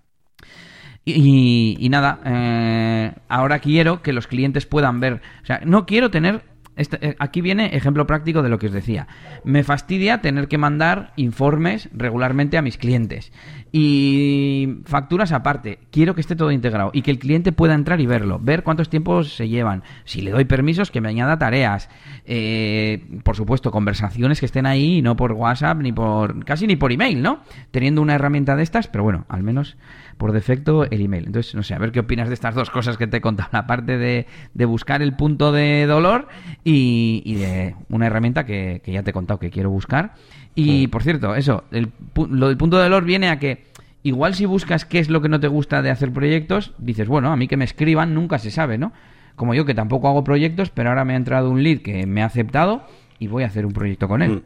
Y, 1.03 1.87
nada, 1.89 2.19
eh, 2.25 3.11
ahora 3.27 3.59
quiero 3.59 4.01
que 4.01 4.13
los 4.13 4.27
clientes 4.27 4.65
puedan 4.65 4.99
ver. 4.99 5.21
O 5.43 5.45
sea, 5.45 5.61
no 5.65 5.85
quiero 5.85 6.09
tener. 6.11 6.43
Este, 6.75 7.05
eh, 7.05 7.15
aquí 7.19 7.41
viene 7.41 7.75
ejemplo 7.75 8.07
práctico 8.07 8.41
de 8.41 8.49
lo 8.49 8.57
que 8.57 8.67
os 8.67 8.71
decía. 8.71 9.07
Me 9.43 9.63
fastidia 9.63 10.21
tener 10.21 10.47
que 10.47 10.57
mandar 10.57 11.13
informes 11.15 11.89
regularmente 11.93 12.57
a 12.57 12.61
mis 12.61 12.77
clientes. 12.77 13.31
Y 13.71 14.79
facturas 14.85 15.31
aparte. 15.31 15.79
Quiero 15.91 16.15
que 16.15 16.21
esté 16.21 16.35
todo 16.35 16.51
integrado 16.51 16.91
y 16.93 17.01
que 17.01 17.11
el 17.11 17.19
cliente 17.19 17.51
pueda 17.51 17.73
entrar 17.73 17.99
y 18.01 18.05
verlo. 18.05 18.39
Ver 18.39 18.63
cuántos 18.63 18.89
tiempos 18.89 19.35
se 19.35 19.49
llevan. 19.49 19.83
Si 20.05 20.21
le 20.21 20.31
doy 20.31 20.45
permisos, 20.45 20.91
que 20.91 21.01
me 21.01 21.09
añada 21.09 21.37
tareas. 21.39 21.89
Eh, 22.25 23.19
por 23.23 23.35
supuesto, 23.35 23.71
conversaciones 23.71 24.39
que 24.39 24.45
estén 24.45 24.65
ahí, 24.65 25.01
no 25.01 25.15
por 25.15 25.33
WhatsApp, 25.33 25.77
ni 25.77 25.91
por. 25.91 26.43
casi 26.45 26.67
ni 26.67 26.75
por 26.75 26.91
email, 26.91 27.21
¿no? 27.21 27.41
Teniendo 27.71 28.01
una 28.01 28.15
herramienta 28.15 28.55
de 28.55 28.63
estas, 28.63 28.87
pero 28.87 29.03
bueno, 29.03 29.25
al 29.29 29.43
menos 29.43 29.77
por 30.17 30.33
defecto 30.33 30.85
el 30.85 31.01
email. 31.01 31.25
Entonces, 31.25 31.55
no 31.55 31.63
sé, 31.63 31.73
a 31.73 31.79
ver 31.79 31.91
qué 31.91 31.99
opinas 31.99 32.27
de 32.27 32.35
estas 32.35 32.53
dos 32.53 32.69
cosas 32.69 32.97
que 32.97 33.07
te 33.07 33.17
he 33.17 33.21
contado. 33.21 33.49
La 33.53 33.65
parte 33.65 33.97
de, 33.97 34.27
de 34.53 34.65
buscar 34.65 35.01
el 35.01 35.15
punto 35.15 35.51
de 35.51 35.85
dolor 35.87 36.27
de 36.71 37.75
una 37.89 38.07
herramienta 38.07 38.45
que, 38.45 38.81
ya 38.85 39.03
te 39.03 39.11
he 39.11 39.13
contado 39.13 39.39
que 39.39 39.49
quiero 39.49 39.69
buscar. 39.69 40.13
Y, 40.55 40.87
por 40.87 41.03
cierto, 41.03 41.35
eso, 41.35 41.63
el, 41.71 41.91
lo 42.29 42.49
del 42.49 42.57
punto 42.57 42.77
de 42.77 42.83
dolor 42.83 43.05
viene 43.05 43.29
a 43.29 43.39
que 43.39 43.65
igual 44.03 44.35
si 44.35 44.45
buscas 44.45 44.85
qué 44.85 44.99
es 44.99 45.09
lo 45.09 45.21
que 45.21 45.29
no 45.29 45.39
te 45.39 45.47
gusta 45.47 45.81
de 45.81 45.89
hacer 45.89 46.11
proyectos, 46.11 46.73
dices, 46.77 47.07
bueno, 47.07 47.31
a 47.31 47.35
mí 47.35 47.47
que 47.47 47.57
me 47.57 47.65
escriban 47.65 48.13
nunca 48.13 48.39
se 48.39 48.51
sabe, 48.51 48.77
¿no? 48.77 48.91
Como 49.35 49.53
yo 49.53 49.65
que 49.65 49.73
tampoco 49.73 50.07
hago 50.07 50.23
proyectos, 50.23 50.69
pero 50.69 50.89
ahora 50.89 51.05
me 51.05 51.13
ha 51.13 51.17
entrado 51.17 51.49
un 51.49 51.63
lead 51.63 51.79
que 51.79 52.05
me 52.05 52.21
ha 52.21 52.25
aceptado 52.25 52.83
y 53.17 53.27
voy 53.27 53.43
a 53.43 53.47
hacer 53.47 53.65
un 53.65 53.73
proyecto 53.73 54.07
con 54.07 54.21
él. 54.21 54.43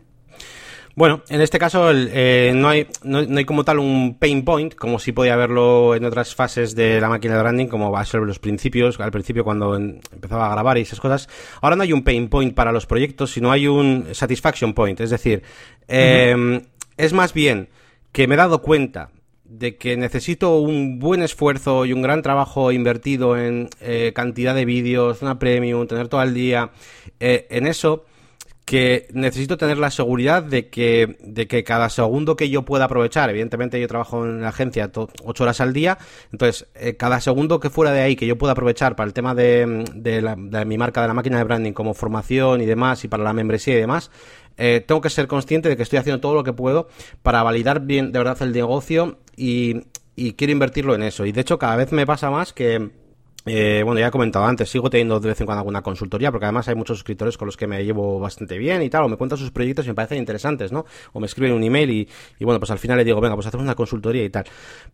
Bueno, 0.95 1.23
en 1.27 1.41
este 1.41 1.59
caso 1.59 1.91
eh, 1.91 2.53
no, 2.55 2.69
hay, 2.69 2.87
no, 3.03 3.19
hay 3.19 3.43
como 3.43 3.65
tal 3.65 3.79
un 3.79 4.17
pain 4.17 4.45
point, 4.45 4.75
como 4.75 4.97
si 4.97 5.11
podía 5.11 5.33
haberlo 5.33 5.93
en 5.93 6.05
otras 6.05 6.33
fases 6.33 6.73
de 6.73 7.01
la 7.01 7.09
máquina 7.09 7.35
de 7.35 7.41
branding, 7.41 7.67
como 7.67 7.91
va 7.91 7.99
a 7.99 8.05
ser 8.05 8.21
los 8.21 8.39
principios, 8.39 8.97
al 9.01 9.11
principio 9.11 9.43
cuando 9.43 9.75
empezaba 9.75 10.47
a 10.47 10.51
grabar 10.51 10.77
y 10.77 10.81
esas 10.81 11.01
cosas. 11.01 11.27
Ahora 11.61 11.75
no 11.75 11.83
hay 11.83 11.91
un 11.91 12.03
pain 12.03 12.29
point 12.29 12.53
para 12.53 12.71
los 12.71 12.85
proyectos, 12.85 13.31
sino 13.31 13.51
hay 13.51 13.67
un 13.67 14.07
satisfaction 14.13 14.73
point. 14.73 15.01
Es 15.01 15.09
decir, 15.09 15.43
em, 15.89 16.61
es 16.95 17.11
más 17.11 17.33
bien 17.33 17.67
que 18.13 18.27
me 18.27 18.35
he 18.35 18.37
dado 18.37 18.61
cuenta 18.61 19.09
de 19.43 19.75
que 19.75 19.97
necesito 19.97 20.59
un 20.59 20.99
buen 20.99 21.21
esfuerzo 21.21 21.85
y 21.85 21.91
un 21.91 22.01
gran 22.01 22.21
trabajo 22.21 22.71
invertido 22.71 23.37
en 23.37 23.69
eh, 23.81 24.13
cantidad 24.15 24.55
de 24.55 24.63
vídeos, 24.63 25.21
una 25.21 25.39
premium, 25.39 25.87
tener 25.87 26.07
todo 26.07 26.23
el 26.23 26.33
día 26.33 26.71
eh, 27.19 27.47
en 27.49 27.67
eso, 27.67 28.05
que 28.65 29.07
necesito 29.13 29.57
tener 29.57 29.77
la 29.77 29.91
seguridad 29.91 30.41
de 30.41 30.69
que, 30.69 31.17
de 31.21 31.47
que 31.47 31.63
cada 31.63 31.89
segundo 31.89 32.35
que 32.35 32.49
yo 32.49 32.63
pueda 32.63 32.85
aprovechar, 32.85 33.29
evidentemente 33.29 33.79
yo 33.79 33.87
trabajo 33.87 34.25
en 34.25 34.41
la 34.41 34.49
agencia 34.49 34.91
ocho 35.23 35.43
horas 35.43 35.61
al 35.61 35.71
día, 35.71 35.99
entonces 36.31 36.67
eh, 36.73 36.95
cada 36.95 37.21
segundo 37.21 37.59
que 37.59 37.69
fuera 37.69 37.91
de 37.91 38.01
ahí 38.01 38.15
que 38.15 38.25
yo 38.25 38.39
pueda 38.39 38.53
aprovechar 38.53 38.95
para 38.95 39.05
el 39.05 39.13
tema 39.13 39.35
de, 39.35 39.85
de, 39.93 40.21
la, 40.21 40.35
mi 40.35 40.79
marca 40.79 41.03
de 41.03 41.07
la 41.07 41.13
máquina 41.13 41.37
de 41.37 41.43
branding 41.43 41.73
como 41.73 41.93
formación 41.93 42.59
y 42.59 42.65
demás 42.65 43.03
y 43.03 43.07
para 43.07 43.23
la 43.23 43.33
membresía 43.33 43.75
y 43.75 43.79
demás, 43.79 44.09
eh, 44.57 44.83
tengo 44.85 44.99
que 44.99 45.11
ser 45.11 45.27
consciente 45.27 45.69
de 45.69 45.77
que 45.77 45.83
estoy 45.83 45.99
haciendo 45.99 46.19
todo 46.19 46.33
lo 46.33 46.43
que 46.43 46.53
puedo 46.53 46.87
para 47.21 47.43
validar 47.43 47.81
bien 47.81 48.11
de 48.11 48.17
verdad 48.17 48.37
el 48.41 48.51
negocio 48.51 49.19
y 49.37 49.83
quiero 50.37 50.53
invertirlo 50.53 50.95
en 50.95 51.03
eso. 51.03 51.25
Y 51.25 51.31
de 51.31 51.41
hecho 51.41 51.59
cada 51.59 51.75
vez 51.75 51.91
me 51.91 52.07
pasa 52.07 52.31
más 52.31 52.51
que 52.51 52.89
eh, 53.45 53.83
bueno, 53.83 53.99
ya 53.99 54.07
he 54.07 54.11
comentado 54.11 54.45
antes, 54.45 54.69
sigo 54.69 54.89
teniendo 54.89 55.19
de 55.19 55.29
vez 55.29 55.39
en 55.39 55.45
cuando 55.45 55.59
alguna 55.59 55.83
consultoría, 55.83 56.31
porque 56.31 56.45
además 56.45 56.67
hay 56.67 56.73
muchos 56.73 56.97
suscriptores 56.97 57.37
con 57.37 57.45
los 57.45 57.55
que 57.55 57.67
me 57.67 57.83
llevo 57.85 58.19
bastante 58.19 58.57
bien 58.57 58.81
y 58.81 58.89
tal, 58.89 59.03
o 59.03 59.09
me 59.09 59.17
cuentan 59.17 59.37
sus 59.37 59.51
proyectos 59.51 59.85
y 59.85 59.89
me 59.89 59.95
parecen 59.95 60.17
interesantes, 60.17 60.71
¿no? 60.71 60.85
O 61.13 61.19
me 61.19 61.27
escriben 61.27 61.53
un 61.53 61.63
email 61.63 61.91
y, 61.91 62.07
bueno, 62.43 62.59
pues 62.59 62.71
al 62.71 62.79
final 62.79 62.97
le 62.97 63.03
digo, 63.03 63.21
venga, 63.21 63.35
pues 63.35 63.45
hacemos 63.45 63.63
una 63.63 63.75
consultoría 63.75 64.23
y 64.23 64.29
tal. 64.31 64.45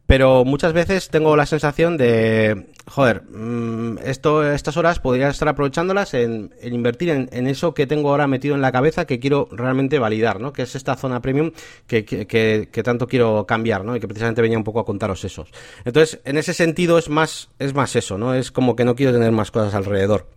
Pero 0.06 0.44
muchas 0.44 0.74
veces 0.74 1.10
tengo 1.10 1.38
la 1.38 1.46
sensación 1.46 1.96
de, 1.96 2.68
joder, 2.88 3.24
mmm, 3.24 4.00
esto, 4.04 4.52
estas 4.52 4.76
horas 4.76 5.00
podría 5.00 5.30
estar 5.30 5.48
aprovechándolas 5.48 6.14
en, 6.14 6.54
invertir 6.62 7.10
en, 7.10 7.48
eso 7.48 7.74
que 7.74 7.88
tengo 7.88 8.10
ahora 8.10 8.28
metido 8.28 8.56
en 8.56 8.62
la 8.62 8.74
cabeza 8.74 9.06
que 9.06 9.20
quiero 9.20 9.48
realmente 9.52 9.98
validar, 9.98 10.42
¿no? 10.42 10.52
Que 10.52 10.64
es 10.64 10.76
esta 10.76 10.96
zona 10.96 11.22
premium 11.22 11.52
que, 11.88 12.04
que, 12.04 12.84
tanto 12.84 13.08
quiero 13.08 13.46
cambiar, 13.46 13.86
¿no? 13.86 13.96
Y 13.96 14.02
que 14.02 14.08
precisamente 14.08 14.42
venía 14.42 14.58
un 14.58 14.64
poco 14.66 14.82
a 14.82 14.86
contaros 14.86 15.24
esos. 15.24 15.50
Entonces, 15.86 16.20
en 16.26 16.38
ese 16.38 16.54
sentido 16.54 16.98
es 16.98 17.10
más, 17.10 17.50
es 17.60 17.74
más 17.74 17.96
eso, 17.96 18.18
¿no? 18.18 18.41
Como 18.50 18.76
que 18.76 18.86
no 18.86 18.96
quiero 18.96 19.14
tener 19.14 19.32
más 19.32 19.52
cosas 19.52 19.76
alrededor. 19.76 20.28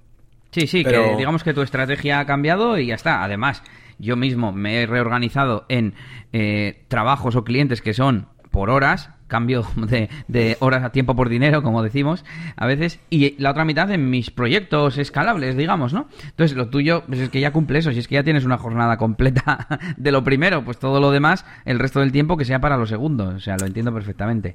Sí, 0.50 0.66
sí, 0.66 0.82
Pero... 0.84 1.10
que 1.10 1.16
digamos 1.16 1.42
que 1.42 1.54
tu 1.54 1.62
estrategia 1.62 2.20
ha 2.20 2.26
cambiado 2.26 2.78
y 2.78 2.86
ya 2.86 2.94
está. 2.94 3.24
Además, 3.24 3.62
yo 3.98 4.16
mismo 4.16 4.52
me 4.52 4.82
he 4.82 4.86
reorganizado 4.86 5.64
en 5.68 5.94
eh, 6.32 6.84
trabajos 6.88 7.36
o 7.36 7.44
clientes 7.44 7.80
que 7.80 7.94
son 7.94 8.28
por 8.50 8.70
horas, 8.70 9.10
cambio 9.26 9.66
de, 9.76 10.08
de, 10.28 10.56
horas 10.60 10.84
a 10.84 10.92
tiempo 10.92 11.16
por 11.16 11.28
dinero, 11.28 11.64
como 11.64 11.82
decimos 11.82 12.24
a 12.56 12.66
veces, 12.66 13.00
y 13.10 13.34
la 13.42 13.50
otra 13.50 13.64
mitad 13.64 13.90
en 13.90 14.10
mis 14.10 14.30
proyectos 14.30 14.96
escalables, 14.96 15.56
digamos, 15.56 15.92
¿no? 15.92 16.08
Entonces, 16.22 16.56
lo 16.56 16.68
tuyo 16.68 17.02
pues 17.06 17.18
es 17.18 17.30
que 17.30 17.40
ya 17.40 17.52
cumple 17.52 17.80
eso, 17.80 17.90
si 17.90 17.98
es 17.98 18.06
que 18.06 18.14
ya 18.14 18.22
tienes 18.22 18.44
una 18.44 18.58
jornada 18.58 18.96
completa 18.96 19.66
de 19.96 20.12
lo 20.12 20.22
primero, 20.22 20.64
pues 20.64 20.78
todo 20.78 21.00
lo 21.00 21.10
demás, 21.10 21.44
el 21.64 21.80
resto 21.80 21.98
del 21.98 22.12
tiempo 22.12 22.36
que 22.36 22.44
sea 22.44 22.60
para 22.60 22.76
lo 22.76 22.86
segundo, 22.86 23.30
o 23.30 23.40
sea, 23.40 23.56
lo 23.58 23.66
entiendo 23.66 23.92
perfectamente. 23.92 24.54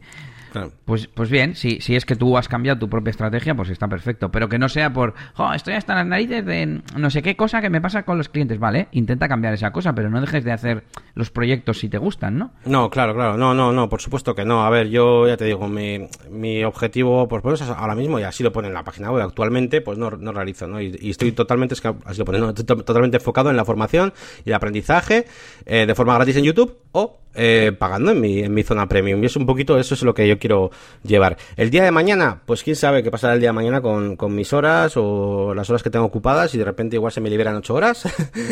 Claro. 0.51 0.71
Pues, 0.85 1.07
pues 1.07 1.29
bien, 1.29 1.55
si, 1.55 1.81
si 1.81 1.95
es 1.95 2.05
que 2.05 2.15
tú 2.15 2.37
has 2.37 2.47
cambiado 2.47 2.79
tu 2.79 2.89
propia 2.89 3.11
estrategia, 3.11 3.55
pues 3.55 3.69
está 3.69 3.87
perfecto. 3.87 4.31
Pero 4.31 4.49
que 4.49 4.57
no 4.57 4.69
sea 4.69 4.91
por, 4.91 5.13
oh, 5.37 5.53
estoy 5.53 5.75
hasta 5.75 5.95
las 5.95 6.05
narices 6.05 6.45
de 6.45 6.81
no 6.95 7.09
sé 7.09 7.21
qué 7.21 7.35
cosa 7.35 7.61
que 7.61 7.69
me 7.69 7.81
pasa 7.81 8.03
con 8.03 8.17
los 8.17 8.29
clientes. 8.29 8.59
Vale, 8.59 8.87
intenta 8.91 9.27
cambiar 9.27 9.53
esa 9.53 9.71
cosa, 9.71 9.93
pero 9.93 10.09
no 10.09 10.21
dejes 10.21 10.43
de 10.43 10.51
hacer 10.51 10.83
los 11.13 11.29
proyectos 11.31 11.79
si 11.79 11.89
te 11.89 11.97
gustan, 11.97 12.37
¿no? 12.37 12.51
No, 12.65 12.89
claro, 12.89 13.13
claro. 13.13 13.37
No, 13.37 13.53
no, 13.53 13.71
no, 13.71 13.89
por 13.89 14.01
supuesto 14.01 14.35
que 14.35 14.45
no. 14.45 14.65
A 14.65 14.69
ver, 14.69 14.89
yo 14.89 15.27
ya 15.27 15.37
te 15.37 15.45
digo, 15.45 15.67
mi, 15.67 16.07
mi 16.29 16.63
objetivo, 16.63 17.27
pues, 17.27 17.61
ahora 17.61 17.95
mismo, 17.95 18.19
y 18.19 18.23
así 18.23 18.43
lo 18.43 18.51
pone 18.51 18.67
en 18.67 18.73
la 18.73 18.83
página 18.83 19.11
web, 19.11 19.23
actualmente, 19.23 19.81
pues 19.81 19.97
no, 19.97 20.11
no 20.11 20.31
realizo, 20.31 20.67
¿no? 20.67 20.81
Y, 20.81 20.97
y, 20.99 21.09
estoy 21.09 21.31
totalmente, 21.31 21.73
es 21.73 21.81
que 21.81 21.93
así 22.05 22.19
lo 22.19 22.25
pone, 22.25 22.39
totalmente 22.53 23.17
enfocado 23.17 23.49
en 23.49 23.57
la 23.57 23.65
formación 23.65 24.13
y 24.45 24.49
el 24.49 24.55
aprendizaje 24.55 25.25
eh, 25.65 25.85
de 25.85 25.95
forma 25.95 26.15
gratis 26.15 26.37
en 26.37 26.43
YouTube 26.43 26.77
o 26.91 27.19
eh, 27.35 27.71
pagando 27.77 28.11
en 28.11 28.19
mi, 28.19 28.39
en 28.39 28.53
mi 28.53 28.63
zona 28.63 28.87
premium. 28.87 29.21
Y 29.23 29.27
es 29.27 29.35
un 29.35 29.45
poquito 29.45 29.77
eso 29.79 29.93
es 29.93 30.03
lo 30.03 30.13
que 30.13 30.27
yo 30.27 30.39
quiero 30.39 30.71
llevar. 31.03 31.37
El 31.55 31.69
día 31.69 31.83
de 31.83 31.91
mañana, 31.91 32.41
pues 32.45 32.63
quién 32.63 32.75
sabe 32.75 33.03
qué 33.03 33.11
pasará 33.11 33.33
el 33.33 33.39
día 33.39 33.49
de 33.49 33.53
mañana 33.53 33.81
con, 33.81 34.15
con 34.15 34.33
mis 34.35 34.51
horas 34.53 34.93
o 34.95 35.53
las 35.53 35.69
horas 35.69 35.83
que 35.83 35.89
tengo 35.89 36.05
ocupadas 36.05 36.53
y 36.55 36.57
de 36.57 36.65
repente 36.65 36.95
igual 36.95 37.11
se 37.11 37.21
me 37.21 37.29
liberan 37.29 37.55
ocho 37.55 37.75
horas 37.75 38.03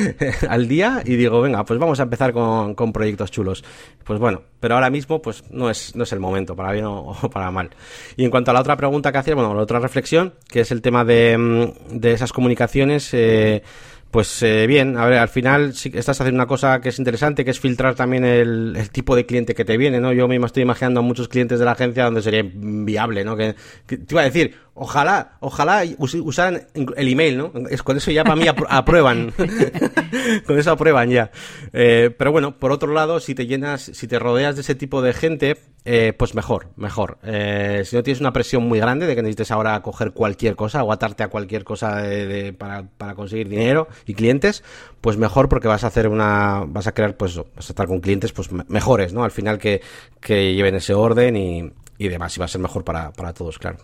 al 0.50 0.68
día 0.68 1.02
y 1.06 1.16
digo, 1.16 1.42
venga, 1.42 1.66
pues 1.66 1.80
vamos 1.80 2.00
a 2.00 2.04
empezar 2.04 2.34
con, 2.34 2.76
con, 2.76 2.94
proyectos 2.94 3.32
chulos. 3.32 3.64
Pues 4.04 4.20
bueno, 4.20 4.44
pero 4.60 4.76
ahora 4.76 4.90
mismo 4.90 5.22
pues 5.22 5.44
no 5.50 5.70
es, 5.70 5.96
no 5.96 6.04
es 6.04 6.14
el 6.14 6.20
momento, 6.20 6.56
para 6.56 6.72
bien 6.72 6.86
o, 6.86 7.16
para 7.34 7.52
mal. 7.52 7.72
Y 8.16 8.24
en 8.24 8.32
cuanto 8.32 8.52
a 8.52 8.54
la 8.54 8.62
otra 8.62 8.78
pregunta 8.78 9.12
que 9.12 9.18
hacía, 9.18 9.36
bueno, 9.36 9.54
la 9.54 9.62
otra 9.62 9.80
reflexión, 9.80 10.34
que 10.48 10.62
es 10.62 10.72
el 10.72 10.82
tema 10.82 11.04
de, 11.04 11.74
de 11.90 12.12
esas 12.12 12.32
comunicaciones, 12.32 13.14
eh, 13.14 13.64
pues 14.12 14.42
eh, 14.42 14.68
bien, 14.68 14.98
a 14.98 15.06
ver, 15.06 15.20
al 15.20 15.28
final 15.28 15.74
sí 15.74 15.92
estás 15.94 16.20
haciendo 16.22 16.38
una 16.38 16.48
cosa 16.48 16.80
que 16.80 16.90
es 16.90 17.00
interesante, 17.00 17.44
que 17.44 17.52
es 17.52 17.60
filtrar 17.60 17.96
también 17.96 18.24
el, 18.24 18.76
el, 18.78 18.90
tipo 18.90 19.16
de 19.16 19.26
cliente 19.26 19.54
que 19.54 19.66
te 19.66 19.78
viene, 19.78 20.00
¿no? 20.00 20.14
Yo 20.14 20.28
mismo 20.28 20.46
estoy 20.46 20.64
imaginando 20.64 21.02
a 21.02 21.04
muchos 21.04 21.28
clientes 21.28 21.60
de 21.60 21.66
la 21.66 21.72
agencia 21.72 22.06
donde 22.06 22.22
sería 22.22 22.44
viable, 22.44 23.26
¿no? 23.26 23.36
Que, 23.36 23.56
que 23.86 23.98
te 23.98 24.14
iba 24.14 24.22
a 24.22 24.26
decir, 24.26 24.56
ojalá, 24.78 25.38
ojalá 25.40 25.84
us 25.98 26.14
usaran 26.14 26.68
el 26.74 27.08
email, 27.08 27.38
¿no? 27.38 27.52
Es, 27.70 27.84
con 27.84 27.98
eso 27.98 28.12
ya 28.12 28.24
para 28.24 28.36
mí 28.36 28.46
aprueban. 28.70 29.34
con 30.46 30.58
eso 30.58 30.72
aprueban 30.72 31.10
ya. 31.10 31.32
Eh, 31.74 32.14
pero 32.18 32.32
bueno, 32.32 32.58
por 32.58 32.72
otro 32.72 32.94
lado, 32.94 33.20
si 33.20 33.36
te 33.36 33.48
llenas, 33.48 33.82
si 33.82 34.08
te 34.08 34.20
rodeas 34.20 34.56
de 34.56 34.62
ese 34.62 34.76
tipo 34.76 35.02
de 35.02 35.14
gente, 35.14 35.58
eh, 35.84 36.14
pues 36.18 36.36
mejor, 36.36 36.70
mejor. 36.76 37.18
Eh, 37.24 37.84
si 37.86 37.96
no 37.96 38.04
tienes 38.04 38.22
una 38.22 38.34
presión 38.34 38.68
muy 38.68 38.80
grande 38.80 39.08
de 39.08 39.16
que 39.16 39.22
necesites 39.22 39.52
ahora 39.52 39.82
coger 39.82 40.12
cualquier 40.12 40.56
cosa 40.56 40.84
o 40.84 40.92
atarte 40.92 41.24
a 41.24 41.30
cualquier 41.30 41.64
cosa 41.64 41.98
de, 41.98 42.28
de, 42.28 42.54
para, 42.54 42.84
para 42.84 43.16
conseguir 43.16 43.50
dinero 43.50 43.88
y 44.06 44.14
clientes, 44.14 44.64
pues 45.02 45.18
mejor 45.18 45.50
porque 45.50 45.68
vas 45.68 45.84
a 45.84 45.88
hacer 45.88 46.08
una, 46.08 46.64
vas 46.68 46.88
a 46.88 46.94
crear, 46.94 47.18
pues, 47.18 47.38
vas 47.38 47.70
a 47.70 47.72
estar 47.72 47.88
con 47.88 48.00
clientes, 48.00 48.32
pues 48.32 48.50
mejores, 48.52 49.14
¿no? 49.14 49.24
Al 49.24 49.32
final 49.32 49.58
que, 49.58 49.82
que 50.22 50.54
lleven 50.54 50.76
ese 50.76 50.94
orden 50.94 51.36
y, 51.36 51.72
y 51.98 52.08
demás, 52.10 52.36
y 52.38 52.40
va 52.40 52.46
a 52.46 52.50
ser 52.50 52.62
mejor 52.62 52.84
para, 52.84 53.12
para 53.12 53.34
todos, 53.34 53.58
claro. 53.58 53.78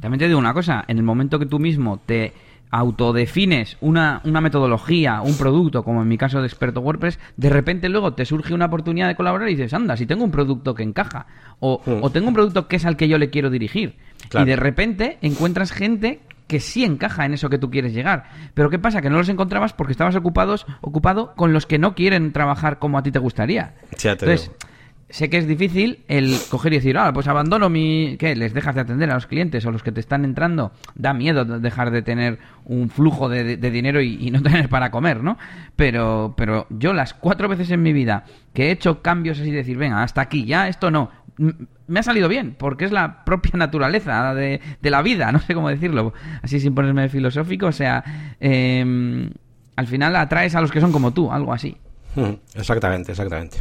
También 0.00 0.18
te 0.18 0.26
digo 0.26 0.38
una 0.38 0.54
cosa, 0.54 0.84
en 0.86 0.98
el 0.98 1.02
momento 1.02 1.38
que 1.38 1.46
tú 1.46 1.58
mismo 1.58 2.00
te 2.04 2.32
autodefines 2.70 3.76
una, 3.80 4.20
una 4.24 4.40
metodología, 4.40 5.22
un 5.22 5.36
producto, 5.36 5.82
como 5.82 6.02
en 6.02 6.08
mi 6.08 6.18
caso 6.18 6.40
de 6.40 6.46
experto 6.46 6.80
WordPress, 6.80 7.18
de 7.36 7.50
repente 7.50 7.88
luego 7.88 8.12
te 8.12 8.24
surge 8.24 8.54
una 8.54 8.66
oportunidad 8.66 9.08
de 9.08 9.16
colaborar 9.16 9.48
y 9.48 9.54
dices, 9.54 9.72
anda, 9.72 9.96
si 9.96 10.06
tengo 10.06 10.24
un 10.24 10.30
producto 10.30 10.74
que 10.74 10.82
encaja, 10.82 11.26
o, 11.60 11.80
mm. 11.84 12.02
o 12.02 12.10
tengo 12.10 12.28
un 12.28 12.34
producto 12.34 12.68
que 12.68 12.76
es 12.76 12.84
al 12.84 12.96
que 12.96 13.08
yo 13.08 13.18
le 13.18 13.30
quiero 13.30 13.50
dirigir, 13.50 13.96
claro. 14.28 14.46
y 14.46 14.50
de 14.50 14.56
repente 14.56 15.18
encuentras 15.22 15.72
gente 15.72 16.20
que 16.46 16.60
sí 16.60 16.84
encaja 16.84 17.26
en 17.26 17.34
eso 17.34 17.50
que 17.50 17.58
tú 17.58 17.70
quieres 17.70 17.92
llegar. 17.92 18.24
Pero 18.54 18.70
¿qué 18.70 18.78
pasa? 18.78 19.02
Que 19.02 19.10
no 19.10 19.18
los 19.18 19.28
encontrabas 19.28 19.74
porque 19.74 19.92
estabas 19.92 20.16
ocupados, 20.16 20.66
ocupado 20.80 21.34
con 21.34 21.52
los 21.52 21.66
que 21.66 21.78
no 21.78 21.94
quieren 21.94 22.32
trabajar 22.32 22.78
como 22.78 22.96
a 22.96 23.02
ti 23.02 23.10
te 23.10 23.18
gustaría. 23.18 23.74
Te 23.90 24.10
Entonces, 24.10 24.50
digo 24.50 24.68
sé 25.10 25.30
que 25.30 25.38
es 25.38 25.46
difícil 25.46 26.04
el 26.08 26.36
coger 26.50 26.72
y 26.72 26.76
decir, 26.76 26.98
ah, 26.98 27.12
pues 27.12 27.28
abandono 27.28 27.70
mi... 27.70 28.16
¿Qué? 28.18 28.36
¿Les 28.36 28.52
dejas 28.52 28.74
de 28.74 28.82
atender 28.82 29.10
a 29.10 29.14
los 29.14 29.26
clientes 29.26 29.64
o 29.64 29.70
los 29.70 29.82
que 29.82 29.92
te 29.92 30.00
están 30.00 30.24
entrando? 30.24 30.72
Da 30.94 31.14
miedo 31.14 31.44
dejar 31.44 31.90
de 31.90 32.02
tener 32.02 32.38
un 32.64 32.90
flujo 32.90 33.28
de, 33.28 33.56
dinero 33.56 34.02
y, 34.02 34.30
no 34.30 34.42
tener 34.42 34.68
para 34.68 34.90
comer, 34.90 35.22
¿no? 35.22 35.38
Pero, 35.76 36.34
pero 36.36 36.66
yo 36.70 36.92
las 36.92 37.14
cuatro 37.14 37.48
veces 37.48 37.70
en 37.70 37.82
mi 37.82 37.92
vida 37.92 38.24
que 38.52 38.66
he 38.66 38.70
hecho 38.70 39.02
cambios 39.02 39.40
así, 39.40 39.50
decir, 39.50 39.78
venga, 39.78 40.02
hasta 40.02 40.20
aquí, 40.20 40.44
ya 40.44 40.68
esto 40.68 40.90
no, 40.90 41.10
me 41.86 42.00
ha 42.00 42.02
salido 42.02 42.28
bien, 42.28 42.54
porque 42.58 42.84
es 42.84 42.92
la 42.92 43.24
propia 43.24 43.52
naturaleza 43.54 44.34
de, 44.34 44.60
de 44.80 44.90
la 44.90 45.02
vida, 45.02 45.32
no 45.32 45.40
sé 45.40 45.54
cómo 45.54 45.68
decirlo, 45.68 46.12
así 46.42 46.60
sin 46.60 46.74
ponerme 46.74 47.08
filosófico, 47.08 47.66
o 47.66 47.72
sea, 47.72 48.36
eh, 48.40 49.30
al 49.76 49.86
final 49.86 50.16
atraes 50.16 50.54
a 50.54 50.60
los 50.60 50.72
que 50.72 50.80
son 50.80 50.92
como 50.92 51.12
tú, 51.12 51.30
algo 51.30 51.52
así. 51.52 51.76
Exactamente, 52.56 53.12
exactamente. 53.12 53.58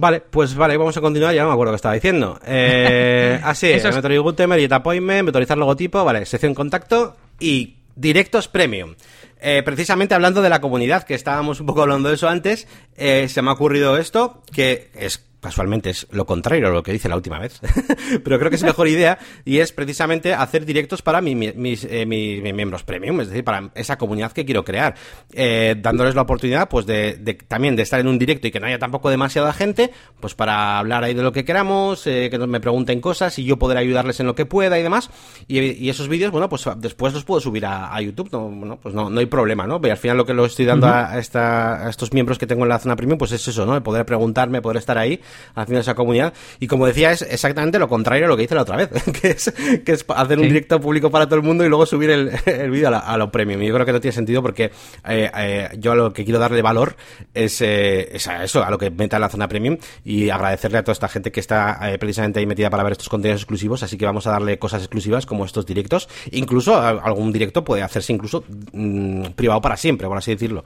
Vale, 0.00 0.22
pues 0.22 0.54
vale, 0.54 0.78
vamos 0.78 0.96
a 0.96 1.02
continuar, 1.02 1.34
ya 1.34 1.42
no 1.42 1.48
me 1.48 1.52
acuerdo 1.52 1.72
qué 1.74 1.76
estaba 1.76 1.94
diciendo. 1.94 2.40
Eh, 2.46 3.38
así, 3.44 3.66
es. 3.66 3.84
Metro 3.84 4.22
Gutenberg, 4.22 4.62
Get 4.62 4.72
Appointment, 4.72 5.26
vectorizar 5.26 5.58
logotipo, 5.58 6.02
vale, 6.02 6.24
sección 6.24 6.54
contacto 6.54 7.16
y 7.38 7.76
directos 7.94 8.48
premium. 8.48 8.94
Eh, 9.42 9.62
precisamente 9.62 10.14
hablando 10.14 10.40
de 10.40 10.48
la 10.48 10.62
comunidad, 10.62 11.02
que 11.02 11.12
estábamos 11.12 11.60
un 11.60 11.66
poco 11.66 11.82
hablando 11.82 12.08
de 12.08 12.14
eso 12.14 12.30
antes, 12.30 12.66
eh, 12.96 13.28
se 13.28 13.42
me 13.42 13.50
ha 13.50 13.52
ocurrido 13.52 13.98
esto, 13.98 14.42
que 14.54 14.90
es 14.94 15.22
casualmente 15.40 15.90
es 15.90 16.06
lo 16.10 16.26
contrario 16.26 16.68
a 16.68 16.70
lo 16.70 16.82
que 16.82 16.92
dice 16.92 17.08
la 17.08 17.16
última 17.16 17.38
vez, 17.38 17.60
pero 18.24 18.38
creo 18.38 18.50
que 18.50 18.56
es 18.56 18.62
mejor 18.62 18.88
idea 18.88 19.18
y 19.44 19.58
es 19.58 19.72
precisamente 19.72 20.34
hacer 20.34 20.64
directos 20.64 21.02
para 21.02 21.20
mi, 21.20 21.34
mis, 21.34 21.84
eh, 21.84 22.06
mis, 22.06 22.42
mis, 22.42 22.54
miembros 22.54 22.82
premium, 22.82 23.20
es 23.20 23.28
decir, 23.28 23.44
para 23.44 23.70
esa 23.74 23.98
comunidad 23.98 24.32
que 24.32 24.44
quiero 24.44 24.64
crear, 24.64 24.94
eh, 25.32 25.76
dándoles 25.78 26.14
la 26.14 26.22
oportunidad 26.22 26.68
pues 26.68 26.86
de, 26.86 27.16
de, 27.16 27.34
también 27.34 27.76
de 27.76 27.82
estar 27.82 28.00
en 28.00 28.08
un 28.08 28.18
directo 28.18 28.48
y 28.48 28.50
que 28.50 28.60
no 28.60 28.66
haya 28.66 28.78
tampoco 28.78 29.10
demasiada 29.10 29.52
gente, 29.52 29.90
pues 30.20 30.34
para 30.34 30.78
hablar 30.78 31.04
ahí 31.04 31.14
de 31.14 31.22
lo 31.22 31.32
que 31.32 31.44
queramos, 31.44 32.06
eh, 32.06 32.28
que 32.30 32.38
me 32.38 32.60
pregunten 32.60 33.00
cosas 33.00 33.38
y 33.38 33.44
yo 33.44 33.58
poder 33.58 33.78
ayudarles 33.78 34.20
en 34.20 34.26
lo 34.26 34.34
que 34.34 34.46
pueda 34.46 34.78
y 34.78 34.82
demás, 34.82 35.10
y, 35.48 35.60
y 35.60 35.88
esos 35.88 36.08
vídeos, 36.08 36.30
bueno, 36.30 36.48
pues 36.48 36.68
después 36.76 37.14
los 37.14 37.24
puedo 37.24 37.40
subir 37.40 37.64
a, 37.66 37.94
a 37.94 38.00
YouTube, 38.00 38.28
no, 38.32 38.48
bueno, 38.48 38.78
pues 38.80 38.94
no, 38.94 39.08
no 39.08 39.20
hay 39.20 39.26
problema, 39.26 39.66
¿no? 39.66 39.80
Y 39.82 39.90
al 39.90 39.96
final 39.96 40.16
lo 40.16 40.26
que 40.26 40.34
lo 40.34 40.44
estoy 40.44 40.66
dando 40.66 40.86
uh 40.86 40.90
-huh. 40.90 41.10
a, 41.10 41.18
esta, 41.18 41.86
a 41.86 41.90
estos 41.90 42.12
miembros 42.12 42.38
que 42.38 42.46
tengo 42.46 42.64
en 42.64 42.68
la 42.68 42.78
zona 42.78 42.96
premium, 42.96 43.18
pues 43.18 43.32
es 43.32 43.46
eso, 43.48 43.64
¿no? 43.64 43.74
El 43.74 43.82
poder 43.82 44.04
preguntarme, 44.04 44.60
poder 44.60 44.76
estar 44.76 44.98
ahí 44.98 45.20
haciendo 45.54 45.80
esa 45.80 45.94
comunidad. 45.94 46.32
Y 46.58 46.66
como 46.66 46.86
decía, 46.86 47.12
es 47.12 47.22
exactamente 47.22 47.78
lo 47.78 47.88
contrario 47.88 48.26
a 48.26 48.28
lo 48.28 48.36
que 48.36 48.44
hice 48.44 48.54
la 48.54 48.62
otra 48.62 48.76
vez, 48.76 48.90
que 49.20 49.30
es, 49.30 49.52
que 49.84 49.92
es 49.92 50.04
hacer 50.08 50.38
un 50.38 50.48
directo 50.48 50.80
público 50.80 51.10
para 51.10 51.26
todo 51.26 51.36
el 51.36 51.42
mundo 51.42 51.64
y 51.64 51.68
luego 51.68 51.86
subir 51.86 52.10
el, 52.10 52.30
el 52.46 52.70
vídeo 52.70 52.88
a, 52.88 53.16
lo 53.16 53.30
premium. 53.30 53.62
Y 53.62 53.66
yo 53.66 53.74
creo 53.74 53.86
que 53.86 53.92
no 53.92 54.00
tiene 54.00 54.12
sentido 54.12 54.42
porque 54.42 54.70
eh, 55.08 55.30
eh, 55.36 55.68
yo 55.78 55.92
a 55.92 55.94
lo 55.94 56.12
que 56.12 56.24
quiero 56.24 56.38
darle 56.38 56.62
valor 56.62 56.96
es, 57.34 57.60
eh, 57.60 58.16
es, 58.16 58.26
a 58.28 58.44
eso, 58.44 58.64
a 58.64 58.70
lo 58.70 58.78
que 58.78 58.90
meta 58.90 59.16
en 59.16 59.22
la 59.22 59.28
zona 59.28 59.48
premium 59.48 59.76
y 60.04 60.30
agradecerle 60.30 60.78
a 60.78 60.84
toda 60.84 60.92
esta 60.92 61.08
gente 61.08 61.32
que 61.32 61.40
está 61.40 61.78
precisamente 61.98 62.40
ahí 62.40 62.46
metida 62.46 62.70
para 62.70 62.82
ver 62.82 62.92
estos 62.92 63.08
contenidos 63.08 63.42
exclusivos. 63.42 63.82
Así 63.82 63.96
que 63.96 64.04
vamos 64.04 64.26
a 64.26 64.30
darle 64.30 64.58
cosas 64.58 64.82
exclusivas 64.82 65.26
como 65.26 65.44
estos 65.44 65.66
directos. 65.66 66.08
Incluso 66.30 66.76
algún 66.80 67.32
directo 67.32 67.64
puede 67.64 67.82
hacerse 67.82 68.12
incluso 68.12 68.44
mmm, 68.72 69.30
privado 69.36 69.60
para 69.60 69.76
siempre, 69.76 70.06
por 70.06 70.18
así 70.18 70.32
decirlo. 70.32 70.64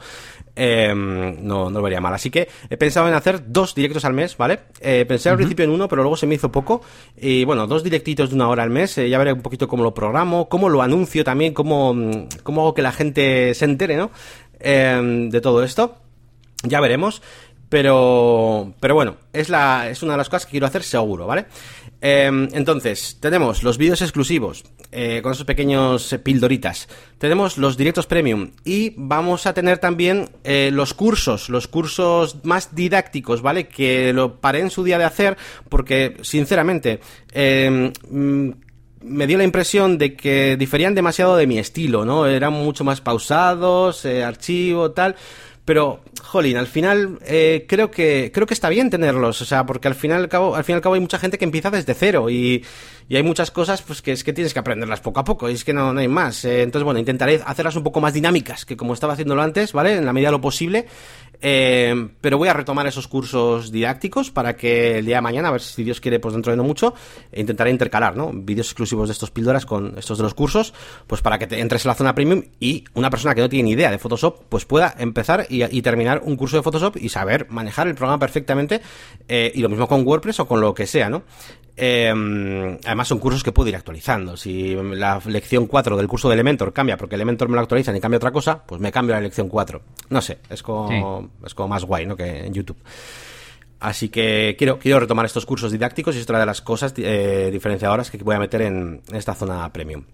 Eh, 0.56 0.92
no, 0.94 1.70
no 1.70 1.78
lo 1.78 1.82
vería 1.82 2.00
mal. 2.00 2.14
Así 2.14 2.30
que 2.30 2.48
he 2.70 2.76
pensado 2.76 3.08
en 3.08 3.14
hacer 3.14 3.42
dos 3.46 3.74
directos 3.74 4.04
al 4.04 4.12
mes, 4.12 4.36
¿vale? 4.36 4.53
Eh, 4.80 5.04
pensé 5.06 5.28
al 5.28 5.34
uh 5.34 5.36
-huh. 5.36 5.38
principio 5.38 5.64
en 5.64 5.70
uno, 5.70 5.88
pero 5.88 6.02
luego 6.02 6.16
se 6.16 6.26
me 6.26 6.34
hizo 6.34 6.50
poco. 6.50 6.82
Y 7.16 7.44
bueno, 7.44 7.66
dos 7.66 7.82
directitos 7.82 8.30
de 8.30 8.36
una 8.36 8.48
hora 8.48 8.62
al 8.62 8.70
mes. 8.70 8.98
Eh, 8.98 9.08
ya 9.08 9.18
veré 9.18 9.32
un 9.32 9.42
poquito 9.42 9.68
cómo 9.68 9.82
lo 9.82 9.94
programo, 9.94 10.48
cómo 10.48 10.68
lo 10.68 10.82
anuncio 10.82 11.24
también, 11.24 11.54
cómo, 11.54 11.94
cómo 12.42 12.62
hago 12.62 12.74
que 12.74 12.82
la 12.82 12.92
gente 12.92 13.54
se 13.54 13.64
entere, 13.64 13.96
¿no? 13.96 14.10
Eh, 14.60 15.28
de 15.30 15.40
todo 15.40 15.62
esto. 15.62 15.96
Ya 16.62 16.80
veremos. 16.80 17.22
Pero, 17.68 18.72
pero 18.78 18.94
bueno, 18.94 19.16
es, 19.32 19.48
la, 19.48 19.88
es 19.90 20.02
una 20.04 20.12
de 20.12 20.18
las 20.18 20.28
cosas 20.28 20.46
que 20.46 20.52
quiero 20.52 20.66
hacer 20.66 20.84
seguro, 20.84 21.26
¿vale? 21.26 21.46
Eh, 22.06 22.26
entonces, 22.52 23.16
tenemos 23.18 23.62
los 23.62 23.78
vídeos 23.78 24.02
exclusivos, 24.02 24.62
eh, 24.92 25.20
con 25.22 25.32
esos 25.32 25.46
pequeños 25.46 26.12
eh, 26.12 26.18
pildoritas. 26.18 26.86
Tenemos 27.16 27.56
los 27.56 27.78
directos 27.78 28.06
premium 28.06 28.50
y 28.62 28.92
vamos 28.98 29.46
a 29.46 29.54
tener 29.54 29.78
también 29.78 30.28
eh, 30.44 30.68
los 30.70 30.92
cursos, 30.92 31.48
los 31.48 31.66
cursos 31.66 32.44
más 32.44 32.74
didácticos, 32.74 33.40
¿vale? 33.40 33.68
Que 33.68 34.12
lo 34.12 34.38
paré 34.38 34.60
en 34.60 34.68
su 34.68 34.84
día 34.84 34.98
de 34.98 35.04
hacer 35.04 35.38
porque, 35.70 36.18
sinceramente, 36.20 37.00
mm, 37.34 38.50
me 39.00 39.26
dio 39.26 39.38
la 39.38 39.44
impresión 39.44 39.96
de 39.96 40.14
que 40.14 40.56
diferían 40.58 40.94
demasiado 40.94 41.36
de 41.36 41.46
mi 41.46 41.58
estilo, 41.58 42.04
¿no? 42.04 42.26
Eran 42.26 42.52
mucho 42.52 42.84
más 42.84 43.00
pausados, 43.00 44.04
eh, 44.04 44.22
archivo, 44.22 44.90
tal. 44.90 45.16
Pero, 45.64 46.00
jolín, 46.34 46.56
al 46.56 46.66
final 46.66 47.20
eh, 47.24 47.64
creo 47.68 47.92
que 47.92 48.32
creo 48.34 48.46
que 48.46 48.54
está 48.54 48.68
bien 48.68 48.90
tenerlos, 48.90 49.40
o 49.40 49.44
sea, 49.44 49.64
porque 49.64 49.86
al 49.86 49.94
final 49.94 50.22
al 50.22 50.28
cabo, 50.28 50.56
al 50.56 50.64
fin 50.64 50.74
y 50.74 50.76
al 50.76 50.82
cabo 50.82 50.96
hay 50.96 51.00
mucha 51.00 51.20
gente 51.20 51.38
que 51.38 51.44
empieza 51.44 51.70
desde 51.70 51.94
cero 51.94 52.28
y, 52.28 52.64
y 53.08 53.16
hay 53.16 53.22
muchas 53.22 53.52
cosas 53.52 53.82
pues 53.82 54.02
que 54.02 54.10
es 54.10 54.24
que 54.24 54.32
tienes 54.32 54.52
que 54.52 54.58
aprenderlas 54.58 55.00
poco 55.00 55.20
a 55.20 55.24
poco 55.24 55.48
y 55.48 55.54
es 55.54 55.64
que 55.64 55.72
no, 55.72 55.92
no 55.92 56.00
hay 56.00 56.08
más. 56.08 56.44
Eh, 56.44 56.62
entonces, 56.62 56.84
bueno, 56.84 56.98
intentaré 56.98 57.40
hacerlas 57.46 57.76
un 57.76 57.84
poco 57.84 58.00
más 58.00 58.14
dinámicas 58.14 58.64
que 58.64 58.76
como 58.76 58.94
estaba 58.94 59.12
haciéndolo 59.12 59.42
antes, 59.42 59.72
¿vale? 59.72 59.94
En 59.96 60.06
la 60.06 60.12
medida 60.12 60.28
de 60.28 60.32
lo 60.32 60.40
posible. 60.40 60.86
Eh, 61.46 62.08
pero 62.22 62.38
voy 62.38 62.48
a 62.48 62.54
retomar 62.54 62.86
esos 62.86 63.06
cursos 63.06 63.70
didácticos 63.70 64.30
para 64.30 64.56
que 64.56 64.98
el 64.98 65.04
día 65.04 65.16
de 65.16 65.20
mañana, 65.20 65.48
a 65.48 65.52
ver 65.52 65.60
si 65.60 65.84
Dios 65.84 66.00
quiere, 66.00 66.18
pues 66.18 66.32
dentro 66.32 66.52
de 66.52 66.56
no 66.56 66.64
mucho, 66.64 66.94
intentaré 67.34 67.70
intercalar, 67.70 68.16
¿no? 68.16 68.30
Vídeos 68.32 68.68
exclusivos 68.68 69.08
de 69.08 69.12
estos 69.12 69.30
píldoras 69.30 69.66
con 69.66 69.98
estos 69.98 70.16
de 70.16 70.24
los 70.24 70.32
cursos, 70.32 70.72
pues 71.06 71.20
para 71.20 71.38
que 71.38 71.46
te 71.46 71.60
entres 71.60 71.84
en 71.84 71.90
la 71.90 71.94
zona 71.96 72.14
premium 72.14 72.44
y 72.60 72.84
una 72.94 73.10
persona 73.10 73.34
que 73.34 73.42
no 73.42 73.50
tiene 73.50 73.64
ni 73.64 73.72
idea 73.72 73.90
de 73.90 73.98
Photoshop, 73.98 74.44
pues 74.48 74.64
pueda 74.64 74.94
empezar 74.98 75.46
y, 75.50 75.64
y 75.64 75.82
terminar 75.82 76.22
un 76.24 76.36
curso 76.36 76.56
de 76.56 76.62
Photoshop 76.62 76.96
y 76.96 77.08
saber 77.08 77.46
manejar 77.50 77.88
el 77.88 77.94
programa 77.94 78.18
perfectamente. 78.18 78.80
Eh, 79.28 79.52
y 79.54 79.60
lo 79.60 79.68
mismo 79.68 79.86
con 79.86 80.06
WordPress 80.06 80.40
o 80.40 80.46
con 80.46 80.60
lo 80.60 80.74
que 80.74 80.86
sea, 80.86 81.08
¿no? 81.08 81.22
Eh, 81.76 82.78
además 82.84 83.08
son 83.08 83.18
cursos 83.18 83.42
que 83.42 83.52
puedo 83.52 83.68
ir 83.68 83.76
actualizando. 83.76 84.36
Si 84.36 84.74
la 84.74 85.20
lección 85.26 85.66
4 85.66 85.96
del 85.96 86.06
curso 86.06 86.28
de 86.28 86.34
Elementor 86.34 86.72
cambia 86.72 86.96
porque 86.96 87.16
Elementor 87.16 87.48
me 87.48 87.56
lo 87.56 87.62
actualiza 87.62 87.96
y 87.96 88.00
cambia 88.00 88.18
otra 88.18 88.30
cosa, 88.30 88.62
pues 88.64 88.80
me 88.80 88.92
cambio 88.92 89.14
a 89.14 89.18
la 89.18 89.24
lección 89.24 89.48
4. 89.48 89.82
No 90.10 90.20
sé, 90.20 90.38
es 90.48 90.62
como, 90.62 90.88
sí. 90.88 91.28
es 91.44 91.54
como 91.54 91.68
más 91.68 91.84
guay, 91.84 92.06
¿no? 92.06 92.16
Que 92.16 92.46
en 92.46 92.54
YouTube. 92.54 92.78
Así 93.80 94.08
que 94.08 94.54
quiero, 94.56 94.78
quiero 94.78 95.00
retomar 95.00 95.26
estos 95.26 95.44
cursos 95.44 95.70
didácticos 95.70 96.14
y 96.14 96.18
es 96.18 96.24
otra 96.24 96.38
de 96.38 96.46
las 96.46 96.62
cosas 96.62 96.94
eh, 96.96 97.50
diferenciadoras 97.52 98.10
que 98.10 98.18
voy 98.18 98.36
a 98.36 98.38
meter 98.38 98.62
en 98.62 99.02
esta 99.12 99.34
zona 99.34 99.70
premium. 99.72 100.04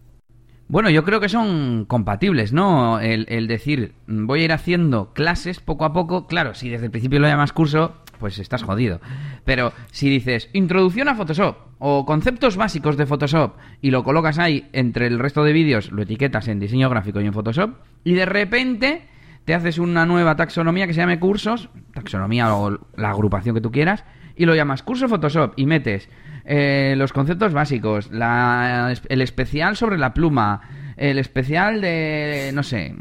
Bueno, 0.71 0.89
yo 0.89 1.03
creo 1.03 1.19
que 1.19 1.29
son 1.29 1.85
compatibles, 1.85 2.53
¿no? 2.53 3.01
El, 3.01 3.49
decir, 3.49 3.95
voy 4.07 4.43
a 4.43 4.45
ir 4.45 4.53
haciendo 4.53 5.13
clases 5.15 5.59
poco 5.59 5.85
a 5.85 5.93
poco. 5.93 6.29
Claro, 6.29 6.55
si 6.55 6.69
desde 6.69 6.85
el 6.85 6.93
principio 6.93 7.19
lo 7.19 7.27
llamas 7.27 7.53
curso, 7.53 7.97
pues 8.21 8.39
estás 8.39 8.63
jodido. 8.63 9.01
Pero 9.45 9.73
si 9.91 10.09
dices, 10.09 10.49
introducción 10.53 11.09
a 11.09 11.17
Photoshop 11.17 11.57
o 11.81 12.07
conceptos 12.07 12.57
básicos 12.57 12.97
de 12.97 13.07
Photoshop 13.07 13.57
y 13.83 13.91
lo 13.91 14.05
colocas 14.05 14.39
ahí 14.39 14.69
entre 14.73 15.09
el 15.09 15.19
resto 15.19 15.43
de 15.43 15.53
vídeos, 15.53 15.91
lo 15.91 16.03
etiquetas 16.03 16.47
en 16.47 16.61
diseño 16.61 16.89
gráfico 16.89 17.21
y 17.21 17.27
en 17.27 17.33
Photoshop, 17.33 17.73
y 18.05 18.13
de 18.13 18.27
repente 18.27 19.09
te 19.45 19.55
haces 19.55 19.79
una 19.79 20.07
nueva 20.07 20.37
taxonomía 20.37 20.87
que 20.87 20.95
se 20.95 21.01
llame 21.01 21.19
cursos, 21.19 21.69
taxonomía 21.95 22.55
o 22.55 22.79
la 22.95 23.11
agrupación 23.11 23.57
que 23.57 23.61
tú 23.61 23.73
quieras, 23.73 24.05
y 24.37 24.45
lo 24.45 24.55
llamas 24.55 24.85
curso 24.85 25.09
Photoshop 25.09 25.55
y 25.57 25.67
metes 25.67 26.09
eh, 26.45 26.95
los 26.97 27.13
conceptos 27.13 27.53
básicos, 27.53 28.11
la, 28.11 28.95
el 29.09 29.23
especial 29.23 29.77
sobre 29.77 29.99
la 29.99 30.15
pluma, 30.15 30.61
el 30.97 31.19
especial 31.19 31.81
de, 31.81 32.51
no 32.55 32.63
sé, 32.63 32.95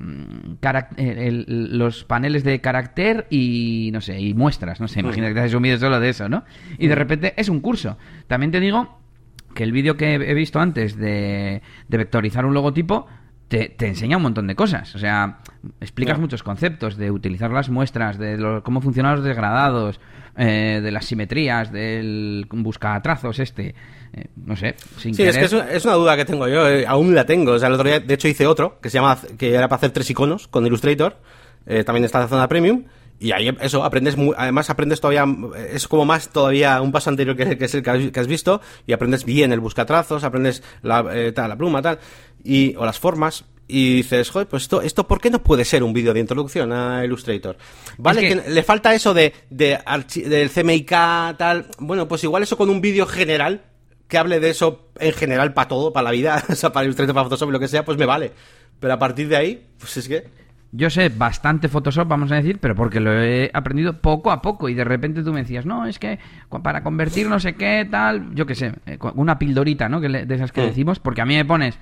el, 0.97 1.77
los 1.77 2.03
paneles 2.05 2.43
de 2.43 2.61
carácter 2.61 3.27
y, 3.29 3.89
no 3.91 4.01
sé, 4.01 4.19
y 4.19 4.33
muestras, 4.33 4.79
no 4.79 4.87
sé, 4.87 5.01
imagínate 5.01 5.31
que 5.31 5.33
te 5.35 5.39
haces 5.41 5.53
un 5.53 5.63
vídeo 5.63 5.77
solo 5.77 5.99
de 5.99 6.09
eso, 6.09 6.29
¿no? 6.29 6.45
Y 6.77 6.87
de 6.87 6.95
repente 6.95 7.33
es 7.35 7.49
un 7.49 7.59
curso. 7.59 7.97
También 8.27 8.51
te 8.51 8.59
digo 8.59 8.99
que 9.53 9.63
el 9.63 9.71
vídeo 9.71 9.97
que 9.97 10.13
he 10.13 10.33
visto 10.33 10.59
antes 10.59 10.95
de, 10.95 11.61
de 11.87 11.97
vectorizar 11.97 12.45
un 12.45 12.53
logotipo 12.53 13.07
te, 13.49 13.67
te, 13.69 13.87
enseña 13.87 14.17
un 14.17 14.23
montón 14.23 14.47
de 14.47 14.55
cosas. 14.55 14.95
O 14.95 14.99
sea, 14.99 15.39
explicas 15.81 16.15
yeah. 16.15 16.21
muchos 16.21 16.43
conceptos 16.43 16.95
de 16.95 17.11
utilizar 17.11 17.51
las 17.51 17.69
muestras, 17.69 18.17
de 18.17 18.37
lo, 18.37 18.63
cómo 18.63 18.79
funcionan 18.79 19.15
los 19.15 19.25
degradados, 19.25 19.99
eh, 20.37 20.79
de 20.81 20.91
las 20.91 21.05
simetrías, 21.05 21.71
del 21.71 22.47
buscatrazos 22.49 23.39
este. 23.39 23.75
Eh, 24.13 24.25
no 24.37 24.55
sé, 24.55 24.75
sin 24.97 25.13
Sí, 25.13 25.23
querer. 25.23 25.29
es 25.29 25.37
que 25.37 25.45
es 25.45 25.53
una, 25.53 25.71
es 25.71 25.85
una, 25.85 25.93
duda 25.95 26.15
que 26.15 26.25
tengo 26.25 26.47
yo, 26.47 26.67
eh, 26.67 26.85
aún 26.87 27.13
la 27.13 27.25
tengo. 27.25 27.53
O 27.53 27.59
sea, 27.59 27.67
el 27.67 27.73
otro 27.73 27.87
día, 27.87 27.99
de 27.99 28.13
hecho, 28.13 28.27
hice 28.27 28.47
otro 28.47 28.79
que 28.79 28.89
se 28.89 28.99
llama, 28.99 29.17
que 29.37 29.53
era 29.53 29.67
para 29.67 29.77
hacer 29.77 29.91
tres 29.91 30.09
iconos 30.09 30.47
con 30.47 30.65
Illustrator. 30.65 31.17
Eh, 31.65 31.83
también 31.83 32.05
está 32.05 32.19
en 32.19 32.23
la 32.23 32.29
zona 32.29 32.47
premium. 32.47 32.85
Y 33.19 33.33
ahí 33.33 33.53
eso, 33.59 33.83
aprendes 33.83 34.15
muy, 34.15 34.33
además 34.37 34.69
aprendes 34.69 35.01
todavía, 35.01 35.25
es 35.73 35.89
como 35.89 36.05
más 36.05 36.29
todavía 36.29 36.81
un 36.81 36.93
paso 36.93 37.09
anterior 37.09 37.35
que, 37.35 37.57
que 37.57 37.65
es 37.65 37.75
el 37.75 37.83
que 37.83 38.19
has 38.19 38.27
visto, 38.27 38.61
y 38.87 38.93
aprendes 38.93 39.25
bien 39.25 39.51
el 39.51 39.59
buscatrazos, 39.59 40.23
aprendes 40.23 40.63
la, 40.83 41.05
eh, 41.11 41.33
tal, 41.33 41.49
la 41.49 41.57
pluma, 41.57 41.81
tal, 41.81 41.99
y, 42.43 42.75
o 42.75 42.85
las 42.85 42.99
formas, 42.99 43.45
y 43.69 43.97
dices, 43.97 44.31
joder, 44.31 44.47
pues 44.47 44.63
esto, 44.63 44.81
esto 44.81 45.07
¿por 45.07 45.21
qué 45.21 45.29
no 45.29 45.43
puede 45.43 45.63
ser 45.63 45.83
un 45.83 45.93
vídeo 45.93 46.11
de 46.13 46.19
introducción 46.19 46.73
a 46.73 47.05
Illustrator? 47.05 47.55
Vale, 47.99 48.27
es 48.27 48.35
que... 48.35 48.41
que... 48.41 48.49
le 48.49 48.63
falta 48.63 48.93
eso 48.95 49.13
de, 49.13 49.33
de 49.51 49.79
del 50.25 50.49
CMYK, 50.49 50.89
tal, 51.37 51.67
bueno, 51.77 52.07
pues 52.07 52.23
igual 52.23 52.43
eso 52.43 52.57
con 52.57 52.69
un 52.69 52.81
vídeo 52.81 53.05
general, 53.05 53.61
que 54.07 54.17
hable 54.17 54.39
de 54.39 54.49
eso 54.49 54.89
en 54.99 55.13
general 55.13 55.53
para 55.53 55.67
todo, 55.67 55.93
para 55.93 56.05
la 56.05 56.11
vida, 56.11 56.43
o 56.49 56.55
sea, 56.55 56.73
para 56.73 56.85
Illustrator, 56.85 57.13
para 57.13 57.25
Photoshop, 57.25 57.51
lo 57.51 57.59
que 57.59 57.67
sea, 57.67 57.85
pues 57.85 57.97
me 57.97 58.05
vale. 58.05 58.31
Pero 58.79 58.93
a 58.93 58.99
partir 58.99 59.29
de 59.29 59.37
ahí, 59.37 59.65
pues 59.77 59.95
es 59.97 60.07
que... 60.09 60.27
Yo 60.71 60.89
sé 60.89 61.09
bastante 61.09 61.67
Photoshop, 61.67 62.07
vamos 62.07 62.31
a 62.31 62.35
decir, 62.35 62.59
pero 62.59 62.75
porque 62.75 62.99
lo 62.99 63.11
he 63.11 63.49
aprendido 63.53 64.01
poco 64.01 64.31
a 64.31 64.41
poco 64.41 64.69
y 64.69 64.75
de 64.75 64.83
repente 64.83 65.23
tú 65.23 65.33
me 65.33 65.41
decías, 65.41 65.65
no, 65.65 65.87
es 65.87 65.97
que 65.97 66.19
para 66.61 66.83
convertir 66.83 67.27
no 67.27 67.39
sé 67.39 67.55
qué, 67.55 67.87
tal, 67.89 68.35
yo 68.35 68.45
qué 68.45 68.53
sé, 68.53 68.73
eh, 68.85 68.99
una 69.15 69.39
pildorita, 69.39 69.89
¿no? 69.89 69.99
De 69.99 70.35
esas 70.35 70.51
que 70.51 70.61
sí. 70.61 70.67
decimos, 70.67 70.99
porque 70.99 71.21
a 71.21 71.25
mí 71.25 71.35
me 71.35 71.45
pones, 71.45 71.79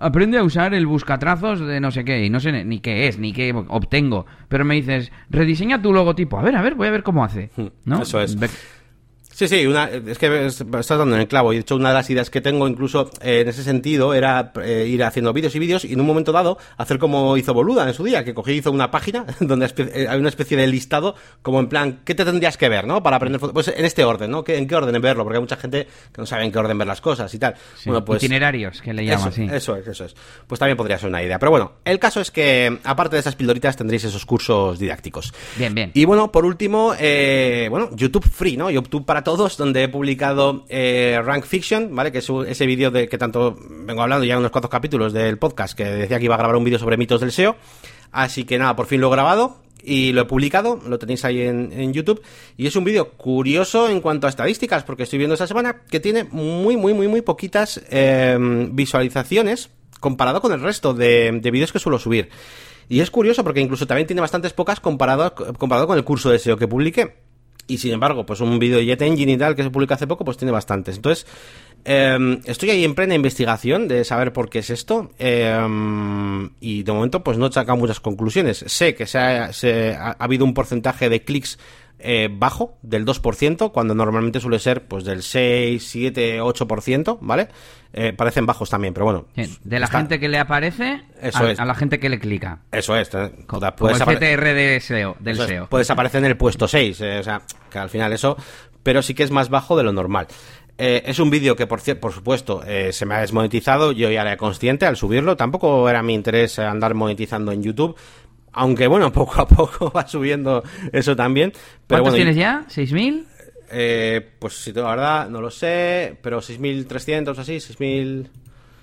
aprende 0.00 0.38
a 0.38 0.42
usar 0.42 0.74
el 0.74 0.86
buscatrazos 0.86 1.60
de 1.60 1.78
no 1.78 1.92
sé 1.92 2.04
qué, 2.04 2.24
y 2.24 2.30
no 2.30 2.40
sé 2.40 2.64
ni 2.64 2.80
qué 2.80 3.06
es, 3.06 3.18
ni 3.18 3.32
qué 3.32 3.54
obtengo, 3.68 4.26
pero 4.48 4.64
me 4.64 4.74
dices, 4.74 5.12
rediseña 5.28 5.80
tu 5.80 5.92
logotipo, 5.92 6.38
a 6.38 6.42
ver, 6.42 6.56
a 6.56 6.62
ver, 6.62 6.74
voy 6.74 6.88
a 6.88 6.90
ver 6.90 7.02
cómo 7.02 7.22
hace, 7.22 7.50
¿no? 7.84 8.02
Eso 8.02 8.20
es. 8.20 8.36
Sí, 9.40 9.48
sí, 9.48 9.66
una, 9.66 9.88
es 9.88 10.18
que 10.18 10.44
estás 10.44 10.86
dando 10.86 11.14
en 11.14 11.22
el 11.22 11.26
clavo. 11.26 11.54
Y 11.54 11.56
de 11.56 11.62
hecho, 11.62 11.74
una 11.74 11.88
de 11.88 11.94
las 11.94 12.10
ideas 12.10 12.28
que 12.28 12.42
tengo, 12.42 12.68
incluso 12.68 13.08
eh, 13.22 13.40
en 13.40 13.48
ese 13.48 13.64
sentido, 13.64 14.12
era 14.12 14.52
eh, 14.62 14.84
ir 14.86 15.02
haciendo 15.02 15.32
vídeos 15.32 15.54
y 15.54 15.58
vídeos 15.58 15.86
y 15.86 15.94
en 15.94 16.00
un 16.02 16.06
momento 16.06 16.30
dado 16.30 16.58
hacer 16.76 16.98
como 16.98 17.38
hizo 17.38 17.54
Boluda 17.54 17.88
en 17.88 17.94
su 17.94 18.04
día, 18.04 18.22
que 18.22 18.34
cogí 18.34 18.52
y 18.52 18.56
hizo 18.58 18.70
una 18.70 18.90
página 18.90 19.24
donde 19.40 19.72
eh, 19.94 20.08
hay 20.10 20.20
una 20.20 20.28
especie 20.28 20.58
de 20.58 20.66
listado, 20.66 21.14
como 21.40 21.58
en 21.58 21.68
plan, 21.68 22.00
¿qué 22.04 22.14
te 22.14 22.26
tendrías 22.26 22.58
que 22.58 22.68
ver, 22.68 22.86
no? 22.86 23.02
Para 23.02 23.16
aprender 23.16 23.40
Pues 23.40 23.68
en 23.68 23.82
este 23.82 24.04
orden, 24.04 24.30
¿no? 24.30 24.44
¿En 24.46 24.68
qué 24.68 24.76
orden 24.76 25.00
verlo? 25.00 25.24
Porque 25.24 25.38
hay 25.38 25.42
mucha 25.42 25.56
gente 25.56 25.86
que 26.12 26.20
no 26.20 26.26
sabe 26.26 26.44
en 26.44 26.52
qué 26.52 26.58
orden 26.58 26.76
ver 26.76 26.88
las 26.88 27.00
cosas 27.00 27.32
y 27.32 27.38
tal. 27.38 27.54
Sí, 27.78 27.88
bueno, 27.88 28.04
pues. 28.04 28.22
Itinerarios, 28.22 28.82
que 28.82 28.92
le 28.92 29.06
llaman 29.06 29.20
eso, 29.20 29.28
así. 29.28 29.48
Eso 29.50 29.76
es, 29.76 29.88
eso 29.88 30.04
es. 30.04 30.14
Pues 30.46 30.58
también 30.58 30.76
podría 30.76 30.98
ser 30.98 31.08
una 31.08 31.22
idea. 31.22 31.38
Pero 31.38 31.50
bueno, 31.50 31.76
el 31.86 31.98
caso 31.98 32.20
es 32.20 32.30
que, 32.30 32.78
aparte 32.84 33.16
de 33.16 33.20
esas 33.20 33.36
pildoritas, 33.36 33.74
tendréis 33.74 34.04
esos 34.04 34.26
cursos 34.26 34.78
didácticos. 34.78 35.32
Bien, 35.56 35.74
bien. 35.74 35.92
Y 35.94 36.04
bueno, 36.04 36.30
por 36.30 36.44
último, 36.44 36.92
eh, 37.00 37.68
bueno, 37.70 37.88
YouTube 37.96 38.28
Free, 38.28 38.58
¿no? 38.58 38.70
YouTube 38.70 39.06
para 39.06 39.24
todos, 39.24 39.29
donde 39.36 39.84
he 39.84 39.88
publicado 39.88 40.64
eh, 40.68 41.20
Rank 41.24 41.44
Fiction, 41.44 41.94
¿vale? 41.94 42.12
Que 42.12 42.18
es 42.18 42.28
ese 42.46 42.66
vídeo 42.66 42.90
de 42.90 43.08
que 43.08 43.18
tanto 43.18 43.56
vengo 43.58 44.02
hablando 44.02 44.24
ya 44.24 44.34
en 44.34 44.40
unos 44.40 44.50
cuantos 44.50 44.70
capítulos 44.70 45.12
del 45.12 45.38
podcast, 45.38 45.76
que 45.76 45.84
decía 45.84 46.18
que 46.18 46.24
iba 46.24 46.34
a 46.34 46.38
grabar 46.38 46.56
un 46.56 46.64
vídeo 46.64 46.78
sobre 46.78 46.96
mitos 46.96 47.20
del 47.20 47.32
SEO. 47.32 47.56
Así 48.12 48.44
que 48.44 48.58
nada, 48.58 48.76
por 48.76 48.86
fin 48.86 49.00
lo 49.00 49.08
he 49.08 49.10
grabado 49.10 49.58
y 49.82 50.12
lo 50.12 50.22
he 50.22 50.24
publicado, 50.24 50.80
lo 50.86 50.98
tenéis 50.98 51.24
ahí 51.24 51.42
en, 51.42 51.92
YouTube. 51.92 52.22
Y 52.56 52.66
es 52.66 52.76
un 52.76 52.84
vídeo 52.84 53.12
curioso 53.12 53.88
en 53.88 54.00
cuanto 54.00 54.26
a 54.26 54.30
estadísticas, 54.30 54.84
porque 54.84 55.04
estoy 55.04 55.18
viendo 55.18 55.34
esta 55.34 55.46
semana 55.46 55.82
que 55.88 56.00
tiene 56.00 56.24
muy, 56.24 56.76
muy, 56.76 56.94
muy, 56.94 57.08
muy 57.08 57.22
poquitas 57.22 57.80
eh, 57.90 58.36
visualizaciones 58.72 59.70
comparado 60.00 60.40
con 60.40 60.52
el 60.52 60.60
resto 60.60 60.94
de, 60.94 61.38
de 61.40 61.50
vídeos 61.50 61.72
que 61.72 61.78
suelo 61.78 61.98
subir. 61.98 62.30
Y 62.88 63.00
es 63.00 63.10
curioso 63.10 63.44
porque 63.44 63.60
incluso 63.60 63.86
también 63.86 64.06
tiene 64.06 64.20
bastantes 64.20 64.52
pocas 64.52 64.80
comparado, 64.80 65.32
comparado 65.34 65.86
con 65.86 65.96
el 65.96 66.04
curso 66.04 66.30
de 66.30 66.40
SEO 66.40 66.56
que 66.56 66.66
publiqué. 66.66 67.29
Y 67.70 67.78
sin 67.78 67.92
embargo, 67.92 68.26
pues 68.26 68.40
un 68.40 68.58
vídeo 68.58 68.78
de 68.78 68.86
Jet 68.86 69.02
Engine 69.02 69.32
y 69.32 69.36
tal 69.36 69.54
que 69.54 69.62
se 69.62 69.70
publica 69.70 69.94
hace 69.94 70.06
poco, 70.06 70.24
pues 70.24 70.36
tiene 70.36 70.50
bastantes. 70.50 70.96
Entonces, 70.96 71.24
em, 71.84 72.40
estoy 72.44 72.70
ahí 72.70 72.84
en 72.84 72.96
plena 72.96 73.14
investigación 73.14 73.86
de 73.86 74.04
saber 74.04 74.32
por 74.32 74.50
qué 74.50 74.58
es 74.58 74.70
esto. 74.70 75.12
Em, 75.18 76.50
y 76.60 76.82
de 76.82 76.92
momento, 76.92 77.22
pues 77.22 77.38
no 77.38 77.46
he 77.46 77.52
sacado 77.52 77.78
muchas 77.78 78.00
conclusiones. 78.00 78.64
Sé 78.66 78.94
que 78.94 79.06
se 79.06 79.18
ha 79.18 80.16
habido 80.18 80.44
un 80.44 80.52
porcentaje 80.52 81.08
de 81.08 81.22
clics 81.22 81.58
eh, 82.02 82.28
bajo, 82.32 82.78
del 82.82 83.04
2%, 83.06 83.72
cuando 83.72 83.94
normalmente 83.94 84.40
suele 84.40 84.58
ser 84.58 84.84
pues 84.86 85.04
del 85.04 85.22
6, 85.22 85.82
7, 85.86 86.40
8%, 86.40 87.18
¿vale? 87.20 87.48
Eh, 87.92 88.12
parecen 88.12 88.46
bajos 88.46 88.70
también, 88.70 88.94
pero 88.94 89.06
bueno. 89.06 89.26
de 89.64 89.80
la 89.80 89.86
gente 89.88 90.20
que 90.20 90.28
le 90.28 90.38
aparece 90.38 91.02
Eso 91.20 91.44
a, 91.44 91.50
es. 91.52 91.58
a 91.60 91.64
la 91.64 91.74
gente 91.74 91.98
que 91.98 92.08
le 92.08 92.18
clica. 92.20 92.60
Eso 92.70 92.94
es. 92.96 93.12
eh, 93.14 93.32
Co- 93.46 93.58
puedes 93.76 93.98
Como 93.98 94.12
el 94.12 94.18
CTR 94.18 94.44
de 94.54 94.80
SEO, 94.80 95.16
del 95.18 95.34
eso 95.34 95.42
es, 95.44 95.48
SEO. 95.48 95.66
puedes 95.68 95.90
aparecer 95.90 96.18
en 96.24 96.30
el 96.30 96.36
puesto 96.36 96.68
6, 96.68 97.00
eh, 97.00 97.18
o 97.18 97.22
sea, 97.22 97.42
que 97.70 97.78
al 97.78 97.90
final 97.90 98.12
eso, 98.12 98.36
pero 98.82 99.02
sí 99.02 99.14
que 99.14 99.22
es 99.24 99.30
más 99.30 99.48
bajo 99.50 99.76
de 99.76 99.82
lo 99.84 99.92
normal. 99.92 100.28
Eh, 100.82 101.02
es 101.04 101.18
un 101.18 101.28
vídeo 101.28 101.56
que, 101.56 101.66
por, 101.66 101.82
por 102.00 102.12
supuesto, 102.12 102.62
eh, 102.66 102.90
se 102.94 103.04
me 103.04 103.14
ha 103.14 103.20
desmonetizado, 103.20 103.92
yo 103.92 104.10
ya 104.10 104.22
era 104.22 104.38
consciente 104.38 104.86
al 104.86 104.96
subirlo, 104.96 105.36
tampoco 105.36 105.86
era 105.90 106.02
mi 106.02 106.14
interés 106.14 106.58
andar 106.58 106.94
monetizando 106.94 107.52
en 107.52 107.62
YouTube, 107.62 107.96
aunque 108.52 108.86
bueno, 108.86 109.12
poco 109.12 109.40
a 109.40 109.46
poco 109.48 109.90
va 109.90 110.06
subiendo 110.06 110.62
eso 110.92 111.14
también. 111.16 111.52
Pero 111.86 112.02
¿Cuántos 112.02 112.12
bueno, 112.12 112.16
tienes 112.16 112.36
ya? 112.36 112.64
¿6.000? 112.68 113.24
Eh, 113.72 114.28
pues 114.38 114.54
si 114.54 114.72
te 114.72 114.80
la 114.80 114.88
verdad, 114.90 115.28
no 115.30 115.40
lo 115.40 115.50
sé, 115.50 116.16
pero 116.22 116.40
6.300 116.40 117.36
o 117.36 117.40
así, 117.40 117.54
6.000... 117.56 118.26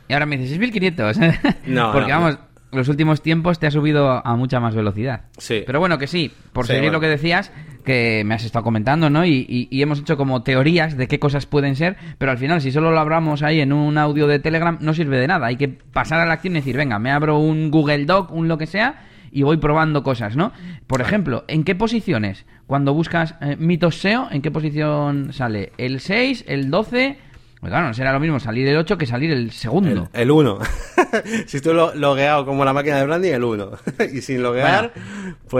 Y 0.09 0.13
ahora 0.13 0.25
me 0.25 0.37
dices 0.37 0.57
6.500. 0.59 1.55
No, 1.67 1.91
Porque 1.91 2.11
no. 2.13 2.19
vamos, 2.21 2.39
los 2.71 2.87
últimos 2.87 3.21
tiempos 3.21 3.59
te 3.59 3.67
ha 3.67 3.71
subido 3.71 4.25
a 4.25 4.35
mucha 4.37 4.59
más 4.61 4.73
velocidad. 4.75 5.23
Sí. 5.37 5.63
Pero 5.65 5.79
bueno, 5.79 5.97
que 5.97 6.07
sí, 6.07 6.31
por 6.53 6.65
Sí, 6.65 6.69
seguir 6.73 6.83
bueno. 6.83 6.93
lo 6.93 7.01
que 7.01 7.07
decías, 7.07 7.51
que 7.83 8.23
me 8.25 8.35
has 8.35 8.45
estado 8.45 8.63
comentando, 8.63 9.09
¿no? 9.09 9.25
Y, 9.25 9.45
y- 9.49 9.67
y 9.69 9.81
hemos 9.81 9.99
hecho 9.99 10.15
como 10.15 10.43
teorías 10.43 10.95
de 10.95 11.07
qué 11.09 11.19
cosas 11.19 11.45
pueden 11.45 11.75
ser, 11.75 11.97
pero 12.17 12.31
al 12.31 12.37
final, 12.37 12.61
si 12.61 12.71
solo 12.71 12.91
lo 12.91 12.99
hablamos 12.99 13.43
ahí 13.43 13.59
en 13.59 13.73
un 13.73 13.97
audio 13.97 14.27
de 14.27 14.39
Telegram, 14.39 14.77
no 14.79 14.93
sirve 14.93 15.17
de 15.17 15.27
nada. 15.27 15.47
Hay 15.47 15.57
que 15.57 15.67
pasar 15.67 16.21
a 16.21 16.25
la 16.25 16.33
acción 16.35 16.53
y 16.55 16.59
decir, 16.59 16.77
venga, 16.77 16.99
me 16.99 17.11
abro 17.11 17.37
un 17.39 17.69
Google 17.71 18.05
Doc, 18.05 18.31
un 18.31 18.47
lo 18.47 18.57
que 18.57 18.67
sea, 18.67 19.05
y 19.31 19.43
voy 19.43 19.57
probando 19.57 20.03
cosas, 20.03 20.35
¿no? 20.35 20.51
Por 20.87 21.01
ejemplo, 21.01 21.43
¿en 21.47 21.63
qué 21.63 21.75
posiciones? 21.75 22.45
Cuando 22.65 22.93
buscas 22.93 23.35
eh, 23.41 23.55
mitos 23.57 23.95
SEO, 23.99 24.27
¿en 24.31 24.41
qué 24.41 24.51
posición 24.51 25.33
sale? 25.33 25.71
¿El 25.77 25.99
6, 25.99 26.45
el 26.47 26.69
12? 26.69 27.17
Pues 27.59 27.71
claro, 27.71 27.87
no 27.87 27.93
será 27.95 28.13
lo 28.13 28.19
mismo 28.19 28.39
salir 28.39 28.67
el 28.67 28.77
8 28.77 28.99
que 28.99 29.07
salir 29.07 29.31
el 29.31 29.49
segundo. 29.51 30.09
El 30.13 30.29
1. 30.29 30.59
si 31.47 31.57
estoy 31.57 31.73
lo- 31.73 31.95
logueado 31.95 32.45
como 32.45 32.63
la 32.63 32.71
máquina 32.71 32.97
de 32.97 33.05
branding, 33.05 33.31
el 33.31 33.43
1. 33.43 33.71
y 34.13 34.21
sin 34.21 34.43
loguear, 34.43 34.93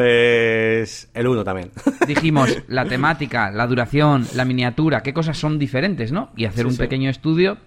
pues 0.08 1.10
el 1.14 1.28
1 1.28 1.44
también. 1.44 1.72
dijimos 2.08 2.56
la 2.68 2.86
temática, 2.86 3.50
la 3.52 3.66
duración, 3.68 4.28
la 4.36 4.46
miniatura, 4.46 5.02
qué 5.02 5.14
cosas 5.14 5.38
son 5.38 5.58
diferentes, 5.58 6.12
¿no? 6.12 6.30
Y 6.36 6.46
hacer 6.46 6.62
Sí, 6.62 6.68
un 6.68 6.72
sí. 6.74 6.78
pequeño 6.80 7.10
estudio 7.10 7.58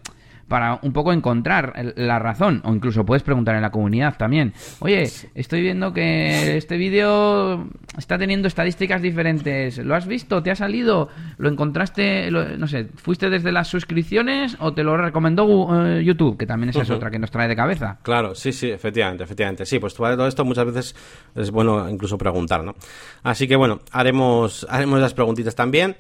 para 0.51 0.81
un 0.83 0.93
poco 0.93 1.13
encontrar 1.13 1.73
la 1.97 2.19
razón, 2.19 2.61
o 2.65 2.75
incluso 2.75 3.07
puedes 3.07 3.23
preguntar 3.23 3.55
en 3.55 3.63
la 3.63 3.71
comunidad 3.71 4.17
también. 4.19 4.53
Oye, 4.81 5.05
estoy 5.35 5.63
viendo 5.63 5.93
que 5.93 6.57
este 6.57 6.77
vídeo 6.77 7.69
está 7.97 8.19
teniendo 8.19 8.49
estadísticas 8.49 9.01
diferentes. 9.01 9.79
¿Lo 9.79 9.95
has 9.95 10.07
visto? 10.09 10.43
¿Te 10.43 10.51
ha 10.51 10.57
salido? 10.57 11.09
¿Lo 11.39 11.49
encontraste? 11.49 12.31
lo- 12.33 12.59
no 12.59 12.67
sé, 12.67 12.89
¿fuiste 12.97 13.31
desde 13.31 13.53
las 13.53 13.69
suscripciones 13.69 14.57
o 14.59 14.75
te 14.75 14.83
lo 14.83 14.97
recomendó 14.97 15.47
eh, 15.87 16.03
YouTube? 16.05 16.37
Que 16.37 16.47
también 16.47 16.71
esa 16.71 16.83
es 16.83 16.91
otra 16.91 17.11
que 17.13 17.19
nos 17.21 17.31
trae 17.31 17.47
de 17.47 17.55
cabeza. 17.55 17.99
Claro, 18.03 18.35
sí, 18.35 18.53
sí, 18.53 18.71
efectivamente, 18.71 19.23
efectivamente. 19.23 19.65
Sí, 19.65 19.79
pues 19.79 19.95
todo 19.95 20.27
esto 20.27 20.45
muchas 20.45 20.67
veces 20.67 20.97
es 21.37 21.51
bueno 21.53 21.89
incluso 21.89 22.19
preguntar, 22.19 22.65
¿no? 22.65 22.75
Así 23.23 23.47
que 23.47 23.55
bueno, 23.55 23.79
haremos, 23.93 24.67
haremos 24.69 24.99
las 25.01 25.15
preguntitas 25.15 25.55
también. 25.55 25.97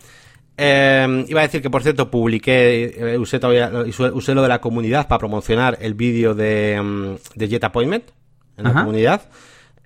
Eh, 0.63 1.25
iba 1.29 1.41
a 1.41 1.45
decir 1.45 1.63
que, 1.63 1.71
por 1.71 1.83
cierto, 1.83 2.11
publiqué, 2.11 3.13
eh, 3.15 3.19
usé, 3.19 3.39
todavía, 3.39 3.71
usé, 4.13 4.35
lo 4.35 4.43
de 4.43 4.49
la 4.49 4.61
comunidad 4.61 5.09
para 5.09 5.19
promocionar 5.19 5.79
el 5.81 5.95
vídeo 5.95 6.35
de, 6.35 7.19
de 7.35 7.49
Jet 7.49 7.65
Appointment 7.65 8.05
en 8.59 8.65
la 8.65 8.73
comunidad. 8.75 9.23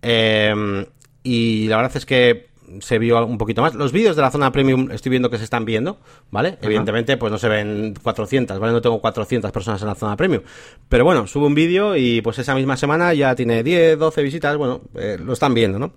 Eh, 0.02 0.84
y 1.22 1.68
la 1.68 1.76
verdad 1.76 1.96
es 1.96 2.04
que 2.04 2.48
se 2.80 2.98
vio 2.98 3.24
un 3.24 3.38
poquito 3.38 3.62
más. 3.62 3.74
Los 3.74 3.92
vídeos 3.92 4.16
de 4.16 4.22
la 4.22 4.30
zona 4.30 4.50
premium 4.50 4.90
estoy 4.90 5.10
viendo 5.10 5.30
que 5.30 5.38
se 5.38 5.44
están 5.44 5.64
viendo, 5.64 5.98
¿vale? 6.30 6.58
Evidentemente, 6.60 7.16
pues 7.16 7.30
no 7.30 7.38
se 7.38 7.48
ven 7.48 7.94
400, 8.02 8.58
¿vale? 8.58 8.72
No 8.72 8.80
tengo 8.80 9.00
400 9.00 9.52
personas 9.52 9.80
en 9.82 9.88
la 9.88 9.94
zona 9.94 10.16
premium. 10.16 10.42
Pero 10.88 11.04
bueno, 11.04 11.26
subo 11.26 11.46
un 11.46 11.54
vídeo 11.54 11.96
y 11.96 12.20
pues 12.20 12.38
esa 12.38 12.54
misma 12.54 12.76
semana 12.76 13.14
ya 13.14 13.34
tiene 13.34 13.62
10, 13.62 13.98
12 13.98 14.22
visitas. 14.22 14.56
Bueno, 14.56 14.80
eh, 14.94 15.18
lo 15.22 15.32
están 15.34 15.54
viendo, 15.54 15.78
¿no? 15.78 15.92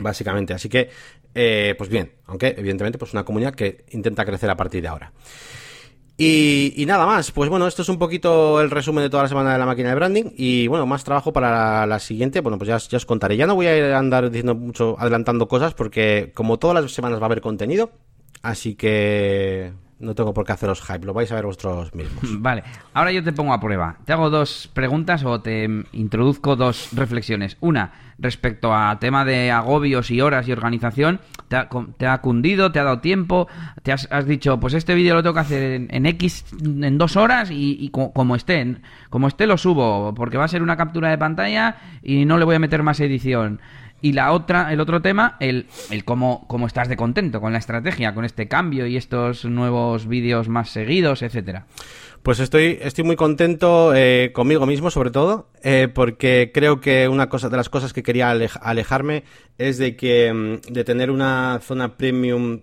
Básicamente. 0.00 0.54
Así 0.54 0.68
que, 0.68 0.90
eh, 1.34 1.74
pues 1.76 1.90
bien, 1.90 2.12
aunque 2.26 2.54
evidentemente 2.56 2.98
pues 2.98 3.12
una 3.12 3.24
comunidad 3.24 3.54
que 3.54 3.84
intenta 3.90 4.24
crecer 4.24 4.50
a 4.50 4.56
partir 4.56 4.82
de 4.82 4.88
ahora. 4.88 5.12
Y, 6.18 6.84
nada 6.86 7.04
más, 7.04 7.30
pues 7.30 7.50
bueno, 7.50 7.66
esto 7.66 7.82
es 7.82 7.90
un 7.90 7.98
poquito 7.98 8.62
el 8.62 8.70
resumen 8.70 9.04
de 9.04 9.10
toda 9.10 9.24
la 9.24 9.28
semana 9.28 9.52
de 9.52 9.58
la 9.58 9.66
máquina 9.66 9.90
de 9.90 9.96
branding 9.96 10.24
y 10.34 10.66
bueno, 10.66 10.86
más 10.86 11.04
trabajo 11.04 11.30
para 11.30 11.86
la, 11.86 11.98
siguiente, 11.98 12.40
bueno, 12.40 12.56
pues 12.56 12.68
ya, 12.68 12.78
ya 12.78 12.96
os 12.96 13.04
contaré. 13.04 13.36
Ya 13.36 13.46
no 13.46 13.54
voy 13.54 13.66
a 13.66 13.76
ir 13.76 13.84
a 13.84 13.98
andar 13.98 14.30
diciendo 14.30 14.54
mucho, 14.54 14.96
adelantando 14.98 15.46
cosas 15.46 15.74
porque 15.74 16.32
como 16.34 16.58
todas 16.58 16.82
las 16.82 16.90
semanas 16.90 17.18
va 17.18 17.24
a 17.24 17.26
haber 17.26 17.42
contenido, 17.42 17.90
así 18.40 18.76
que 18.76 19.72
no 19.98 20.14
tengo 20.14 20.34
por 20.34 20.44
qué 20.44 20.52
haceros 20.52 20.82
hype, 20.82 21.06
lo 21.06 21.14
vais 21.14 21.30
a 21.32 21.36
ver 21.36 21.46
vosotros 21.46 21.94
mismos. 21.94 22.22
Vale, 22.42 22.62
ahora 22.94 23.12
yo 23.12 23.22
te 23.24 23.32
pongo 23.32 23.52
a 23.54 23.60
prueba. 23.60 23.96
Te 24.04 24.12
hago 24.12 24.28
dos 24.30 24.68
preguntas 24.74 25.24
o 25.24 25.40
te 25.40 25.64
introduzco 25.92 26.54
dos 26.56 26.90
reflexiones. 26.92 27.56
Una, 27.60 27.92
respecto 28.18 28.74
a 28.74 28.98
tema 28.98 29.24
de 29.24 29.50
agobios 29.50 30.10
y 30.10 30.20
horas 30.20 30.46
y 30.48 30.52
organización, 30.52 31.20
¿te 31.48 31.56
ha, 31.56 31.68
te 31.96 32.06
ha 32.06 32.18
cundido, 32.20 32.72
te 32.72 32.78
ha 32.78 32.84
dado 32.84 33.00
tiempo? 33.00 33.48
¿Te 33.82 33.92
has, 33.92 34.26
dicho, 34.26 34.58
pues 34.60 34.74
este 34.74 34.94
vídeo 34.94 35.14
lo 35.14 35.22
tengo 35.22 35.34
que 35.34 35.40
hacer 35.40 35.62
en, 35.72 35.88
en 35.90 36.06
X, 36.06 36.44
en 36.62 36.98
dos 36.98 37.16
horas 37.16 37.50
y, 37.50 37.76
y 37.80 37.88
co- 37.90 38.12
como 38.12 38.36
esté, 38.36 38.76
como 39.10 39.28
esté 39.28 39.46
lo 39.46 39.56
subo, 39.56 40.14
porque 40.14 40.36
va 40.38 40.44
a 40.44 40.48
ser 40.48 40.62
una 40.62 40.76
captura 40.76 41.08
de 41.10 41.18
pantalla 41.18 41.76
y 42.02 42.24
no 42.24 42.36
le 42.38 42.44
voy 42.44 42.56
a 42.56 42.58
meter 42.58 42.82
más 42.82 43.00
edición? 43.00 43.60
Y 44.02 44.12
la 44.12 44.32
otra, 44.32 44.72
el 44.72 44.80
otro 44.80 45.00
tema, 45.02 45.36
el, 45.40 45.66
el 45.90 46.04
cómo, 46.04 46.44
cómo 46.48 46.66
estás 46.66 46.88
de 46.88 46.96
contento 46.96 47.40
con 47.40 47.52
la 47.52 47.58
estrategia, 47.58 48.14
con 48.14 48.24
este 48.24 48.46
cambio 48.46 48.86
y 48.86 48.96
estos 48.96 49.44
nuevos 49.44 50.06
vídeos 50.06 50.48
más 50.48 50.68
seguidos, 50.70 51.22
etcétera. 51.22 51.66
Pues 52.22 52.40
estoy, 52.40 52.78
estoy 52.82 53.04
muy 53.04 53.16
contento 53.16 53.94
eh, 53.94 54.30
conmigo 54.34 54.66
mismo, 54.66 54.90
sobre 54.90 55.10
todo, 55.10 55.48
eh, 55.62 55.88
porque 55.92 56.50
creo 56.52 56.80
que 56.80 57.08
una 57.08 57.28
cosa 57.28 57.48
de 57.48 57.56
las 57.56 57.68
cosas 57.68 57.92
que 57.92 58.02
quería 58.02 58.32
alej- 58.32 58.58
alejarme 58.62 59.22
es 59.58 59.78
de 59.78 59.96
que 59.96 60.32
mm, 60.32 60.72
de 60.72 60.84
tener 60.84 61.10
una 61.10 61.60
zona 61.62 61.96
premium 61.96 62.60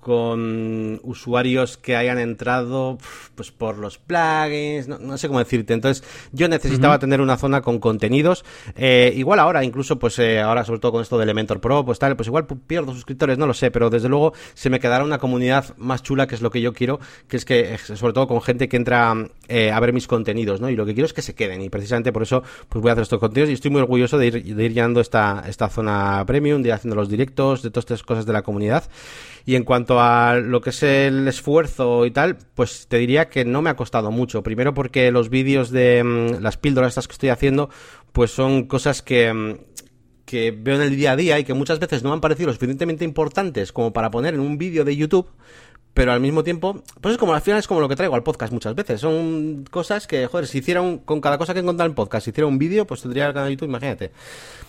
con 0.00 1.00
usuarios 1.02 1.76
que 1.76 1.96
hayan 1.96 2.18
entrado 2.18 2.98
pues 3.34 3.50
por 3.50 3.78
los 3.78 3.98
plugins, 3.98 4.88
no, 4.88 4.98
no 4.98 5.18
sé 5.18 5.28
cómo 5.28 5.38
decirte. 5.38 5.74
Entonces, 5.74 6.04
yo 6.32 6.48
necesitaba 6.48 6.98
tener 6.98 7.20
una 7.20 7.36
zona 7.36 7.60
con 7.60 7.78
contenidos. 7.78 8.44
Eh, 8.76 9.12
igual 9.16 9.38
ahora, 9.38 9.64
incluso, 9.64 9.98
pues 9.98 10.18
eh, 10.18 10.40
ahora, 10.40 10.64
sobre 10.64 10.80
todo 10.80 10.92
con 10.92 11.02
esto 11.02 11.18
de 11.18 11.24
Elementor 11.24 11.60
Pro, 11.60 11.84
pues 11.84 11.98
tal, 11.98 12.16
pues 12.16 12.28
igual 12.28 12.46
pierdo 12.46 12.92
suscriptores, 12.92 13.38
no 13.38 13.46
lo 13.46 13.54
sé, 13.54 13.70
pero 13.70 13.90
desde 13.90 14.08
luego 14.08 14.32
se 14.54 14.70
me 14.70 14.80
quedará 14.80 15.04
una 15.04 15.18
comunidad 15.18 15.76
más 15.76 16.02
chula, 16.02 16.26
que 16.26 16.34
es 16.34 16.42
lo 16.42 16.50
que 16.50 16.60
yo 16.60 16.72
quiero, 16.72 17.00
que 17.28 17.36
es 17.36 17.44
que, 17.44 17.74
eh, 17.74 17.78
sobre 17.78 18.12
todo 18.12 18.26
con 18.26 18.40
gente 18.42 18.68
que 18.68 18.76
entra 18.76 19.14
eh, 19.48 19.72
a 19.72 19.80
ver 19.80 19.92
mis 19.92 20.06
contenidos, 20.06 20.60
¿no? 20.60 20.68
Y 20.68 20.76
lo 20.76 20.84
que 20.86 20.94
quiero 20.94 21.06
es 21.06 21.12
que 21.12 21.22
se 21.22 21.34
queden, 21.34 21.62
y 21.62 21.70
precisamente 21.70 22.12
por 22.12 22.22
eso, 22.22 22.42
pues 22.68 22.82
voy 22.82 22.90
a 22.90 22.92
hacer 22.92 23.02
estos 23.02 23.18
contenidos 23.18 23.50
y 23.50 23.54
estoy 23.54 23.70
muy 23.70 23.80
orgulloso 23.80 24.18
de 24.18 24.26
ir, 24.26 24.54
de 24.54 24.64
ir 24.64 24.74
llenando 24.74 25.00
esta, 25.00 25.44
esta 25.48 25.68
zona 25.68 26.24
premium, 26.26 26.62
de 26.62 26.68
ir 26.68 26.74
haciendo 26.74 26.96
los 26.96 27.08
directos, 27.08 27.62
de 27.62 27.70
todas 27.70 27.84
estas 27.84 28.02
cosas 28.02 28.26
de 28.26 28.32
la 28.32 28.42
comunidad. 28.42 28.84
Y 29.48 29.56
en 29.56 29.64
cuanto 29.64 29.98
a 29.98 30.36
lo 30.36 30.60
que 30.60 30.70
es 30.70 30.82
el 30.82 31.26
esfuerzo 31.26 32.04
y 32.04 32.10
tal, 32.10 32.36
pues 32.54 32.86
te 32.86 32.98
diría 32.98 33.30
que 33.30 33.46
no 33.46 33.62
me 33.62 33.70
ha 33.70 33.76
costado 33.76 34.10
mucho. 34.10 34.42
Primero 34.42 34.74
porque 34.74 35.10
los 35.10 35.30
vídeos 35.30 35.70
de 35.70 36.04
mm, 36.04 36.42
las 36.42 36.58
píldoras 36.58 36.90
estas 36.90 37.08
que 37.08 37.12
estoy 37.12 37.30
haciendo, 37.30 37.70
pues 38.12 38.30
son 38.30 38.64
cosas 38.64 39.00
que, 39.00 39.32
mm, 39.32 39.54
que 40.26 40.50
veo 40.50 40.76
en 40.76 40.82
el 40.82 40.96
día 40.96 41.12
a 41.12 41.16
día 41.16 41.38
y 41.38 41.44
que 41.44 41.54
muchas 41.54 41.78
veces 41.78 42.02
no 42.02 42.10
me 42.10 42.16
han 42.16 42.20
parecido 42.20 42.48
lo 42.48 42.52
suficientemente 42.52 43.06
importantes 43.06 43.72
como 43.72 43.94
para 43.94 44.10
poner 44.10 44.34
en 44.34 44.40
un 44.40 44.58
vídeo 44.58 44.84
de 44.84 44.94
YouTube. 44.94 45.30
Pero 45.98 46.12
al 46.12 46.20
mismo 46.20 46.44
tiempo, 46.44 46.80
pues 47.00 47.14
es 47.14 47.18
como 47.18 47.34
al 47.34 47.40
final 47.40 47.58
es 47.58 47.66
como 47.66 47.80
lo 47.80 47.88
que 47.88 47.96
traigo 47.96 48.14
al 48.14 48.22
podcast 48.22 48.52
muchas 48.52 48.72
veces. 48.72 49.00
Son 49.00 49.64
cosas 49.68 50.06
que, 50.06 50.28
joder, 50.28 50.46
si 50.46 50.58
hiciera 50.58 50.80
un, 50.80 50.98
con 50.98 51.20
cada 51.20 51.38
cosa 51.38 51.52
que 51.52 51.58
he 51.58 51.64
contado 51.64 51.88
en 51.88 51.96
podcast, 51.96 52.24
si 52.24 52.30
hiciera 52.30 52.46
un 52.46 52.56
vídeo, 52.56 52.86
pues 52.86 53.02
tendría 53.02 53.26
el 53.26 53.32
canal 53.32 53.48
de 53.48 53.54
YouTube, 53.54 53.68
imagínate. 53.68 54.12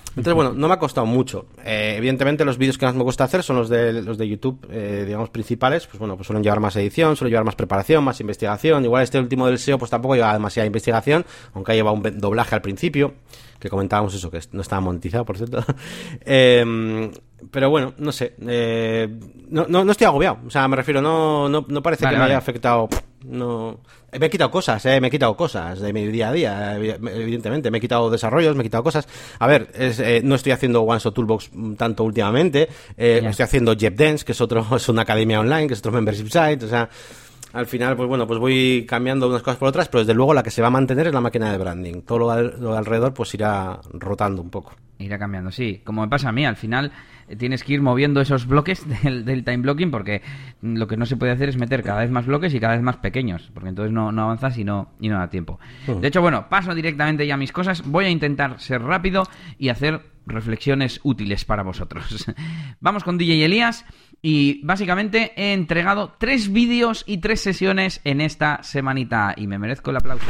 Entonces, 0.10 0.34
bueno, 0.34 0.54
no 0.54 0.68
me 0.68 0.74
ha 0.74 0.80
costado 0.80 1.06
mucho. 1.06 1.46
Eh, 1.64 1.94
evidentemente, 1.98 2.44
los 2.44 2.58
vídeos 2.58 2.80
que 2.80 2.88
más 2.88 2.96
me 2.96 3.04
gusta 3.04 3.26
hacer 3.26 3.44
son 3.44 3.58
los 3.58 3.70
de, 3.70 4.02
los 4.02 4.18
de 4.18 4.28
YouTube, 4.28 4.66
eh, 4.72 5.04
digamos, 5.06 5.30
principales. 5.30 5.86
Pues 5.86 6.00
bueno, 6.00 6.16
pues 6.16 6.26
suelen 6.26 6.42
llevar 6.42 6.62
más 6.62 6.76
edición, 6.78 7.16
suelen 7.16 7.34
llevar 7.34 7.46
más 7.46 7.56
preparación, 7.56 8.04
más 8.04 8.20
investigación. 8.20 8.84
Igual 8.84 9.04
este 9.04 9.20
último 9.20 9.46
del 9.46 9.60
SEO, 9.60 9.78
pues 9.78 9.92
tampoco 9.92 10.16
lleva 10.16 10.34
demasiada 10.34 10.66
investigación, 10.66 11.28
aunque 11.54 11.74
ha 11.74 11.76
llevado 11.76 11.96
un 11.96 12.20
doblaje 12.20 12.56
al 12.56 12.64
principio, 12.64 13.14
que 13.60 13.70
comentábamos 13.70 14.16
eso, 14.16 14.32
que 14.32 14.40
no 14.52 14.62
estaba 14.62 14.82
monetizado, 14.82 15.26
por 15.26 15.38
cierto. 15.38 15.64
Eh, 16.26 17.12
pero 17.52 17.70
bueno, 17.70 17.94
no 17.98 18.12
sé. 18.12 18.36
Eh, 18.48 19.08
no, 19.50 19.66
no, 19.68 19.84
no, 19.84 19.92
estoy 19.92 20.06
agobiado. 20.06 20.40
O 20.46 20.50
sea, 20.50 20.68
me 20.68 20.76
refiero, 20.76 21.02
no, 21.02 21.50
no, 21.50 21.66
no 21.68 21.82
parece 21.82 22.06
que 22.08 22.16
me 22.16 22.24
haya 22.24 22.38
afectado. 22.38 22.90
No. 23.26 23.80
Me 24.18 24.26
he 24.26 24.30
quitado 24.30 24.50
cosas, 24.50 24.84
eh, 24.86 25.00
me 25.00 25.08
he 25.08 25.12
quitado 25.12 25.36
cosas 25.38 25.80
de 25.80 25.94
mi 25.94 26.08
día 26.08 26.30
a 26.30 26.32
día, 26.32 26.76
evidentemente. 26.76 27.70
Me 27.70 27.78
he 27.78 27.82
quitado 27.82 28.10
desarrollos, 28.10 28.56
me 28.56 28.62
he 28.62 28.66
quitado 28.66 28.84
cosas. 28.84 29.08
A 29.38 29.46
ver, 29.46 29.70
eh, 29.76 30.22
no 30.24 30.36
estoy 30.36 30.52
haciendo 30.52 30.82
One 30.82 31.00
Shot 31.00 31.14
Toolbox 31.14 31.52
tanto 31.78 32.04
últimamente. 32.04 32.70
Eh, 32.98 33.22
estoy 33.24 33.44
haciendo 33.44 33.76
Dance, 33.76 34.26
que 34.26 34.32
es 34.32 34.42
otro, 34.42 34.66
es 34.76 34.90
una 34.90 35.04
academia 35.04 35.40
online, 35.40 35.68
que 35.68 35.74
es 35.74 35.80
otro 35.80 35.92
membership 35.92 36.30
site. 36.30 36.66
O 36.66 36.68
sea, 36.68 36.90
al 37.54 37.66
final, 37.68 37.96
pues 37.96 38.08
bueno, 38.08 38.26
pues 38.26 38.40
voy 38.40 38.86
cambiando 38.88 39.28
unas 39.28 39.42
cosas 39.42 39.58
por 39.58 39.68
otras, 39.68 39.90
pero 39.90 40.02
desde 40.02 40.14
luego 40.14 40.34
la 40.34 40.44
que 40.44 40.52
se 40.52 40.62
va 40.62 40.68
a 40.68 40.72
mantener 40.72 41.08
es 41.08 41.14
la 41.14 41.22
máquina 41.22 41.52
de 41.52 41.58
branding. 41.58 42.02
Todo 42.02 42.20
lo, 42.20 42.36
de 42.36 42.78
alrededor 42.78 43.14
pues 43.14 43.34
irá 43.34 43.80
rotando 43.94 44.42
un 44.42 44.50
poco. 44.50 44.76
Irá 44.98 45.18
cambiando, 45.18 45.52
sí. 45.52 45.82
Como 45.84 46.02
me 46.02 46.08
pasa 46.08 46.30
a 46.30 46.32
mí, 46.32 46.46
al 46.46 46.58
final 46.58 46.92
tienes 47.38 47.64
que 47.64 47.74
ir 47.74 47.82
moviendo 47.82 48.22
esos 48.22 48.48
bloques 48.48 48.86
del, 49.04 49.44
time 49.44 49.58
blocking 49.58 49.92
porque 49.92 50.22
lo 50.62 50.88
que 50.88 50.98
no 50.98 51.06
se 51.06 51.18
puede 51.18 51.32
hacer 51.32 51.50
es 51.50 51.58
meter 51.58 51.84
cada 51.84 52.02
vez 52.02 52.12
más 52.12 52.26
bloques 52.26 52.54
y 52.54 52.60
cada 52.60 52.74
vez 52.74 52.82
más 52.82 52.98
pequeños, 52.98 53.50
porque 53.54 53.70
entonces 53.70 53.94
no, 53.94 54.12
no 54.12 54.24
avanzas 54.24 54.58
y 54.58 54.64
no, 54.64 54.90
y 55.00 55.10
no 55.10 55.18
da 55.18 55.30
tiempo. 55.30 55.60
De 55.88 56.08
hecho, 56.08 56.22
bueno, 56.22 56.50
paso 56.50 56.74
directamente 56.76 57.26
ya 57.26 57.36
a 57.36 57.38
mis 57.38 57.52
cosas. 57.52 57.84
Voy 57.86 58.06
a 58.06 58.10
intentar 58.10 58.60
ser 58.60 58.82
rápido 58.82 59.24
y 59.58 59.70
hacer 59.70 60.02
reflexiones 60.26 61.00
útiles 61.04 61.46
para 61.46 61.64
vosotros. 61.64 62.26
Vamos 62.80 63.04
con 63.04 63.18
DJ 63.18 63.46
Elías. 63.46 63.86
Y 64.22 64.60
básicamente 64.66 65.32
he 65.38 65.54
entregado 65.54 66.16
tres 66.18 66.52
vídeos 66.52 67.06
y 67.08 67.20
tres 67.20 67.40
sesiones 67.40 68.02
en 68.04 68.20
esta 68.20 68.62
semanita 68.64 69.34
y 69.38 69.48
me 69.48 69.58
merezco 69.58 69.92
el 69.92 69.98
aplauso. 69.98 70.26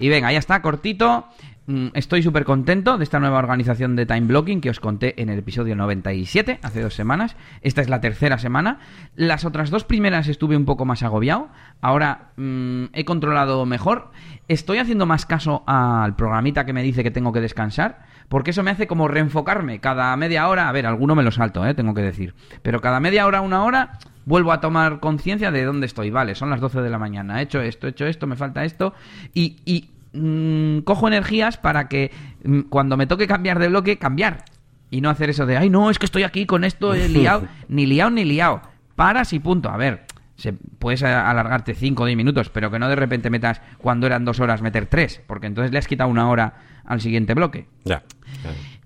Y 0.00 0.08
venga, 0.08 0.30
ya 0.30 0.38
está, 0.38 0.62
cortito. 0.62 1.28
Mm, 1.68 1.88
estoy 1.92 2.22
súper 2.22 2.46
contento 2.46 2.96
de 2.96 3.04
esta 3.04 3.20
nueva 3.20 3.38
organización 3.38 3.94
de 3.94 4.06
time 4.06 4.22
blocking 4.22 4.62
que 4.62 4.70
os 4.70 4.80
conté 4.80 5.20
en 5.20 5.28
el 5.28 5.38
episodio 5.38 5.76
97, 5.76 6.60
hace 6.62 6.80
dos 6.80 6.94
semanas. 6.94 7.36
Esta 7.60 7.82
es 7.82 7.90
la 7.90 8.00
tercera 8.00 8.38
semana. 8.38 8.78
Las 9.16 9.44
otras 9.44 9.68
dos 9.68 9.84
primeras 9.84 10.28
estuve 10.28 10.56
un 10.56 10.64
poco 10.64 10.86
más 10.86 11.02
agobiado. 11.02 11.50
Ahora 11.82 12.30
mm, 12.36 12.84
he 12.94 13.04
controlado 13.04 13.66
mejor. 13.66 14.12
Estoy 14.48 14.78
haciendo 14.78 15.04
más 15.04 15.26
caso 15.26 15.62
al 15.66 16.16
programita 16.16 16.64
que 16.64 16.72
me 16.72 16.82
dice 16.82 17.02
que 17.02 17.10
tengo 17.10 17.34
que 17.34 17.42
descansar 17.42 17.98
porque 18.30 18.52
eso 18.52 18.62
me 18.62 18.70
hace 18.70 18.86
como 18.86 19.06
reenfocarme 19.06 19.78
cada 19.78 20.16
media 20.16 20.48
hora. 20.48 20.70
A 20.70 20.72
ver, 20.72 20.86
alguno 20.86 21.14
me 21.14 21.22
lo 21.22 21.32
salto, 21.32 21.66
¿eh? 21.66 21.74
tengo 21.74 21.92
que 21.92 22.00
decir. 22.00 22.34
Pero 22.62 22.80
cada 22.80 22.98
media 22.98 23.26
hora, 23.26 23.42
una 23.42 23.62
hora, 23.64 23.98
vuelvo 24.24 24.52
a 24.52 24.62
tomar 24.62 25.00
conciencia 25.00 25.50
de 25.50 25.64
dónde 25.64 25.84
estoy. 25.84 26.08
Vale, 26.08 26.34
son 26.34 26.48
las 26.48 26.60
12 26.60 26.80
de 26.80 26.88
la 26.88 26.98
mañana, 26.98 27.40
he 27.40 27.42
hecho 27.42 27.60
esto, 27.60 27.86
he 27.86 27.90
hecho 27.90 28.06
esto, 28.06 28.26
me 28.26 28.36
falta 28.36 28.64
esto. 28.64 28.94
Y, 29.34 29.56
y 29.66 29.90
mm, 30.18 30.80
cojo 30.80 31.08
energías 31.08 31.56
para 31.56 31.88
que 31.88 32.10
mm, 32.44 32.60
cuando 32.62 32.96
me 32.96 33.06
toque 33.06 33.26
cambiar 33.26 33.58
de 33.58 33.68
bloque, 33.68 33.98
cambiar. 33.98 34.44
Y 34.90 35.00
no 35.00 35.10
hacer 35.10 35.30
eso 35.30 35.44
de, 35.44 35.56
ay, 35.56 35.68
no, 35.70 35.90
es 35.90 35.98
que 35.98 36.06
estoy 36.06 36.22
aquí 36.22 36.46
con 36.46 36.64
esto 36.64 36.94
he 36.94 37.08
liado. 37.10 37.46
ni 37.68 37.86
liado 37.86 38.10
ni 38.10 38.24
liado. 38.24 38.62
Paras 38.96 39.32
y 39.32 39.38
punto. 39.38 39.68
A 39.70 39.76
ver, 39.76 40.06
se, 40.36 40.52
puedes 40.52 41.02
alargarte 41.02 41.74
5 41.74 42.02
o 42.02 42.06
10 42.06 42.16
minutos, 42.16 42.48
pero 42.48 42.70
que 42.70 42.78
no 42.78 42.88
de 42.88 42.96
repente 42.96 43.28
metas 43.28 43.60
cuando 43.78 44.06
eran 44.06 44.24
dos 44.24 44.40
horas 44.40 44.62
meter 44.62 44.86
tres, 44.86 45.20
porque 45.26 45.46
entonces 45.46 45.72
le 45.72 45.78
has 45.78 45.86
quitado 45.86 46.08
una 46.08 46.28
hora 46.30 46.54
al 46.84 47.00
siguiente 47.00 47.34
bloque. 47.34 47.66
Ya. 47.84 48.02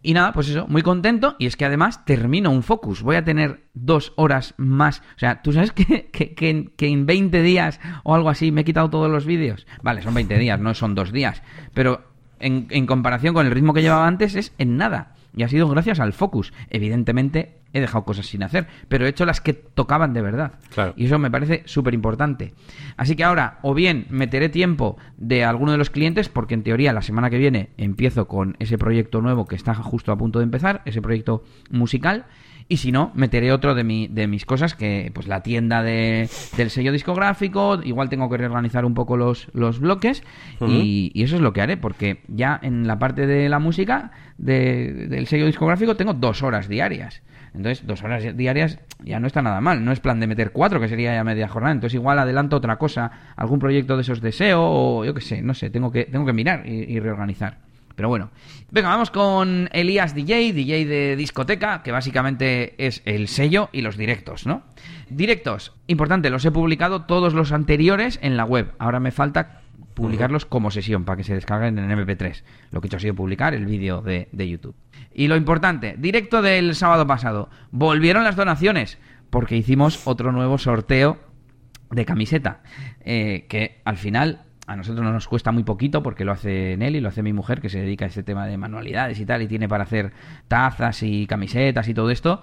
Y 0.03 0.15
nada, 0.15 0.33
pues 0.33 0.49
eso, 0.49 0.67
muy 0.67 0.83
contento. 0.83 1.37
Y 1.39 1.47
es 1.47 1.57
que 1.57 1.65
además 1.65 2.05
termino 2.05 2.51
un 2.51 2.63
focus. 2.63 3.03
Voy 3.03 3.17
a 3.17 3.25
tener 3.25 3.65
dos 3.73 4.13
horas 4.17 4.55
más. 4.57 5.01
O 5.17 5.19
sea, 5.19 5.43
¿tú 5.43 5.53
sabes 5.53 5.73
que, 5.73 6.11
que, 6.11 6.87
en 6.87 7.07
20 7.07 7.43
días 7.43 7.81
o 8.03 8.15
algo 8.15 8.29
así 8.29 8.51
me 8.51 8.63
he 8.63 8.65
quitado 8.65 8.91
todos 8.91 9.11
los 9.11 9.25
vídeos? 9.25 9.67
Vale, 9.83 10.03
son 10.03 10.15
20 10.15 10.39
días, 10.39 10.59
no 10.59 10.75
son 10.75 10.95
dos 10.95 11.13
días. 11.13 11.43
Pero 11.73 12.03
en, 12.41 12.67
en 12.71 12.87
comparación 12.87 13.35
con 13.35 13.47
el 13.47 13.53
ritmo 13.53 13.73
que 13.73 13.83
llevaba 13.83 14.07
antes 14.07 14.35
es 14.35 14.53
en 14.59 14.77
nada. 14.77 15.12
Y 15.37 15.43
ha 15.43 15.49
sido 15.49 15.69
gracias 15.69 16.01
al 16.01 16.13
focus. 16.13 16.53
Evidentemente 16.71 17.61
he 17.73 17.81
dejado 17.81 18.05
cosas 18.05 18.27
sin 18.27 18.43
hacer, 18.43 18.67
pero 18.89 19.07
he 19.07 19.09
hecho 19.09 19.25
las 19.25 19.41
que 19.41 19.55
tocaban 19.55 20.13
de 20.13 20.23
verdad. 20.23 20.53
Y 20.97 21.07
eso 21.07 21.19
me 21.19 21.31
parece 21.31 21.63
súper 21.65 21.95
importante. 21.95 22.55
Así 22.97 23.17
que 23.17 23.25
ahora, 23.25 23.59
o 23.63 23.75
bien 23.75 24.07
meteré 24.11 24.49
tiempo 24.49 24.99
de 25.17 25.45
alguno 25.45 25.73
de 25.73 25.79
los 25.79 25.91
clientes, 25.91 26.29
porque 26.29 26.55
en 26.55 26.63
teoría 26.63 26.93
la 26.93 27.03
semana 27.03 27.31
que 27.31 27.39
viene 27.39 27.71
empiezo 27.79 28.29
con 28.29 28.57
ese 28.59 28.79
proyecto 28.79 29.21
nuevo 29.23 29.47
que 29.47 29.57
está 29.57 29.75
justo 29.75 30.13
a 30.13 30.19
punto 30.19 30.39
de 30.39 30.45
empezar, 30.45 30.83
ese 30.85 31.01
proyecto 31.01 31.45
musical, 31.71 32.27
y 32.69 32.79
si 32.79 32.93
no, 32.93 33.13
meteré 33.15 33.53
otro 33.53 33.75
de, 33.75 33.85
mi, 33.85 34.09
de 34.09 34.27
mis 34.27 34.47
cosas, 34.47 34.75
que 34.75 35.11
pues 35.15 35.27
la 35.27 35.43
tienda 35.43 35.83
de, 35.83 36.29
del 36.57 36.71
sello 36.71 36.93
discográfico, 36.93 37.81
igual 37.83 38.09
tengo 38.09 38.29
que 38.31 38.37
reorganizar 38.37 38.85
un 38.85 38.95
poco 38.95 39.17
los, 39.17 39.49
los 39.53 39.81
bloques, 39.81 40.23
y, 40.61 41.13
eso 41.23 41.37
es 41.37 41.43
lo 41.43 41.53
que 41.53 41.61
haré, 41.61 41.77
porque 41.77 42.23
ya 42.29 42.59
en 42.63 42.87
la 42.87 42.99
parte 42.99 43.27
de 43.27 43.49
la 43.49 43.59
música 43.59 44.11
del 44.39 45.27
sello 45.27 45.47
discográfico 45.47 45.97
tengo 45.97 46.15
dos 46.15 46.43
horas 46.43 46.69
diarias. 46.69 47.23
Entonces, 47.55 47.87
dos 47.87 48.03
horas 48.03 48.37
diarias 48.37 48.79
ya 49.05 49.21
no 49.21 49.27
está 49.27 49.43
nada 49.43 49.61
mal. 49.61 49.85
No 49.85 49.93
es 49.93 50.01
plan 50.01 50.19
de 50.21 50.27
meter 50.27 50.53
cuatro, 50.53 50.81
que 50.81 50.89
sería 50.89 51.15
ya 51.15 51.23
media 51.23 51.49
jornada. 51.49 51.75
Entonces, 51.75 51.95
igual 51.95 52.19
adelanto 52.19 52.57
otra 52.57 52.77
cosa, 52.77 53.13
algún 53.37 53.59
proyecto 53.59 53.97
de 53.97 54.03
esos 54.03 54.23
deseo, 54.23 54.63
o 54.63 55.05
yo 55.05 55.13
qué 55.13 55.21
sé, 55.21 55.43
no 55.43 55.53
sé, 55.53 55.69
tengo 55.69 55.93
que, 55.93 56.05
tengo 56.07 56.25
que 56.25 56.33
mirar 56.33 56.67
y 56.67 56.99
reorganizar. 56.99 57.72
Pero 57.95 58.09
bueno, 58.09 58.31
venga, 58.71 58.89
vamos 58.89 59.11
con 59.11 59.69
Elías 59.73 60.15
DJ, 60.15 60.53
DJ 60.53 60.87
de 60.87 61.17
discoteca, 61.17 61.83
que 61.83 61.93
básicamente 61.93 62.75
es 62.85 63.03
el 63.05 63.29
sello 63.29 63.69
y 63.73 63.83
los 63.83 63.97
directos, 63.97 64.47
¿no? 64.47 64.63
Directos, 65.09 65.73
importante, 65.87 66.31
los 66.31 66.45
he 66.45 66.51
publicado 66.51 67.03
todos 67.03 67.35
los 67.35 67.53
anteriores 67.53 68.19
en 68.23 68.37
la 68.37 68.45
web. 68.45 68.73
Ahora 68.79 69.01
me 69.01 69.11
falta 69.11 69.63
publicarlos 69.95 70.47
como 70.47 70.71
sesión 70.71 71.05
para 71.05 71.17
que 71.17 71.25
se 71.25 71.35
descarguen 71.35 71.79
en 71.79 71.91
MP3. 71.91 72.43
Lo 72.71 72.81
que 72.81 72.87
he 72.87 72.89
hecho 72.89 72.97
ha 72.97 73.01
sido 73.01 73.15
publicar 73.15 73.55
el 73.55 73.67
vídeo 73.67 74.03
de, 74.03 74.29
YouTube. 74.33 74.75
Y 75.13 75.29
lo 75.29 75.37
importante, 75.37 75.95
directo 75.99 76.43
del 76.43 76.75
sábado 76.75 77.07
pasado, 77.07 77.51
volvieron 77.71 78.25
las 78.25 78.37
donaciones 78.37 78.99
porque 79.31 79.57
hicimos 79.57 80.07
otro 80.07 80.33
nuevo 80.33 80.59
sorteo 80.59 81.19
de 81.91 82.05
camiseta, 82.05 82.63
eh, 83.01 83.47
que 83.49 83.81
al 83.85 83.99
final 83.99 84.43
a 84.67 84.77
nosotros 84.77 85.05
nos 85.05 85.29
cuesta 85.29 85.53
muy 85.53 85.65
poquito 85.65 86.03
porque 86.03 86.25
lo 86.25 86.33
hace 86.33 86.77
Nelly, 86.77 87.01
lo 87.01 87.09
hace 87.09 87.23
mi 87.23 87.33
mujer 87.33 87.61
que 87.61 87.69
se 87.69 87.81
dedica 87.81 88.05
a 88.05 88.09
este 88.09 88.23
tema 88.23 88.47
de 88.47 88.57
manualidades 88.57 89.19
y 89.19 89.27
tal 89.27 89.43
y 89.43 89.49
tiene 89.49 89.69
para 89.69 89.85
hacer 89.85 90.13
tazas 90.49 91.03
y 91.03 91.27
camisetas 91.27 91.89
y 91.89 91.95
todo 91.95 92.11
esto. 92.11 92.43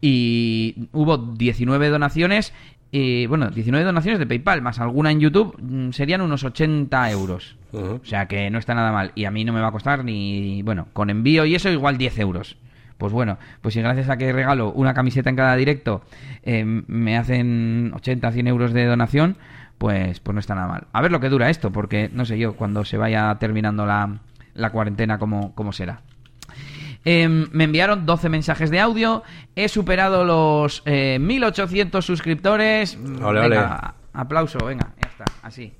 Y 0.00 0.88
hubo 0.92 1.16
19 1.16 1.88
donaciones, 1.88 2.52
y, 2.92 3.26
bueno, 3.26 3.50
19 3.50 3.84
donaciones 3.84 4.18
de 4.18 4.26
PayPal 4.26 4.62
más 4.62 4.78
alguna 4.78 5.10
en 5.10 5.20
YouTube 5.20 5.56
mm, 5.60 5.90
serían 5.90 6.20
unos 6.20 6.44
80 6.44 7.10
euros. 7.10 7.56
O 7.72 8.00
sea 8.04 8.26
que 8.26 8.48
no 8.48 8.58
está 8.58 8.74
nada 8.74 8.90
mal. 8.90 9.12
Y 9.14 9.26
a 9.26 9.30
mí 9.30 9.44
no 9.44 9.52
me 9.52 9.60
va 9.60 9.68
a 9.68 9.72
costar 9.72 10.02
ni, 10.02 10.62
bueno, 10.62 10.88
con 10.94 11.10
envío 11.10 11.44
y 11.44 11.54
eso 11.54 11.68
igual 11.68 11.98
10 11.98 12.18
euros. 12.20 12.56
Pues 12.96 13.12
bueno, 13.12 13.36
pues 13.60 13.74
si 13.74 13.82
gracias 13.82 14.08
a 14.08 14.16
que 14.16 14.32
regalo 14.32 14.72
una 14.72 14.94
camiseta 14.94 15.28
en 15.28 15.36
cada 15.36 15.54
directo 15.56 16.02
eh, 16.42 16.64
me 16.64 17.18
hacen 17.18 17.92
80, 17.94 18.32
100 18.32 18.46
euros 18.46 18.72
de 18.72 18.86
donación, 18.86 19.36
pues, 19.78 20.20
pues 20.20 20.34
no 20.34 20.40
está 20.40 20.54
nada 20.54 20.68
mal. 20.68 20.86
A 20.92 21.00
ver 21.02 21.10
lo 21.10 21.20
que 21.20 21.28
dura 21.28 21.50
esto, 21.50 21.70
porque 21.70 22.10
no 22.12 22.24
sé 22.24 22.38
yo 22.38 22.56
cuando 22.56 22.84
se 22.84 22.96
vaya 22.96 23.34
terminando 23.38 23.86
la, 23.86 24.18
la 24.54 24.70
cuarentena 24.70 25.18
cómo, 25.18 25.54
cómo 25.54 25.72
será. 25.72 26.02
Em, 27.04 27.46
me 27.52 27.64
enviaron 27.64 28.04
12 28.04 28.28
mensajes 28.28 28.70
de 28.70 28.80
audio. 28.80 29.22
He 29.54 29.68
superado 29.68 30.24
los 30.24 30.82
1800 30.86 32.04
eh, 32.04 32.06
suscriptores. 32.06 32.98
venga, 33.00 33.94
Aplauso, 34.12 34.58
venga, 34.64 34.92
ya 35.00 35.08
está, 35.10 35.24
así. 35.42 35.72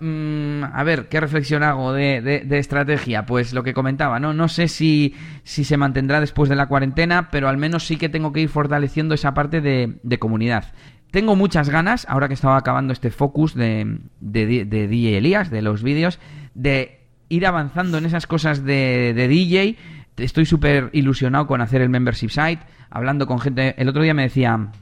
Mm, 0.00 0.64
a 0.64 0.84
ver, 0.84 1.08
¿qué 1.08 1.20
reflexión 1.20 1.62
hago 1.62 1.94
de, 1.94 2.20
de, 2.20 2.58
estrategia? 2.58 3.24
Pues 3.24 3.54
lo 3.54 3.62
que 3.62 3.72
comentaba, 3.72 4.20
¿no? 4.20 4.34
No 4.34 4.48
sé 4.48 4.68
si, 4.68 5.14
si, 5.44 5.64
se 5.64 5.78
mantendrá 5.78 6.20
después 6.20 6.50
de 6.50 6.56
la 6.56 6.66
cuarentena, 6.66 7.30
pero 7.30 7.48
al 7.48 7.56
menos 7.56 7.86
sí 7.86 7.96
que 7.96 8.10
tengo 8.10 8.32
que 8.32 8.40
ir 8.40 8.50
fortaleciendo 8.50 9.14
esa 9.14 9.32
parte 9.32 9.62
de, 9.62 9.96
de 10.02 10.18
comunidad. 10.18 10.74
Tengo 11.16 11.34
muchas 11.34 11.70
ganas, 11.70 12.04
ahora 12.10 12.28
que 12.28 12.34
estaba 12.34 12.58
acabando 12.58 12.92
este 12.92 13.10
focus 13.10 13.54
de, 13.54 14.00
de, 14.20 14.86
DJ 14.86 15.16
Elías, 15.16 15.50
de 15.50 15.62
los 15.62 15.82
vídeos, 15.82 16.18
de 16.52 17.00
ir 17.30 17.46
avanzando 17.46 17.96
en 17.96 18.04
esas 18.04 18.26
cosas 18.26 18.66
de, 18.66 19.14
de 19.14 19.26
DJ. 19.26 19.78
Estoy 20.18 20.44
súper 20.44 20.90
ilusionado 20.92 21.46
con 21.46 21.62
hacer 21.62 21.80
el 21.80 21.88
membership 21.88 22.28
site, 22.28 22.58
hablando 22.90 23.26
con 23.26 23.40
gente. 23.40 23.74
El 23.78 23.88
otro 23.88 24.02
día 24.02 24.12
me 24.12 24.24
decía, 24.24 24.72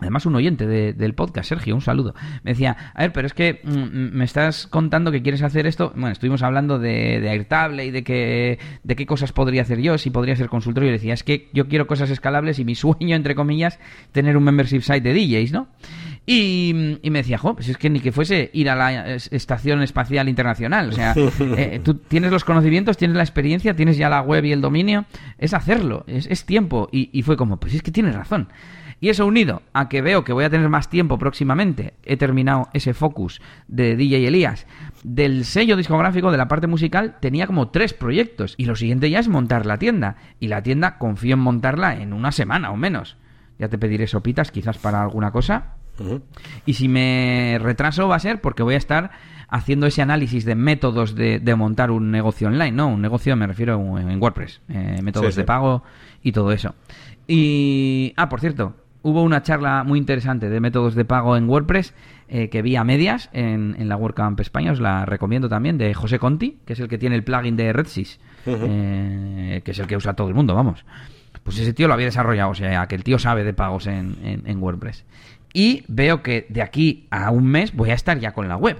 Además, 0.00 0.26
un 0.26 0.36
oyente 0.36 0.66
del 0.66 1.14
podcast, 1.14 1.48
Sergio, 1.48 1.74
un 1.74 1.80
saludo. 1.80 2.14
Me 2.44 2.52
decía, 2.52 2.76
a 2.94 3.02
ver, 3.02 3.12
pero 3.12 3.26
es 3.26 3.34
que 3.34 3.60
mm, 3.64 3.70
mm, 3.70 4.10
me 4.12 4.24
estás 4.24 4.66
contando 4.68 5.10
que 5.10 5.22
quieres 5.22 5.42
hacer 5.42 5.66
esto. 5.66 5.90
Bueno, 5.94 6.10
estuvimos 6.10 6.42
hablando 6.42 6.78
de, 6.78 7.20
de 7.20 7.28
Airtable 7.30 7.84
y 7.86 7.90
de, 7.90 8.04
que, 8.04 8.58
de 8.84 8.96
qué 8.96 9.06
cosas 9.06 9.32
podría 9.32 9.62
hacer 9.62 9.80
yo, 9.80 9.98
si 9.98 10.10
podría 10.10 10.36
ser 10.36 10.48
consultorio. 10.48 10.88
Y 10.90 10.92
decía, 10.92 11.14
es 11.14 11.24
que 11.24 11.48
yo 11.52 11.66
quiero 11.68 11.86
cosas 11.88 12.10
escalables 12.10 12.58
y 12.60 12.64
mi 12.64 12.74
sueño, 12.76 13.16
entre 13.16 13.34
comillas, 13.34 13.78
tener 14.12 14.36
un 14.36 14.44
membership 14.44 14.82
site 14.82 15.00
de 15.00 15.14
DJs, 15.14 15.52
¿no? 15.52 15.68
Y, 16.26 16.98
y 17.02 17.10
me 17.10 17.20
decía, 17.20 17.38
jo, 17.38 17.54
pues 17.54 17.68
es 17.68 17.78
que 17.78 17.88
ni 17.88 18.00
que 18.00 18.12
fuese 18.12 18.50
ir 18.52 18.68
a 18.68 18.76
la 18.76 19.14
es- 19.14 19.32
Estación 19.32 19.82
Espacial 19.82 20.28
Internacional. 20.28 20.90
O 20.90 20.92
sea, 20.92 21.14
eh, 21.56 21.80
tú 21.82 21.94
tienes 21.94 22.30
los 22.30 22.44
conocimientos, 22.44 22.96
tienes 22.98 23.16
la 23.16 23.22
experiencia, 23.22 23.74
tienes 23.74 23.96
ya 23.96 24.08
la 24.10 24.20
web 24.20 24.44
y 24.44 24.52
el 24.52 24.60
dominio. 24.60 25.06
Es 25.38 25.54
hacerlo, 25.54 26.04
es, 26.06 26.26
es 26.26 26.44
tiempo. 26.44 26.88
Y, 26.92 27.08
y 27.12 27.22
fue 27.22 27.36
como, 27.36 27.56
pues 27.58 27.74
es 27.74 27.82
que 27.82 27.90
tienes 27.90 28.14
razón. 28.14 28.48
Y 29.00 29.10
eso 29.10 29.26
unido 29.26 29.62
a 29.72 29.88
que 29.88 30.02
veo 30.02 30.24
que 30.24 30.32
voy 30.32 30.44
a 30.44 30.50
tener 30.50 30.68
más 30.68 30.90
tiempo 30.90 31.18
próximamente, 31.18 31.94
he 32.04 32.16
terminado 32.16 32.68
ese 32.72 32.94
focus 32.94 33.40
de 33.68 33.94
DJ 33.96 34.26
Elías. 34.26 34.66
Del 35.04 35.44
sello 35.44 35.76
discográfico, 35.76 36.32
de 36.32 36.38
la 36.38 36.48
parte 36.48 36.66
musical, 36.66 37.16
tenía 37.20 37.46
como 37.46 37.68
tres 37.68 37.94
proyectos. 37.94 38.54
Y 38.56 38.64
lo 38.64 38.74
siguiente 38.74 39.08
ya 39.10 39.20
es 39.20 39.28
montar 39.28 39.66
la 39.66 39.76
tienda. 39.76 40.16
Y 40.40 40.48
la 40.48 40.62
tienda 40.62 40.98
confío 40.98 41.34
en 41.34 41.40
montarla 41.40 41.96
en 41.96 42.12
una 42.12 42.32
semana 42.32 42.72
o 42.72 42.76
menos. 42.76 43.16
Ya 43.58 43.68
te 43.68 43.78
pediré 43.78 44.06
sopitas 44.08 44.50
quizás 44.50 44.78
para 44.78 45.02
alguna 45.02 45.30
cosa. 45.30 45.74
Y 46.66 46.74
si 46.74 46.88
me 46.88 47.58
retraso 47.60 48.06
va 48.08 48.16
a 48.16 48.20
ser 48.20 48.40
porque 48.40 48.62
voy 48.62 48.74
a 48.74 48.78
estar 48.78 49.10
haciendo 49.48 49.86
ese 49.86 50.02
análisis 50.02 50.44
de 50.44 50.54
métodos 50.54 51.14
de, 51.16 51.40
de 51.40 51.54
montar 51.56 51.90
un 51.90 52.10
negocio 52.12 52.46
online, 52.48 52.70
¿no? 52.72 52.86
Un 52.88 53.00
negocio 53.02 53.34
me 53.34 53.46
refiero 53.48 53.98
en 53.98 54.22
WordPress, 54.22 54.60
eh, 54.68 55.00
métodos 55.02 55.28
Sí, 55.28 55.32
sí. 55.32 55.40
de 55.40 55.44
pago 55.44 55.82
y 56.22 56.30
todo 56.32 56.52
eso. 56.52 56.74
Y... 57.26 58.12
Ah, 58.16 58.28
por 58.28 58.40
cierto, 58.40 58.76
hubo 59.02 59.22
una 59.22 59.42
charla 59.42 59.84
muy 59.84 59.98
interesante 59.98 60.48
de 60.48 60.60
métodos 60.60 60.94
de 60.94 61.04
pago 61.04 61.36
en 61.36 61.48
WordPress 61.48 61.94
eh, 62.28 62.48
que 62.50 62.62
vi 62.62 62.76
a 62.76 62.84
medias 62.84 63.30
en, 63.32 63.76
en 63.78 63.88
la 63.88 63.96
WordCamp 63.96 64.38
España, 64.40 64.72
os 64.72 64.80
la 64.80 65.06
recomiendo 65.06 65.48
también, 65.48 65.78
de 65.78 65.94
José 65.94 66.18
Conti, 66.18 66.58
que 66.66 66.72
es 66.74 66.80
el 66.80 66.88
que 66.88 66.98
tiene 66.98 67.14
el 67.16 67.24
plugin 67.24 67.56
de 67.56 67.72
RedSys, 67.72 68.20
eh, 68.46 69.62
que 69.64 69.70
es 69.70 69.78
el 69.78 69.86
que 69.86 69.96
usa 69.96 70.14
todo 70.14 70.28
el 70.28 70.34
mundo, 70.34 70.54
vamos. 70.54 70.84
Pues 71.42 71.58
ese 71.58 71.72
tío 71.72 71.88
lo 71.88 71.94
había 71.94 72.06
desarrollado, 72.06 72.50
o 72.50 72.54
sea, 72.54 72.86
que 72.86 72.94
el 72.94 73.04
tío 73.04 73.18
sabe 73.18 73.44
de 73.44 73.54
pagos 73.54 73.86
en, 73.86 74.16
en- 74.22 74.42
en 74.46 74.62
WordPress. 74.62 75.04
Y 75.54 75.84
veo 75.88 76.22
que 76.22 76.46
de 76.50 76.60
aquí 76.62 77.06
a 77.10 77.30
un 77.30 77.46
mes 77.46 77.74
voy 77.74 77.90
a 77.90 77.94
estar 77.94 78.18
ya 78.18 78.32
con 78.32 78.48
la 78.48 78.56
web. 78.56 78.76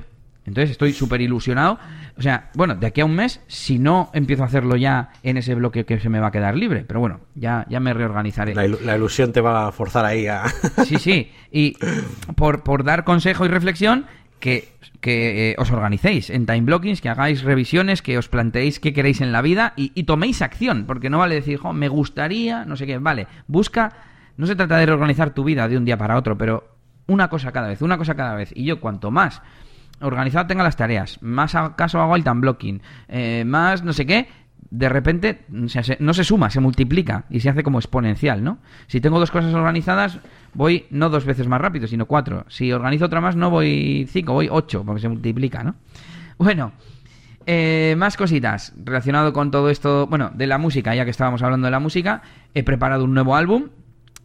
Entonces 0.49 0.70
estoy 0.72 0.92
súper 0.92 1.20
ilusionado. 1.20 1.78
O 2.16 2.22
sea, 2.22 2.51
bueno, 2.55 2.74
de 2.74 2.86
aquí 2.86 3.01
a 3.01 3.05
un 3.05 3.14
mes, 3.14 3.40
si 3.46 3.78
no 3.78 4.11
empiezo 4.12 4.42
a 4.42 4.46
hacerlo 4.46 4.74
ya 4.76 5.11
en 5.22 5.36
ese 5.36 5.55
bloque 5.55 5.84
que 5.84 6.01
se 6.01 6.09
me 6.09 6.18
va 6.20 6.26
a 6.28 6.30
quedar 6.32 6.57
libre. 6.57 6.84
Pero 6.86 7.01
bueno, 7.01 7.20
ya, 7.36 7.64
ya 7.68 7.78
me 7.80 7.94
reorganizaré. 7.94 8.55
La, 8.55 8.66
ilu- 8.66 8.80
la 8.80 8.96
ilusión 8.96 9.32
te 9.32 9.40
va 9.40 9.68
a 9.68 9.72
forzar 9.72 10.05
ahí 10.05 10.26
a... 10.26 10.44
Sí, 10.84 10.96
sí. 10.99 11.30
Y 11.53 11.76
por, 12.34 12.62
por 12.64 12.82
dar 12.84 13.05
consejo 13.05 13.44
y 13.44 13.49
reflexión, 13.49 14.07
que, 14.40 14.68
que 15.01 15.51
eh, 15.51 15.55
os 15.59 15.70
organicéis 15.70 16.30
en 16.30 16.46
time 16.46 16.61
blockings, 16.62 17.01
que 17.01 17.09
hagáis 17.09 17.42
revisiones, 17.42 18.03
que 18.03 18.18
os 18.18 18.28
planteéis 18.28 18.78
qué 18.80 18.92
queréis 18.92 19.20
en 19.20 19.32
la 19.32 19.42
vida 19.42 19.72
y, 19.76 19.92
y 19.94 20.05
toméis 20.05 20.42
acción. 20.42 20.84
Porque 20.86 21.11
no 21.11 21.18
vale 21.18 21.34
decir, 21.36 21.59
"Jo, 21.59 21.72
me 21.72 21.88
gustaría, 21.88 22.64
no 22.64 22.76
sé 22.76 22.86
qué. 22.86 22.99
Vale, 22.99 23.26
busca. 23.46 23.92
No 24.36 24.46
se 24.46 24.55
trata 24.55 24.76
de 24.78 24.86
reorganizar 24.86 25.30
tu 25.34 25.42
vida 25.44 25.66
de 25.68 25.76
un 25.76 25.84
día 25.84 25.99
para 25.99 26.16
otro, 26.16 26.38
pero 26.38 26.76
una 27.09 27.28
cosa 27.28 27.51
cada 27.51 27.66
vez, 27.68 27.82
una 27.82 27.99
cosa 27.99 28.14
cada 28.14 28.34
vez. 28.36 28.51
Y 28.55 28.64
yo, 28.64 28.78
cuanto 28.80 29.11
más 29.11 29.42
organizado 30.01 30.46
tenga 30.46 30.62
las 30.64 30.76
tareas, 30.76 31.18
más 31.22 31.55
acaso 31.55 32.01
hago 32.01 32.16
el 32.16 32.24
time 32.24 32.40
blocking, 32.40 32.82
eh, 33.09 33.44
más 33.46 33.82
no 33.82 33.92
sé 33.92 34.07
qué, 34.07 34.28
de 34.70 34.88
repente 34.88 35.46
sea, 35.66 35.82
se- 35.82 35.96
no 36.01 36.12
se 36.12 36.24
suma, 36.24 36.51
se 36.51 36.61
multiplica 36.61 37.24
y 37.30 37.40
se 37.40 37.49
hace 37.49 37.62
como 37.62 37.78
exponencial, 37.78 38.44
¿no? 38.44 38.59
Si 38.86 39.01
tengo 39.01 39.18
dos 39.18 39.30
cosas 39.30 39.55
organizadas, 39.55 40.18
voy 40.53 40.86
no 40.90 41.09
dos 41.09 41.24
veces 41.24 41.49
más 41.49 41.61
rápido, 41.61 41.86
sino 41.86 42.05
cuatro. 42.07 42.44
Si 42.49 42.70
organizo 42.72 43.07
otra 43.07 43.20
más, 43.22 43.34
no 43.34 43.49
voy 43.51 44.07
cinco, 44.11 44.34
voy 44.34 44.49
ocho, 44.51 44.84
porque 44.84 45.01
se 45.01 45.09
multiplica, 45.09 45.62
¿no? 45.64 45.76
Bueno, 46.36 46.72
eh, 47.46 47.94
más 47.96 48.16
cositas 48.18 48.74
relacionado 48.84 49.32
con 49.32 49.51
todo 49.51 49.70
esto, 49.70 50.07
bueno, 50.07 50.30
de 50.34 50.46
la 50.46 50.59
música, 50.59 50.94
ya 50.94 51.05
que 51.05 51.11
estábamos 51.12 51.42
hablando 51.42 51.66
de 51.66 51.70
la 51.70 51.80
música, 51.80 52.20
he 52.53 52.62
preparado 52.62 53.05
un 53.05 53.14
nuevo 53.14 53.36
álbum 53.36 53.68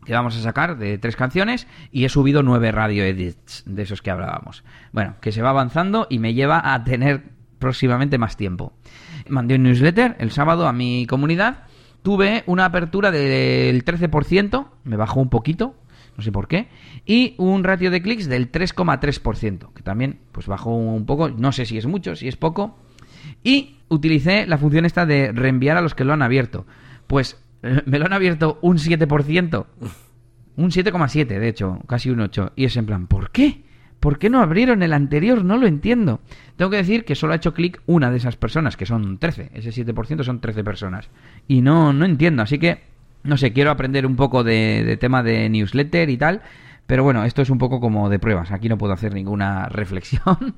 que 0.06 0.14
vamos 0.14 0.38
a 0.38 0.42
sacar 0.42 0.78
de 0.78 0.98
tres 0.98 1.16
canciones 1.16 1.68
y 1.92 2.06
he 2.06 2.10
subido 2.10 2.44
nueve 2.44 2.72
radio 2.72 3.04
edits 3.04 3.64
de 3.66 3.84
esos 3.84 4.02
que 4.02 4.12
hablábamos. 4.12 4.64
Bueno, 4.92 5.16
que 5.22 5.32
se 5.32 5.42
va 5.42 5.50
avanzando 5.50 6.08
y 6.10 6.20
me 6.20 6.34
lleva 6.34 6.74
a 6.74 6.84
tener 6.84 7.24
próximamente 7.60 8.18
más 8.18 8.36
tiempo. 8.36 8.74
Mandé 9.30 9.56
un 9.56 9.64
newsletter 9.64 10.16
el 10.20 10.32
sábado 10.32 10.68
a 10.68 10.74
mi 10.74 11.06
comunidad, 11.08 11.64
tuve 12.02 12.44
una 12.46 12.66
apertura 12.66 13.10
del 13.12 13.86
13%, 13.86 14.68
me 14.84 14.98
bajó 14.98 15.22
un 15.22 15.30
poquito, 15.30 15.76
no 16.18 16.24
sé 16.24 16.32
por 16.32 16.48
qué, 16.48 16.68
y 17.06 17.36
un 17.38 17.64
ratio 17.64 17.90
de 17.90 18.02
clics 18.02 18.28
del 18.28 18.52
3,3%, 18.52 19.74
que 19.74 19.82
también 19.82 20.20
pues 20.32 20.48
bajó 20.48 20.76
un 20.76 21.06
poco, 21.06 21.30
no 21.30 21.52
sé 21.52 21.66
si 21.66 21.78
es 21.78 21.88
mucho, 21.88 22.16
si 22.16 22.28
es 22.28 22.36
poco, 22.36 22.78
y 23.44 23.78
utilicé 23.90 24.46
la 24.46 24.58
función 24.58 24.86
esta 24.86 25.06
de 25.06 25.32
reenviar 25.32 25.78
a 25.78 25.82
los 25.82 25.96
que 25.96 26.04
lo 26.04 26.14
han 26.14 26.22
abierto. 26.22 26.66
Pues 27.08 27.43
me 27.86 28.00
lo 28.00 28.06
han 28.06 28.14
abierto 28.14 28.60
un 28.62 28.78
7%. 28.78 29.66
Un 30.56 30.70
7,7, 30.70 31.26
de 31.26 31.48
hecho, 31.48 31.82
casi 31.88 32.10
un 32.10 32.20
8. 32.20 32.54
Y 32.56 32.66
es 32.66 32.78
en 32.78 32.86
plan, 32.86 33.08
¿por 33.08 33.32
qué? 33.32 33.64
¿Por 34.00 34.20
qué 34.20 34.30
no 34.30 34.42
abrieron 34.42 34.84
el 34.84 34.94
anterior? 34.94 35.44
No 35.44 35.58
lo 35.58 35.66
entiendo. 35.66 36.20
Tengo 36.58 36.70
que 36.70 36.78
decir 36.78 37.06
que 37.06 37.16
solo 37.16 37.34
ha 37.34 37.38
hecho 37.38 37.54
clic 37.54 37.82
una 37.86 38.12
de 38.12 38.18
esas 38.18 38.36
personas, 38.36 38.76
que 38.76 38.86
son 38.86 39.18
13. 39.18 39.52
Ese 39.54 39.70
7% 39.72 40.24
son 40.24 40.42
13 40.42 40.64
personas. 40.64 41.10
Y 41.48 41.62
no, 41.62 41.94
no 41.94 42.06
entiendo. 42.06 42.44
Así 42.44 42.60
que, 42.60 42.82
no 43.24 43.38
sé, 43.38 43.54
quiero 43.54 43.72
aprender 43.72 44.06
un 44.06 44.18
poco 44.18 44.44
de, 44.44 44.84
de 44.84 44.98
tema 44.98 45.24
de 45.24 45.50
newsletter 45.50 46.10
y 46.10 46.18
tal. 46.18 46.42
Pero 46.88 47.04
bueno, 47.04 47.24
esto 47.24 47.42
es 47.42 47.50
un 47.50 47.58
poco 47.58 47.80
como 47.80 48.10
de 48.10 48.20
pruebas. 48.20 48.52
Aquí 48.52 48.70
no 48.70 48.78
puedo 48.78 48.94
hacer 48.94 49.14
ninguna 49.14 49.66
reflexión. 49.70 50.56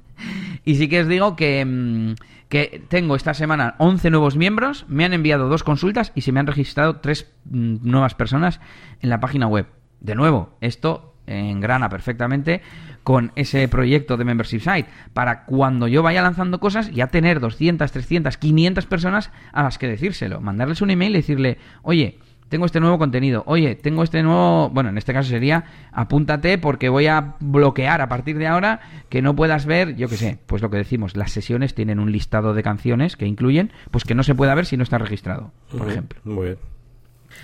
y 0.64 0.76
sí 0.76 0.88
que 0.88 1.02
os 1.02 1.08
digo 1.08 1.36
que, 1.36 1.64
mm, 1.64 2.16
que 2.50 2.84
tengo 2.88 3.16
esta 3.16 3.34
semana 3.34 3.76
11 3.78 4.10
nuevos 4.10 4.36
miembros. 4.36 4.86
Me 4.88 5.06
han 5.06 5.14
enviado 5.14 5.50
dos 5.50 5.64
consultas 5.64 6.12
y 6.16 6.22
se 6.22 6.32
me 6.32 6.40
han 6.40 6.48
registrado 6.48 6.98
tres 6.98 7.32
mm, 7.46 7.78
nuevas 7.82 8.16
personas 8.16 8.60
en 9.02 9.10
la 9.10 9.20
página 9.20 9.48
web. 9.48 9.68
De 10.00 10.16
nuevo, 10.16 10.58
esto 10.62 11.16
engrana 11.28 11.90
perfectamente 11.90 12.62
con 13.04 13.32
ese 13.36 13.68
proyecto 13.68 14.18
de 14.18 14.26
Membership 14.26 14.60
Site 14.60 14.90
para 15.14 15.46
cuando 15.46 15.88
yo 15.88 16.04
vaya 16.04 16.22
lanzando 16.22 16.60
cosas 16.60 16.92
ya 16.92 17.08
tener 17.08 17.40
200, 17.40 17.92
300, 17.92 18.38
500 18.38 18.86
personas 18.86 19.32
a 19.52 19.64
las 19.64 19.78
que 19.78 19.88
decírselo, 19.88 20.42
mandarles 20.42 20.82
un 20.82 20.92
email 20.92 21.14
y 21.14 21.18
decirle, 21.18 21.58
oye, 21.84 22.20
tengo 22.50 22.66
este 22.66 22.80
nuevo 22.80 22.98
contenido, 22.98 23.44
oye, 23.48 23.76
tengo 23.76 24.04
este 24.04 24.22
nuevo, 24.24 24.70
bueno, 24.70 24.90
en 24.90 24.98
este 24.98 25.14
caso 25.14 25.30
sería 25.30 25.66
apúntate 25.92 26.58
porque 26.58 26.90
voy 26.90 27.08
a 27.08 27.36
bloquear 27.40 28.02
a 28.02 28.10
partir 28.10 28.38
de 28.38 28.48
ahora 28.48 28.82
que 29.10 29.22
no 29.22 29.36
puedas 29.36 29.66
ver, 29.66 29.96
yo 29.96 30.08
qué 30.08 30.18
sé, 30.18 30.40
pues 30.46 30.62
lo 30.62 30.70
que 30.70 30.78
decimos, 30.78 31.16
las 31.18 31.32
sesiones 31.32 31.74
tienen 31.74 32.00
un 32.00 32.12
listado 32.12 32.54
de 32.54 32.64
canciones 32.64 33.16
que 33.16 33.26
incluyen, 33.26 33.72
pues 33.92 34.04
que 34.04 34.16
no 34.16 34.24
se 34.24 34.36
pueda 34.36 34.56
ver 34.56 34.66
si 34.66 34.78
no 34.78 34.84
está 34.84 34.98
registrado, 34.98 35.52
por 35.76 35.90
ejemplo. 35.90 36.20
Muy 36.24 36.46
bien. 36.46 36.58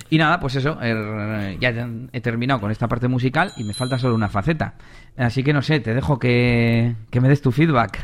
Y 0.10 0.18
nada, 0.18 0.40
pues 0.40 0.56
eso, 0.56 0.82
er, 0.82 1.60
ya 1.60 1.88
he 2.12 2.22
terminado 2.22 2.60
con 2.60 2.72
esta 2.72 2.88
parte 2.88 3.08
musical 3.08 3.52
y 3.58 3.64
me 3.64 3.74
falta 3.74 3.98
solo 3.98 4.16
una 4.16 4.30
faceta. 4.30 4.76
Así 5.18 5.44
que 5.44 5.54
no 5.54 5.62
sé, 5.62 5.80
te 5.80 5.94
dejo 5.94 6.20
que, 6.20 6.96
que 7.10 7.22
me 7.22 7.30
des 7.30 7.42
tu 7.42 7.52
feedback. 7.52 8.00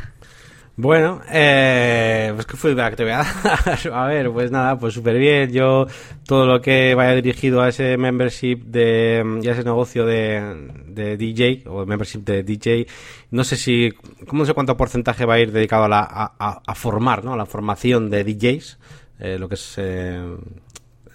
Bueno, 0.79 1.21
eh, 1.31 2.31
pues 2.35 2.45
qué 2.45 2.55
feedback 2.55 2.95
te 2.95 3.01
voy 3.03 3.11
a 3.13 3.25
dar. 3.43 3.79
a 3.93 4.05
ver, 4.05 4.29
pues 4.31 4.51
nada, 4.51 4.77
pues 4.77 4.93
súper 4.93 5.17
bien. 5.17 5.51
Yo 5.51 5.87
todo 6.27 6.45
lo 6.45 6.61
que 6.61 6.93
vaya 6.93 7.15
dirigido 7.15 7.61
a 7.61 7.69
ese 7.69 7.97
membership 7.97 8.57
de, 8.65 9.39
y 9.41 9.47
a 9.47 9.53
ese 9.53 9.63
negocio 9.63 10.05
de, 10.05 10.69
de 10.87 11.17
DJ 11.17 11.63
o 11.67 11.83
membership 11.83 12.19
de 12.19 12.43
DJ, 12.43 12.85
no 13.31 13.43
sé 13.43 13.57
si, 13.57 13.91
no 14.31 14.45
sé 14.45 14.53
cuánto 14.53 14.77
porcentaje 14.77 15.25
va 15.25 15.33
a 15.33 15.39
ir 15.39 15.51
dedicado 15.51 15.85
a, 15.85 15.89
la, 15.89 16.01
a, 16.37 16.75
formar, 16.75 17.23
¿no? 17.25 17.33
A 17.33 17.37
la 17.37 17.47
formación 17.47 18.11
de 18.11 18.23
DJs, 18.23 18.77
eh, 19.19 19.39
lo 19.39 19.49
que 19.49 19.55
es 19.55 19.73
eh, 19.79 20.21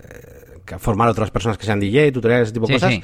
eh, 0.02 0.78
formar 0.78 1.06
a 1.06 1.12
otras 1.12 1.30
personas 1.30 1.56
que 1.56 1.66
sean 1.66 1.78
DJ, 1.78 2.10
tutoriales, 2.10 2.48
ese 2.48 2.54
tipo 2.54 2.66
de 2.66 2.74
Sí, 2.74 2.80
cosas. 2.80 2.94
sí. 2.94 3.02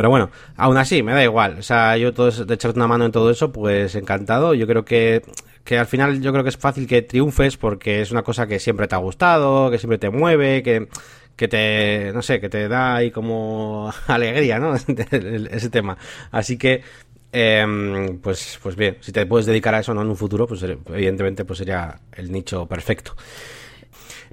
Pero 0.00 0.08
bueno, 0.08 0.30
aún 0.56 0.78
así, 0.78 1.02
me 1.02 1.12
da 1.12 1.22
igual. 1.22 1.58
O 1.58 1.62
sea, 1.62 1.94
yo 1.98 2.14
todo 2.14 2.30
de 2.30 2.54
echarte 2.54 2.78
una 2.78 2.86
mano 2.86 3.04
en 3.04 3.12
todo 3.12 3.30
eso, 3.30 3.52
pues 3.52 3.94
encantado. 3.96 4.54
Yo 4.54 4.66
creo 4.66 4.82
que, 4.82 5.20
que 5.62 5.78
al 5.78 5.84
final 5.84 6.22
yo 6.22 6.32
creo 6.32 6.42
que 6.42 6.48
es 6.48 6.56
fácil 6.56 6.86
que 6.86 7.02
triunfes 7.02 7.58
porque 7.58 8.00
es 8.00 8.10
una 8.10 8.22
cosa 8.22 8.46
que 8.46 8.58
siempre 8.58 8.88
te 8.88 8.94
ha 8.94 8.98
gustado, 8.98 9.70
que 9.70 9.76
siempre 9.76 9.98
te 9.98 10.08
mueve, 10.08 10.62
que, 10.62 10.88
que 11.36 11.48
te, 11.48 12.12
no 12.14 12.22
sé, 12.22 12.40
que 12.40 12.48
te 12.48 12.66
da 12.66 12.96
ahí 12.96 13.10
como 13.10 13.92
alegría, 14.06 14.58
¿no? 14.58 14.74
Ese 15.10 15.68
tema. 15.68 15.98
Así 16.30 16.56
que, 16.56 16.82
em, 17.30 18.20
pues, 18.20 18.58
pues 18.62 18.76
bien, 18.76 18.96
si 19.00 19.12
te 19.12 19.26
puedes 19.26 19.44
dedicar 19.44 19.74
a 19.74 19.80
eso 19.80 19.92
no 19.92 20.00
en 20.00 20.08
un 20.08 20.16
futuro, 20.16 20.46
pues 20.46 20.62
evidentemente 20.62 21.44
pues 21.44 21.58
sería 21.58 22.00
el 22.12 22.32
nicho 22.32 22.64
perfecto. 22.66 23.14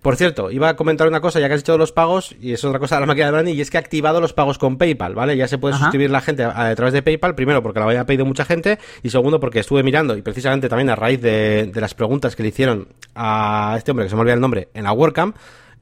Por 0.01 0.15
cierto, 0.15 0.51
iba 0.51 0.69
a 0.69 0.75
comentar 0.75 1.07
una 1.07 1.21
cosa, 1.21 1.39
ya 1.39 1.47
que 1.47 1.55
has 1.55 1.61
hecho 1.61 1.77
los 1.77 1.91
pagos, 1.91 2.35
y 2.39 2.53
es 2.53 2.63
otra 2.63 2.79
cosa 2.79 2.95
de 2.95 3.01
la 3.01 3.07
máquina 3.07 3.25
de 3.25 3.31
Branding, 3.31 3.55
y 3.55 3.61
es 3.61 3.71
que 3.71 3.77
he 3.77 3.79
activado 3.79 4.21
los 4.21 4.31
pagos 4.31 4.57
con 4.59 4.77
PayPal, 4.77 5.15
¿vale? 5.15 5.35
Ya 5.35 5.47
se 5.47 5.57
puede 5.57 5.73
Ajá. 5.73 5.85
suscribir 5.85 6.11
la 6.11 6.21
gente 6.21 6.43
a, 6.43 6.67
a 6.67 6.75
través 6.75 6.93
de 6.93 7.01
PayPal, 7.01 7.33
primero 7.33 7.63
porque 7.63 7.79
lo 7.79 7.87
había 7.87 8.05
pedido 8.05 8.23
mucha 8.25 8.45
gente, 8.45 8.77
y 9.01 9.09
segundo 9.09 9.39
porque 9.39 9.59
estuve 9.59 9.81
mirando, 9.81 10.15
y 10.15 10.21
precisamente 10.21 10.69
también 10.69 10.91
a 10.91 10.95
raíz 10.95 11.19
de, 11.21 11.71
de 11.73 11.81
las 11.81 11.95
preguntas 11.95 12.35
que 12.35 12.43
le 12.43 12.49
hicieron 12.49 12.89
a 13.15 13.75
este 13.77 13.91
hombre, 13.91 14.05
que 14.05 14.09
se 14.09 14.15
me 14.15 14.21
olvida 14.21 14.35
el 14.35 14.39
nombre, 14.39 14.69
en 14.73 14.83
la 14.83 14.91
WordCamp, 14.91 15.35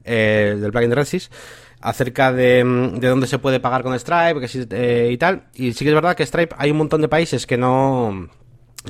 eh, 0.04 0.56
del 0.58 0.70
plugin 0.70 0.88
de 0.90 0.96
RedSys, 0.96 1.30
acerca 1.82 2.32
de, 2.32 2.64
de 2.98 3.08
dónde 3.08 3.26
se 3.26 3.38
puede 3.38 3.60
pagar 3.60 3.82
con 3.82 3.96
Stripe 3.98 4.40
que 4.40 4.48
sí, 4.48 4.66
eh, 4.70 5.10
y 5.12 5.18
tal, 5.18 5.44
y 5.54 5.74
sí 5.74 5.84
que 5.84 5.90
es 5.90 5.94
verdad 5.94 6.16
que 6.16 6.24
Stripe 6.24 6.54
hay 6.58 6.70
un 6.70 6.78
montón 6.78 7.02
de 7.02 7.08
países 7.08 7.46
que 7.46 7.58
no 7.58 8.28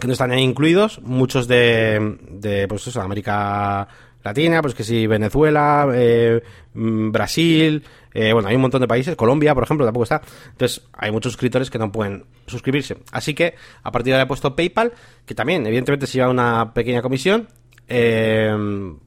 que 0.01 0.07
no 0.07 0.13
están 0.13 0.31
ahí 0.31 0.43
incluidos, 0.43 1.01
muchos 1.03 1.49
de, 1.49 2.19
de 2.31 2.69
pues 2.69 2.87
eso, 2.87 3.01
América 3.01 3.89
latina, 4.27 4.61
pues 4.61 4.75
que 4.75 4.85
si 4.85 5.07
Venezuela, 5.07 5.89
eh, 5.95 6.43
mm, 6.75 7.11
Brasil, 7.11 7.83
eh, 8.13 8.33
bueno, 8.33 8.49
hay 8.49 8.57
un 8.57 8.63
montón 8.63 8.81
de 8.81 8.89
países, 8.89 9.17
Colombia, 9.17 9.55
por 9.55 9.65
ejemplo, 9.65 9.87
tampoco 9.87 10.05
está. 10.05 10.23
Entonces, 10.53 10.83
hay 10.93 11.11
muchos 11.11 11.33
suscriptores 11.33 11.71
que 11.71 11.79
no 11.79 11.91
pueden 11.93 12.25
suscribirse. 12.47 12.99
Así 13.13 13.35
que, 13.35 13.55
a 13.83 13.93
partir 13.93 14.13
de 14.13 14.19
ahí 14.19 14.25
he 14.25 14.27
puesto 14.27 14.55
PayPal, 14.55 14.93
que 15.25 15.35
también, 15.35 15.67
evidentemente, 15.67 16.07
se 16.07 16.19
lleva 16.19 16.31
una 16.31 16.73
pequeña 16.73 17.03
comisión. 17.03 17.49
Eh, 17.89 18.51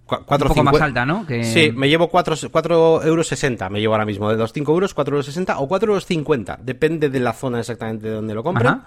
cuatro, 0.05 0.47
un 0.47 0.55
poco 0.55 0.63
más 0.63 0.79
alta, 0.79 1.05
¿no? 1.05 1.25
Sí, 1.43 1.71
me 1.75 1.89
llevo 1.89 2.09
4,60 2.09 3.05
euros, 3.05 3.71
me 3.71 3.81
llevo 3.81 3.93
ahora 3.93 4.05
mismo. 4.05 4.29
De 4.29 4.37
los 4.37 4.53
5 4.53 4.71
euros, 4.71 4.95
4,60 4.95 5.09
euros 5.11 5.55
o 5.57 5.67
4,50 5.67 5.87
euros. 5.87 6.65
Depende 6.65 7.09
de 7.09 7.19
la 7.19 7.33
zona 7.33 7.59
exactamente 7.59 8.07
de 8.07 8.13
donde 8.13 8.33
lo 8.33 8.41
compren. 8.41 8.81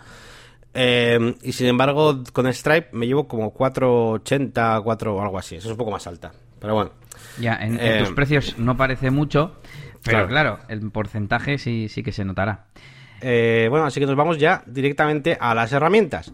Eh, 0.75 1.35
y 1.43 1.53
sin 1.53 1.67
embargo, 1.67 2.23
con 2.33 2.53
Stripe 2.53 2.89
me 2.93 3.07
llevo 3.07 3.29
como 3.29 3.53
4,80, 3.53 4.83
4 4.83 5.15
o 5.15 5.23
algo 5.23 5.39
así. 5.39 5.57
Eso 5.57 5.69
es 5.69 5.73
un 5.73 5.79
poco 5.79 5.91
más 5.91 6.07
alta. 6.07 6.33
Pero 6.59 6.75
bueno. 6.75 6.93
Ya, 7.39 7.57
en, 7.57 7.73
tus 7.73 8.09
eh, 8.11 8.13
precios 8.15 8.59
no 8.59 8.77
parece 8.77 9.11
mucho, 9.11 9.57
pero 10.03 10.27
claro, 10.27 10.59
el 10.69 10.91
porcentaje 10.91 11.59
sí, 11.59 11.89
sí 11.89 12.03
que 12.03 12.13
se 12.13 12.25
notará. 12.25 12.67
Eh, 13.21 13.69
bueno, 13.71 13.87
así 13.87 14.01
que 14.01 14.07
nos 14.07 14.17
vamos 14.17 14.39
ya 14.39 14.65
directamente 14.67 15.37
a 15.41 15.55
las 15.55 15.73
herramientas. 15.73 16.33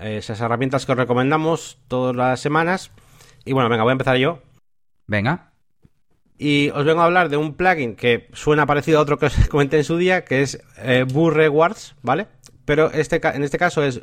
esas 0.00 0.40
herramientas 0.40 0.84
que 0.84 0.92
os 0.92 0.98
recomendamos 0.98 1.78
todas 1.88 2.16
las 2.16 2.40
semanas. 2.40 2.90
Y 3.44 3.52
bueno, 3.52 3.68
venga, 3.68 3.84
voy 3.84 3.90
a 3.90 3.92
empezar 3.92 4.16
yo. 4.16 4.40
Venga. 5.06 5.52
Y 6.38 6.70
os 6.70 6.84
vengo 6.84 7.00
a 7.00 7.06
hablar 7.06 7.28
de 7.28 7.36
un 7.36 7.54
plugin 7.54 7.96
que 7.96 8.28
suena 8.32 8.66
parecido 8.66 8.98
a 8.98 9.02
otro 9.02 9.18
que 9.18 9.26
os 9.26 9.48
comenté 9.48 9.78
en 9.78 9.84
su 9.84 9.96
día, 9.96 10.24
que 10.24 10.42
es 10.42 10.60
eh, 10.78 11.06
Rewards, 11.06 11.94
¿vale? 12.02 12.26
Pero 12.66 12.90
este, 12.90 13.20
en 13.22 13.44
este 13.44 13.58
caso 13.58 13.82
es 13.82 14.02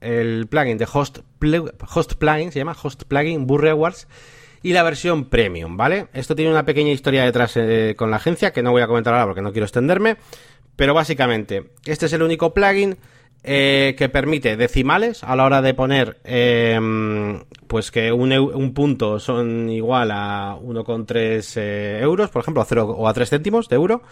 el, 0.00 0.46
plugin 0.46 0.78
de 0.78 0.88
Host, 0.90 1.18
Plugin, 1.38 2.52
se 2.52 2.58
llama 2.60 2.76
Host 2.80 3.02
Plugin 3.04 3.46
Burr 3.46 3.62
Rewards 3.62 4.06
y 4.62 4.72
la 4.72 4.84
versión 4.84 5.26
premium, 5.26 5.76
¿vale? 5.76 6.06
Esto 6.14 6.34
tiene 6.34 6.50
una 6.52 6.64
pequeña 6.64 6.92
historia 6.92 7.24
detrás 7.24 7.56
eh, 7.56 7.94
con 7.98 8.10
la 8.10 8.16
agencia 8.16 8.52
que 8.52 8.62
no 8.62 8.70
voy 8.70 8.82
a 8.82 8.86
comentar 8.86 9.12
ahora 9.12 9.26
porque 9.26 9.42
no 9.42 9.52
quiero 9.52 9.66
extenderme, 9.66 10.16
pero 10.76 10.94
básicamente 10.94 11.72
este 11.84 12.06
es 12.06 12.12
el 12.12 12.22
único 12.22 12.54
plugin 12.54 12.96
eh, 13.42 13.94
que 13.98 14.08
permite 14.08 14.56
decimales 14.56 15.24
a 15.24 15.34
la 15.34 15.44
hora 15.44 15.60
de 15.60 15.74
poner 15.74 16.18
em, 16.24 17.42
pues 17.66 17.90
que 17.90 18.12
un, 18.12 18.32
un, 18.32 18.72
punto 18.72 19.18
son 19.18 19.68
igual 19.68 20.12
a 20.12 20.56
1,3 20.62 21.52
eh, 21.56 21.98
euros, 22.00 22.30
por 22.30 22.42
ejemplo, 22.42 22.62
a 22.62 22.64
0 22.64 22.86
o 22.96 23.08
a 23.08 23.12
3 23.12 23.28
céntimos 23.28 23.68
de 23.68 23.76
euro. 23.76 24.02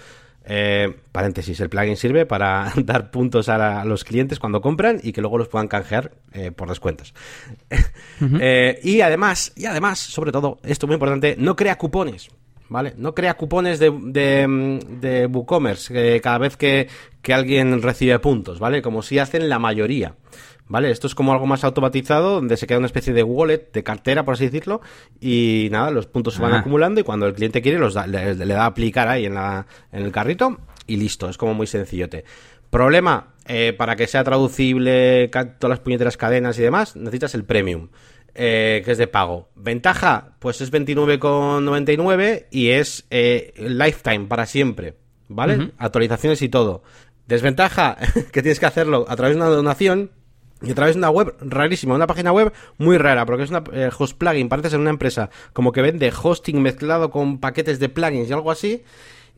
Eh, 0.44 0.92
paréntesis, 1.12 1.60
el 1.60 1.68
plugin 1.68 1.96
sirve 1.96 2.26
para 2.26 2.72
dar 2.76 3.10
puntos 3.10 3.48
a, 3.48 3.84
los 3.84 4.04
clientes 4.04 4.38
cuando 4.38 4.60
compran 4.60 5.00
y 5.02 5.12
que 5.12 5.20
luego 5.20 5.38
los 5.38 5.48
puedan 5.48 5.68
canjear 5.68 6.12
eh, 6.32 6.50
por 6.52 6.68
descuentos. 6.68 7.14
Eh, 8.40 8.78
y 8.84 9.00
además, 9.00 9.52
y 9.56 9.66
además, 9.66 9.98
sobre 9.98 10.30
todo, 10.30 10.58
esto 10.62 10.86
es 10.86 10.88
muy 10.88 10.94
importante, 10.94 11.34
no 11.38 11.56
crea 11.56 11.76
cupones. 11.76 12.28
¿Vale? 12.68 12.94
No 12.96 13.14
crea 13.14 13.34
cupones 13.34 13.80
de, 13.80 13.90
de, 13.90 15.26
WooCommerce 15.26 16.20
cada 16.20 16.38
vez 16.38 16.56
que, 16.56 16.88
que 17.20 17.34
alguien 17.34 17.82
recibe 17.82 18.18
puntos, 18.20 18.60
¿vale? 18.60 18.80
Como 18.80 19.02
si 19.02 19.18
hacen 19.18 19.48
la 19.48 19.58
mayoría. 19.58 20.14
¿Vale? 20.68 20.90
Esto 20.90 21.06
es 21.06 21.14
como 21.14 21.32
algo 21.32 21.46
más 21.46 21.64
automatizado, 21.64 22.36
donde 22.36 22.56
se 22.56 22.66
queda 22.66 22.78
una 22.78 22.86
especie 22.86 23.12
de 23.12 23.22
wallet, 23.22 23.70
de 23.72 23.82
cartera, 23.82 24.24
por 24.24 24.34
así 24.34 24.46
decirlo, 24.46 24.80
y 25.20 25.68
nada, 25.70 25.90
los 25.90 26.06
puntos 26.06 26.34
se 26.34 26.42
van 26.42 26.54
acumulando 26.54 27.00
y 27.00 27.04
cuando 27.04 27.26
el 27.26 27.34
cliente 27.34 27.60
quiere 27.60 27.78
los 27.78 27.94
le, 28.06 28.34
da 28.34 28.62
a 28.62 28.66
aplicar 28.66 29.08
ahí 29.08 29.26
en, 29.26 29.34
la, 29.34 29.66
en 29.90 30.02
el 30.04 30.12
carrito 30.12 30.60
y 30.86 30.96
listo, 30.96 31.28
es 31.28 31.36
como 31.36 31.52
muy 31.52 31.66
sencillote. 31.66 32.24
Problema, 32.70 33.34
eh, 33.46 33.74
para 33.76 33.96
que 33.96 34.06
sea 34.06 34.24
traducible 34.24 35.28
todas 35.28 35.68
las 35.68 35.80
puñeteras 35.80 36.16
cadenas 36.16 36.58
y 36.58 36.62
demás, 36.62 36.96
necesitas 36.96 37.34
el 37.34 37.44
premium. 37.44 37.88
Eh, 38.34 38.80
que 38.84 38.92
es 38.92 38.98
de 38.98 39.08
pago. 39.08 39.50
Ventaja, 39.54 40.36
pues 40.38 40.62
es 40.62 40.72
29,99 40.72 42.46
y 42.50 42.70
es 42.70 43.04
eh, 43.10 43.52
lifetime, 43.58 44.24
para 44.26 44.46
siempre, 44.46 44.94
¿vale? 45.28 45.72
Actualizaciones 45.76 46.40
y 46.40 46.48
todo. 46.48 46.82
Desventaja, 47.26 47.98
que 48.32 48.40
tienes 48.40 48.58
que 48.58 48.64
hacerlo 48.64 49.04
a 49.06 49.16
través 49.16 49.36
de 49.36 49.42
una 49.42 49.50
donación, 49.50 50.12
y 50.62 50.70
a 50.70 50.74
través 50.74 50.94
de 50.94 50.98
una 50.98 51.10
web 51.10 51.34
rarísima, 51.40 51.94
una 51.94 52.06
página 52.06 52.32
web 52.32 52.52
muy 52.78 52.98
rara, 52.98 53.26
porque 53.26 53.44
es 53.44 53.50
una 53.50 53.64
eh, 53.72 53.90
host 53.96 54.16
plugin, 54.16 54.48
parece 54.48 54.70
ser 54.70 54.80
una 54.80 54.90
empresa 54.90 55.30
como 55.52 55.72
que 55.72 55.82
vende 55.82 56.12
hosting 56.12 56.60
mezclado 56.62 57.10
con 57.10 57.38
paquetes 57.38 57.78
de 57.78 57.88
plugins 57.88 58.28
y 58.28 58.32
algo 58.32 58.50
así. 58.50 58.82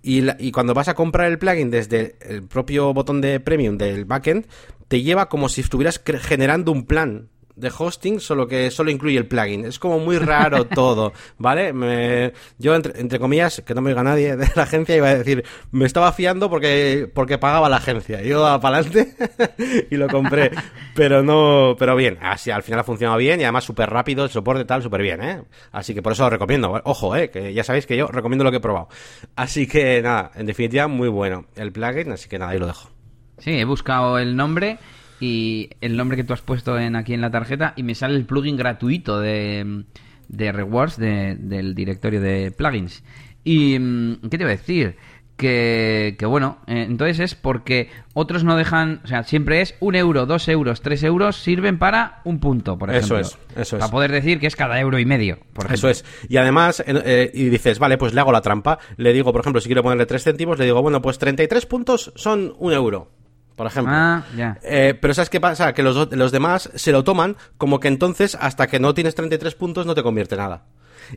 Y, 0.07 0.53
cuando 0.53 0.75
vas 0.75 0.89
a 0.89 0.95
comprar 0.95 1.31
el 1.31 1.39
plugin 1.39 1.71
desde 1.71 2.17
el 2.21 2.43
propio 2.43 2.93
botón 2.93 3.23
de 3.23 3.41
premium 3.41 3.79
del 3.79 4.05
backend, 4.05 4.47
te 4.89 5.01
lleva 5.01 5.31
como 5.31 5.49
si 5.49 5.63
estuvieras 5.63 5.99
generando 6.21 6.73
un 6.73 6.85
plan 6.85 7.31
de 7.57 7.73
hosting, 7.77 8.21
solo 8.21 8.47
que 8.47 8.71
solo 8.71 8.91
incluye 8.91 9.17
el 9.17 9.27
plugin. 9.27 9.65
Es 9.65 9.79
como 9.79 9.99
muy 9.99 10.19
raro 10.19 10.65
todo, 10.75 11.13
¿vale? 11.39 11.73
Me, 11.73 12.33
yo, 12.59 12.75
entre, 12.75 13.19
comillas, 13.19 13.63
que 13.65 13.75
no 13.75 13.81
me 13.81 13.91
oiga 13.91 14.03
nadie 14.03 14.37
de 14.37 14.49
la 14.55 14.65
agencia, 14.65 14.97
iba 14.97 15.09
a 15.09 15.15
decir, 15.15 15.45
me 15.71 15.87
estaba 15.87 16.13
fiando 16.13 16.51
porque, 16.51 17.11
porque 17.13 17.39
pagaba 17.39 17.69
la 17.69 17.77
agencia. 17.77 18.23
Yo 18.23 18.41
daba 18.41 18.61
para 18.61 18.79
adelante 18.79 19.15
y 19.91 19.97
lo 19.97 20.09
compré. 20.09 20.51
Pero 20.95 21.23
no, 21.23 21.77
pero 21.79 21.97
bien, 21.97 22.19
así 22.21 22.51
al 22.51 22.63
final 22.63 22.81
ha 22.81 22.85
funcionado 22.85 23.19
bien 23.19 23.41
y 23.41 23.45
además 23.45 23.65
súper 23.65 23.91
rápido, 23.91 24.25
el 24.25 24.31
soporte 24.31 24.65
tal, 24.65 24.83
súper 24.83 25.03
bien, 25.03 25.23
¿eh? 25.23 25.43
Así 25.73 25.95
que 25.95 26.03
por 26.03 26.13
eso 26.13 26.25
lo 26.25 26.31
recomiendo. 26.31 26.81
Ojo, 26.85 27.17
¿eh? 27.17 27.31
Que 27.31 27.53
ya 27.53 27.65
sabéis 27.65 27.87
que 27.87 27.97
yo 27.97 28.09
recomiendo 28.09 28.45
lo 28.45 28.51
que 28.51 28.59
he 28.59 28.61
probado. 28.61 28.89
Así 29.37 29.67
que 29.67 30.03
nada, 30.03 30.31
en 30.35 30.47
definitiva, 30.47 30.89
muy 30.89 31.09
bueno 31.09 31.47
el 31.57 31.73
plugin, 31.73 32.13
así 32.13 32.29
que 32.29 32.39
nada, 32.39 32.53
ahí 32.53 32.59
lo 32.59 32.67
dejo. 32.67 32.91
Sí, 33.39 33.59
he 33.59 33.65
buscado 33.65 34.19
el 34.19 34.37
nombre 34.37 34.79
y 35.25 35.71
el 35.81 35.97
nombre 35.97 36.19
que 36.19 36.25
tú 36.25 36.35
has 36.35 36.43
puesto 36.43 36.79
en, 36.79 36.97
aquí 36.97 37.15
en 37.15 37.23
la 37.23 37.31
tarjeta 37.31 37.73
y 37.77 37.83
me 37.83 37.95
sale 37.95 38.15
el 38.15 38.27
plugin 38.27 38.59
gratuito 38.59 39.21
de, 39.21 39.85
de 40.29 40.53
rewards 40.53 40.99
del 40.99 41.75
directorio 41.75 42.21
de 42.21 42.51
plugins. 42.51 43.03
¿Y 43.43 43.79
mm, 43.79 44.29
qué 44.29 44.37
te 44.37 44.45
iba 44.45 44.49
a 44.49 44.57
decir? 44.57 44.97
Que, 45.39 46.15
que 46.19 46.27
bueno, 46.27 46.59
eh, 46.67 46.85
entonces 46.87 47.21
es 47.21 47.35
porque 47.35 47.89
otros 48.13 48.45
no 48.45 48.55
dejan, 48.55 49.01
o 49.03 49.07
sea, 49.07 49.23
siempre 49.25 49.63
es 49.63 49.75
un 49.81 49.97
euro, 49.97 50.27
dos 50.27 50.47
euros, 50.47 50.83
tres 50.83 51.03
euros 51.03 51.37
sirven 51.37 51.79
para 51.79 52.21
un 52.25 52.39
punto, 52.39 52.77
por 52.77 52.91
ejemplo. 52.91 53.19
Eso 53.19 53.37
es, 53.37 53.57
eso 53.57 53.77
es. 53.77 53.81
Para 53.81 53.91
poder 53.91 54.13
decir 54.13 54.39
que 54.39 54.47
es 54.47 54.57
cada 54.57 54.79
euro 54.79 54.99
y 54.99 55.07
medio, 55.07 55.39
por 55.55 55.65
ejemplo. 55.65 55.89
Eso 55.89 55.89
es. 55.89 56.05
Y 56.29 56.37
además, 56.37 56.85
eh, 56.87 57.31
y 57.33 57.49
dices, 57.49 57.79
vale, 57.79 57.97
pues 57.97 58.13
le 58.13 58.21
hago 58.21 58.31
la 58.31 58.43
trampa. 58.43 58.79
Le 58.99 59.15
digo, 59.15 59.33
por 59.33 59.41
ejemplo, 59.41 59.63
si 59.63 59.69
quiero 59.69 59.83
ponerle 59.83 60.05
tres 60.05 60.23
céntimos, 60.23 60.59
le 60.59 60.67
digo, 60.67 60.83
bueno, 60.83 61.01
pues 61.01 61.19
33 61.19 61.65
puntos 61.65 62.13
son 62.15 62.55
un 62.59 62.75
euro 62.75 63.24
por 63.57 63.67
ejemplo. 63.67 63.93
Ah, 63.95 64.25
eh, 64.63 64.99
pero 65.01 65.15
¿sabes 65.15 65.31
qué 65.31 65.41
pasa? 65.41 65.73
Que 65.73 65.83
los, 65.83 66.13
los 66.13 66.33
demás 66.33 66.71
se 66.75 66.93
lo 66.93 67.05
toman 67.05 67.37
como 67.57 67.81
que 67.81 67.89
entonces 67.89 68.37
hasta 68.41 68.67
que 68.67 68.81
no 68.81 68.95
tienes 68.95 69.15
33 69.15 69.55
puntos 69.55 69.87
no 69.87 69.95
te 69.95 70.03
convierte 70.03 70.37
nada. 70.37 70.65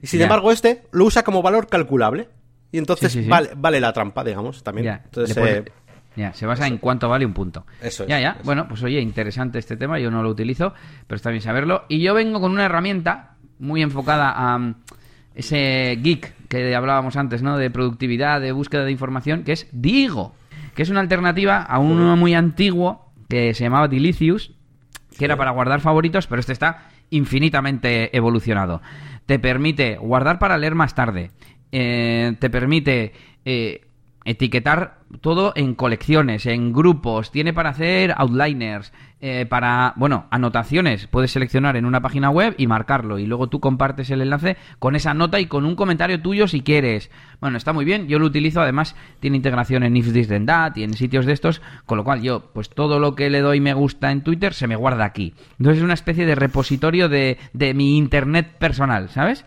Y 0.01 0.07
sin 0.07 0.21
embargo 0.21 0.51
este 0.51 0.83
lo 0.91 1.05
usa 1.05 1.23
como 1.23 1.41
valor 1.41 1.67
calculable. 1.67 2.29
Y 2.71 2.77
entonces 2.77 3.27
Vale, 3.27 3.51
vale 3.55 3.79
la 3.79 3.93
trampa, 3.93 4.25
digamos, 4.25 4.61
también. 4.61 4.99
Entonces, 5.05 5.37
eh, 5.37 5.65
ya, 6.17 6.33
se 6.33 6.45
basa 6.45 6.67
en 6.67 6.79
cuánto 6.79 7.07
vale 7.07 7.25
un 7.25 7.33
punto. 7.33 7.65
Eso 7.81 8.03
es. 8.03 8.09
Ya, 8.09 8.19
ya. 8.19 8.37
Bueno, 8.43 8.67
pues 8.67 8.83
oye, 8.83 8.99
interesante 8.99 9.57
este 9.57 9.77
tema, 9.77 9.99
yo 9.99 10.11
no 10.11 10.21
lo 10.21 10.29
utilizo, 10.29 10.73
pero 11.07 11.15
está 11.15 11.29
bien 11.29 11.41
saberlo. 11.41 11.85
Y 11.87 12.01
yo 12.01 12.13
vengo 12.13 12.41
con 12.41 12.51
una 12.51 12.65
herramienta 12.65 13.35
muy 13.59 13.81
enfocada 13.81 14.31
a 14.31 14.57
mm, 14.57 14.75
ese 15.35 15.97
geek 16.01 16.47
que 16.49 16.75
hablábamos 16.75 17.15
antes, 17.15 17.41
¿no? 17.41 17.57
De 17.57 17.71
productividad, 17.71 18.41
de 18.41 18.51
búsqueda 18.51 18.83
de 18.83 18.91
información, 18.91 19.43
que 19.43 19.53
es 19.53 19.67
Digo 19.71 20.35
que 20.77 20.83
es 20.83 20.91
una 20.91 20.99
alternativa 20.99 21.63
a 21.63 21.79
uno 21.79 22.15
muy 22.17 22.35
antiguo 22.35 23.11
que 23.27 23.55
se 23.55 23.63
llamaba 23.63 23.87
Delicious, 23.87 24.51
que 25.17 25.25
era 25.25 25.35
para 25.35 25.49
guardar 25.49 25.81
favoritos, 25.81 26.27
pero 26.27 26.39
este 26.39 26.53
está 26.53 26.89
infinitamente 27.09 28.15
evolucionado. 28.15 28.83
Te 29.25 29.39
permite 29.39 29.97
guardar 29.97 30.37
para 30.37 30.55
leer 30.55 30.75
más 30.75 30.93
tarde. 30.93 31.31
Eh, 31.71 32.35
te 32.37 32.51
permite 32.51 33.13
eh, 33.43 33.87
etiquetar 34.23 34.99
todo 35.19 35.51
en 35.55 35.73
colecciones, 35.73 36.45
en 36.45 36.71
grupos. 36.73 37.31
Tiene 37.31 37.53
para 37.53 37.71
hacer 37.71 38.13
outliners, 38.15 38.93
eh, 39.19 39.47
para, 39.47 39.93
bueno, 39.95 40.27
anotaciones. 40.29 41.07
Puedes 41.07 41.31
seleccionar 41.31 41.75
en 41.75 41.85
una 41.85 42.01
página 42.01 42.29
web 42.29 42.53
y 42.57 42.67
marcarlo. 42.67 43.17
Y 43.17 43.25
luego 43.25 43.47
tú 43.47 43.59
compartes 43.59 44.11
el 44.11 44.21
enlace 44.21 44.57
con 44.77 44.95
esa 44.95 45.13
nota 45.15 45.39
y 45.39 45.47
con 45.47 45.65
un 45.65 45.75
comentario 45.75 46.21
tuyo 46.21 46.47
si 46.47 46.61
quieres. 46.61 47.09
Bueno, 47.41 47.57
está 47.57 47.73
muy 47.73 47.83
bien. 47.83 48.07
Yo 48.07 48.19
lo 48.19 48.27
utilizo. 48.27 48.61
Además, 48.61 48.95
tiene 49.19 49.37
integración 49.37 49.83
en 49.83 49.97
If 49.97 50.13
This 50.13 50.27
Then 50.27 50.45
That 50.45 50.75
y 50.75 50.83
en 50.83 50.93
sitios 50.93 51.25
de 51.25 51.33
estos. 51.33 51.61
Con 51.85 51.97
lo 51.97 52.03
cual, 52.03 52.21
yo, 52.21 52.51
pues 52.53 52.69
todo 52.69 52.99
lo 52.99 53.15
que 53.15 53.29
le 53.29 53.41
doy 53.41 53.59
me 53.59 53.73
gusta 53.73 54.11
en 54.11 54.21
Twitter 54.21 54.53
se 54.53 54.67
me 54.67 54.75
guarda 54.75 55.05
aquí. 55.05 55.33
Entonces, 55.57 55.79
es 55.79 55.83
una 55.83 55.95
especie 55.95 56.27
de 56.27 56.35
repositorio 56.35 57.09
de, 57.09 57.39
de 57.53 57.73
mi 57.73 57.97
internet 57.97 58.57
personal, 58.59 59.09
¿sabes? 59.09 59.45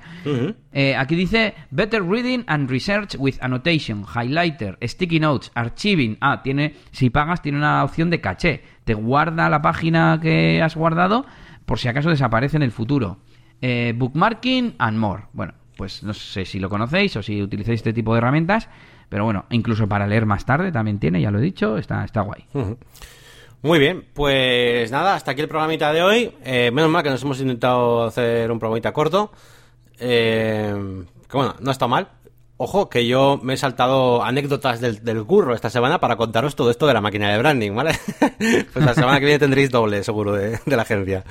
Eh, 0.72 0.94
aquí 0.96 1.14
dice 1.14 1.54
Better 1.70 2.02
Reading 2.02 2.44
and 2.46 2.70
Research 2.70 3.16
with 3.18 3.36
Annotation, 3.40 4.04
Highlighter, 4.04 4.78
Sticky 4.82 5.20
Notes, 5.20 5.50
Archiving. 5.54 6.16
Ah, 6.20 6.42
tiene, 6.42 6.74
si 6.92 7.10
pagas, 7.10 7.42
tiene 7.42 7.58
una 7.58 7.84
opción 7.84 8.10
de 8.10 8.20
caché 8.20 8.62
te 8.84 8.94
guarda 8.94 9.48
la 9.48 9.62
página 9.62 10.18
que 10.20 10.62
has 10.62 10.76
guardado 10.76 11.26
por 11.66 11.78
si 11.78 11.88
acaso 11.88 12.10
desaparece 12.10 12.56
en 12.56 12.62
el 12.62 12.72
futuro. 12.72 13.18
Eh, 13.62 13.94
bookmarking 13.96 14.74
and 14.78 14.98
more. 14.98 15.24
Bueno, 15.32 15.54
pues 15.76 16.02
no 16.02 16.14
sé 16.14 16.44
si 16.44 16.58
lo 16.58 16.68
conocéis 16.68 17.16
o 17.16 17.22
si 17.22 17.42
utilizáis 17.42 17.80
este 17.80 17.92
tipo 17.92 18.12
de 18.12 18.18
herramientas, 18.18 18.68
pero 19.08 19.24
bueno, 19.24 19.44
incluso 19.50 19.88
para 19.88 20.06
leer 20.06 20.26
más 20.26 20.44
tarde 20.44 20.72
también 20.72 20.98
tiene, 20.98 21.20
ya 21.20 21.30
lo 21.30 21.38
he 21.38 21.42
dicho, 21.42 21.78
está, 21.78 22.04
está 22.04 22.22
guay. 22.22 22.44
Muy 23.62 23.78
bien, 23.78 24.06
pues 24.14 24.90
nada, 24.90 25.14
hasta 25.14 25.32
aquí 25.32 25.42
el 25.42 25.48
programita 25.48 25.92
de 25.92 26.02
hoy. 26.02 26.32
Eh, 26.44 26.70
menos 26.72 26.90
mal 26.90 27.02
que 27.02 27.10
nos 27.10 27.22
hemos 27.22 27.40
intentado 27.40 28.04
hacer 28.04 28.50
un 28.50 28.58
programita 28.58 28.92
corto. 28.92 29.32
Eh, 29.98 31.04
que 31.28 31.36
bueno, 31.36 31.54
no 31.60 31.70
está 31.70 31.86
mal. 31.86 32.08
Ojo, 32.62 32.90
que 32.90 33.06
yo 33.06 33.40
me 33.42 33.54
he 33.54 33.56
saltado 33.56 34.22
anécdotas 34.22 34.82
del, 34.82 35.02
del 35.02 35.24
curro 35.24 35.54
esta 35.54 35.70
semana 35.70 35.98
para 35.98 36.16
contaros 36.16 36.54
todo 36.54 36.70
esto 36.70 36.86
de 36.86 36.92
la 36.92 37.00
máquina 37.00 37.32
de 37.32 37.38
branding, 37.38 37.74
¿vale? 37.74 37.98
pues 38.38 38.84
la 38.84 38.92
semana 38.92 39.18
que 39.18 39.24
viene 39.24 39.38
tendréis 39.38 39.70
doble, 39.70 40.04
seguro, 40.04 40.34
de, 40.34 40.60
de 40.66 40.76
la 40.76 40.82
agencia. 40.82 41.24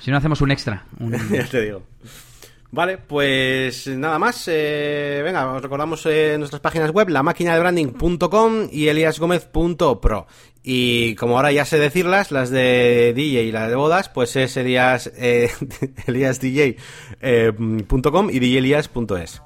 Si 0.00 0.10
no 0.10 0.18
hacemos 0.18 0.42
un 0.42 0.50
extra. 0.50 0.84
Un... 0.98 1.12
ya 1.32 1.46
te 1.46 1.62
digo. 1.62 1.80
Vale, 2.72 2.98
pues 2.98 3.86
nada 3.86 4.18
más. 4.18 4.48
Eh, 4.48 5.22
venga, 5.24 5.50
os 5.50 5.62
recordamos 5.62 6.04
eh, 6.04 6.36
nuestras 6.36 6.60
páginas 6.60 6.90
web, 6.90 7.08
la 7.08 7.22
máquina 7.22 7.54
de 7.54 7.60
branding.com 7.60 8.68
y 8.70 8.88
eliasgomez.pro. 8.88 10.26
Y 10.62 11.14
como 11.14 11.36
ahora 11.36 11.52
ya 11.52 11.64
sé 11.64 11.78
decirlas, 11.78 12.32
las 12.32 12.50
de 12.50 13.14
DJ 13.16 13.44
y 13.44 13.52
la 13.52 13.66
de 13.66 13.76
bodas, 13.76 14.10
pues 14.10 14.36
es 14.36 14.58
elias, 14.58 15.10
eh, 15.16 15.50
eliasdj.com 16.06 16.78
y 18.30 18.38
djelias.es. 18.40 19.40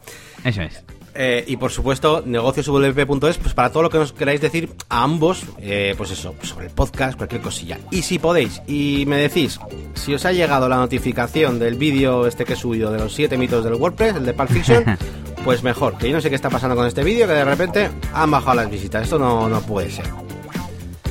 Eso 0.44 0.62
es. 0.62 0.84
Eh, 1.14 1.44
y 1.46 1.56
por 1.56 1.70
supuesto, 1.70 2.22
negocioswp.es, 2.26 3.38
pues 3.38 3.54
para 3.54 3.70
todo 3.70 3.84
lo 3.84 3.90
que 3.90 3.98
nos 3.98 4.12
queráis 4.12 4.40
decir 4.40 4.70
a 4.88 5.04
ambos, 5.04 5.44
eh, 5.58 5.94
pues 5.96 6.10
eso, 6.10 6.34
sobre 6.42 6.66
el 6.66 6.72
podcast, 6.72 7.16
cualquier 7.16 7.40
cosilla. 7.40 7.78
Y 7.90 8.02
si 8.02 8.18
podéis, 8.18 8.62
y 8.66 9.04
me 9.06 9.16
decís, 9.16 9.60
si 9.94 10.14
os 10.14 10.24
ha 10.24 10.32
llegado 10.32 10.68
la 10.68 10.76
notificación 10.76 11.58
del 11.58 11.76
vídeo 11.76 12.26
este 12.26 12.44
que 12.44 12.54
he 12.54 12.56
subido 12.56 12.90
de 12.90 12.98
los 12.98 13.14
7 13.14 13.38
mitos 13.38 13.64
del 13.64 13.74
WordPress, 13.74 14.16
el 14.16 14.26
de 14.26 14.34
Pulp 14.34 14.50
Fiction, 14.50 14.84
pues 15.44 15.62
mejor, 15.62 15.96
que 15.98 16.08
yo 16.08 16.16
no 16.16 16.20
sé 16.20 16.30
qué 16.30 16.36
está 16.36 16.50
pasando 16.50 16.74
con 16.74 16.86
este 16.86 17.04
vídeo, 17.04 17.26
que 17.26 17.34
de 17.34 17.44
repente 17.44 17.90
han 18.12 18.30
bajado 18.30 18.56
las 18.56 18.70
visitas. 18.70 19.04
Esto 19.04 19.18
no, 19.18 19.48
no 19.48 19.60
puede 19.60 19.90
ser. 19.90 20.06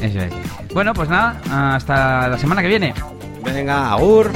Eso 0.01 0.19
es. 0.19 0.33
Bueno, 0.73 0.93
pues 0.93 1.07
nada, 1.07 1.75
hasta 1.75 2.27
la 2.27 2.37
semana 2.37 2.61
que 2.61 2.67
viene. 2.67 2.93
Venga, 3.43 3.91
agur. 3.91 4.31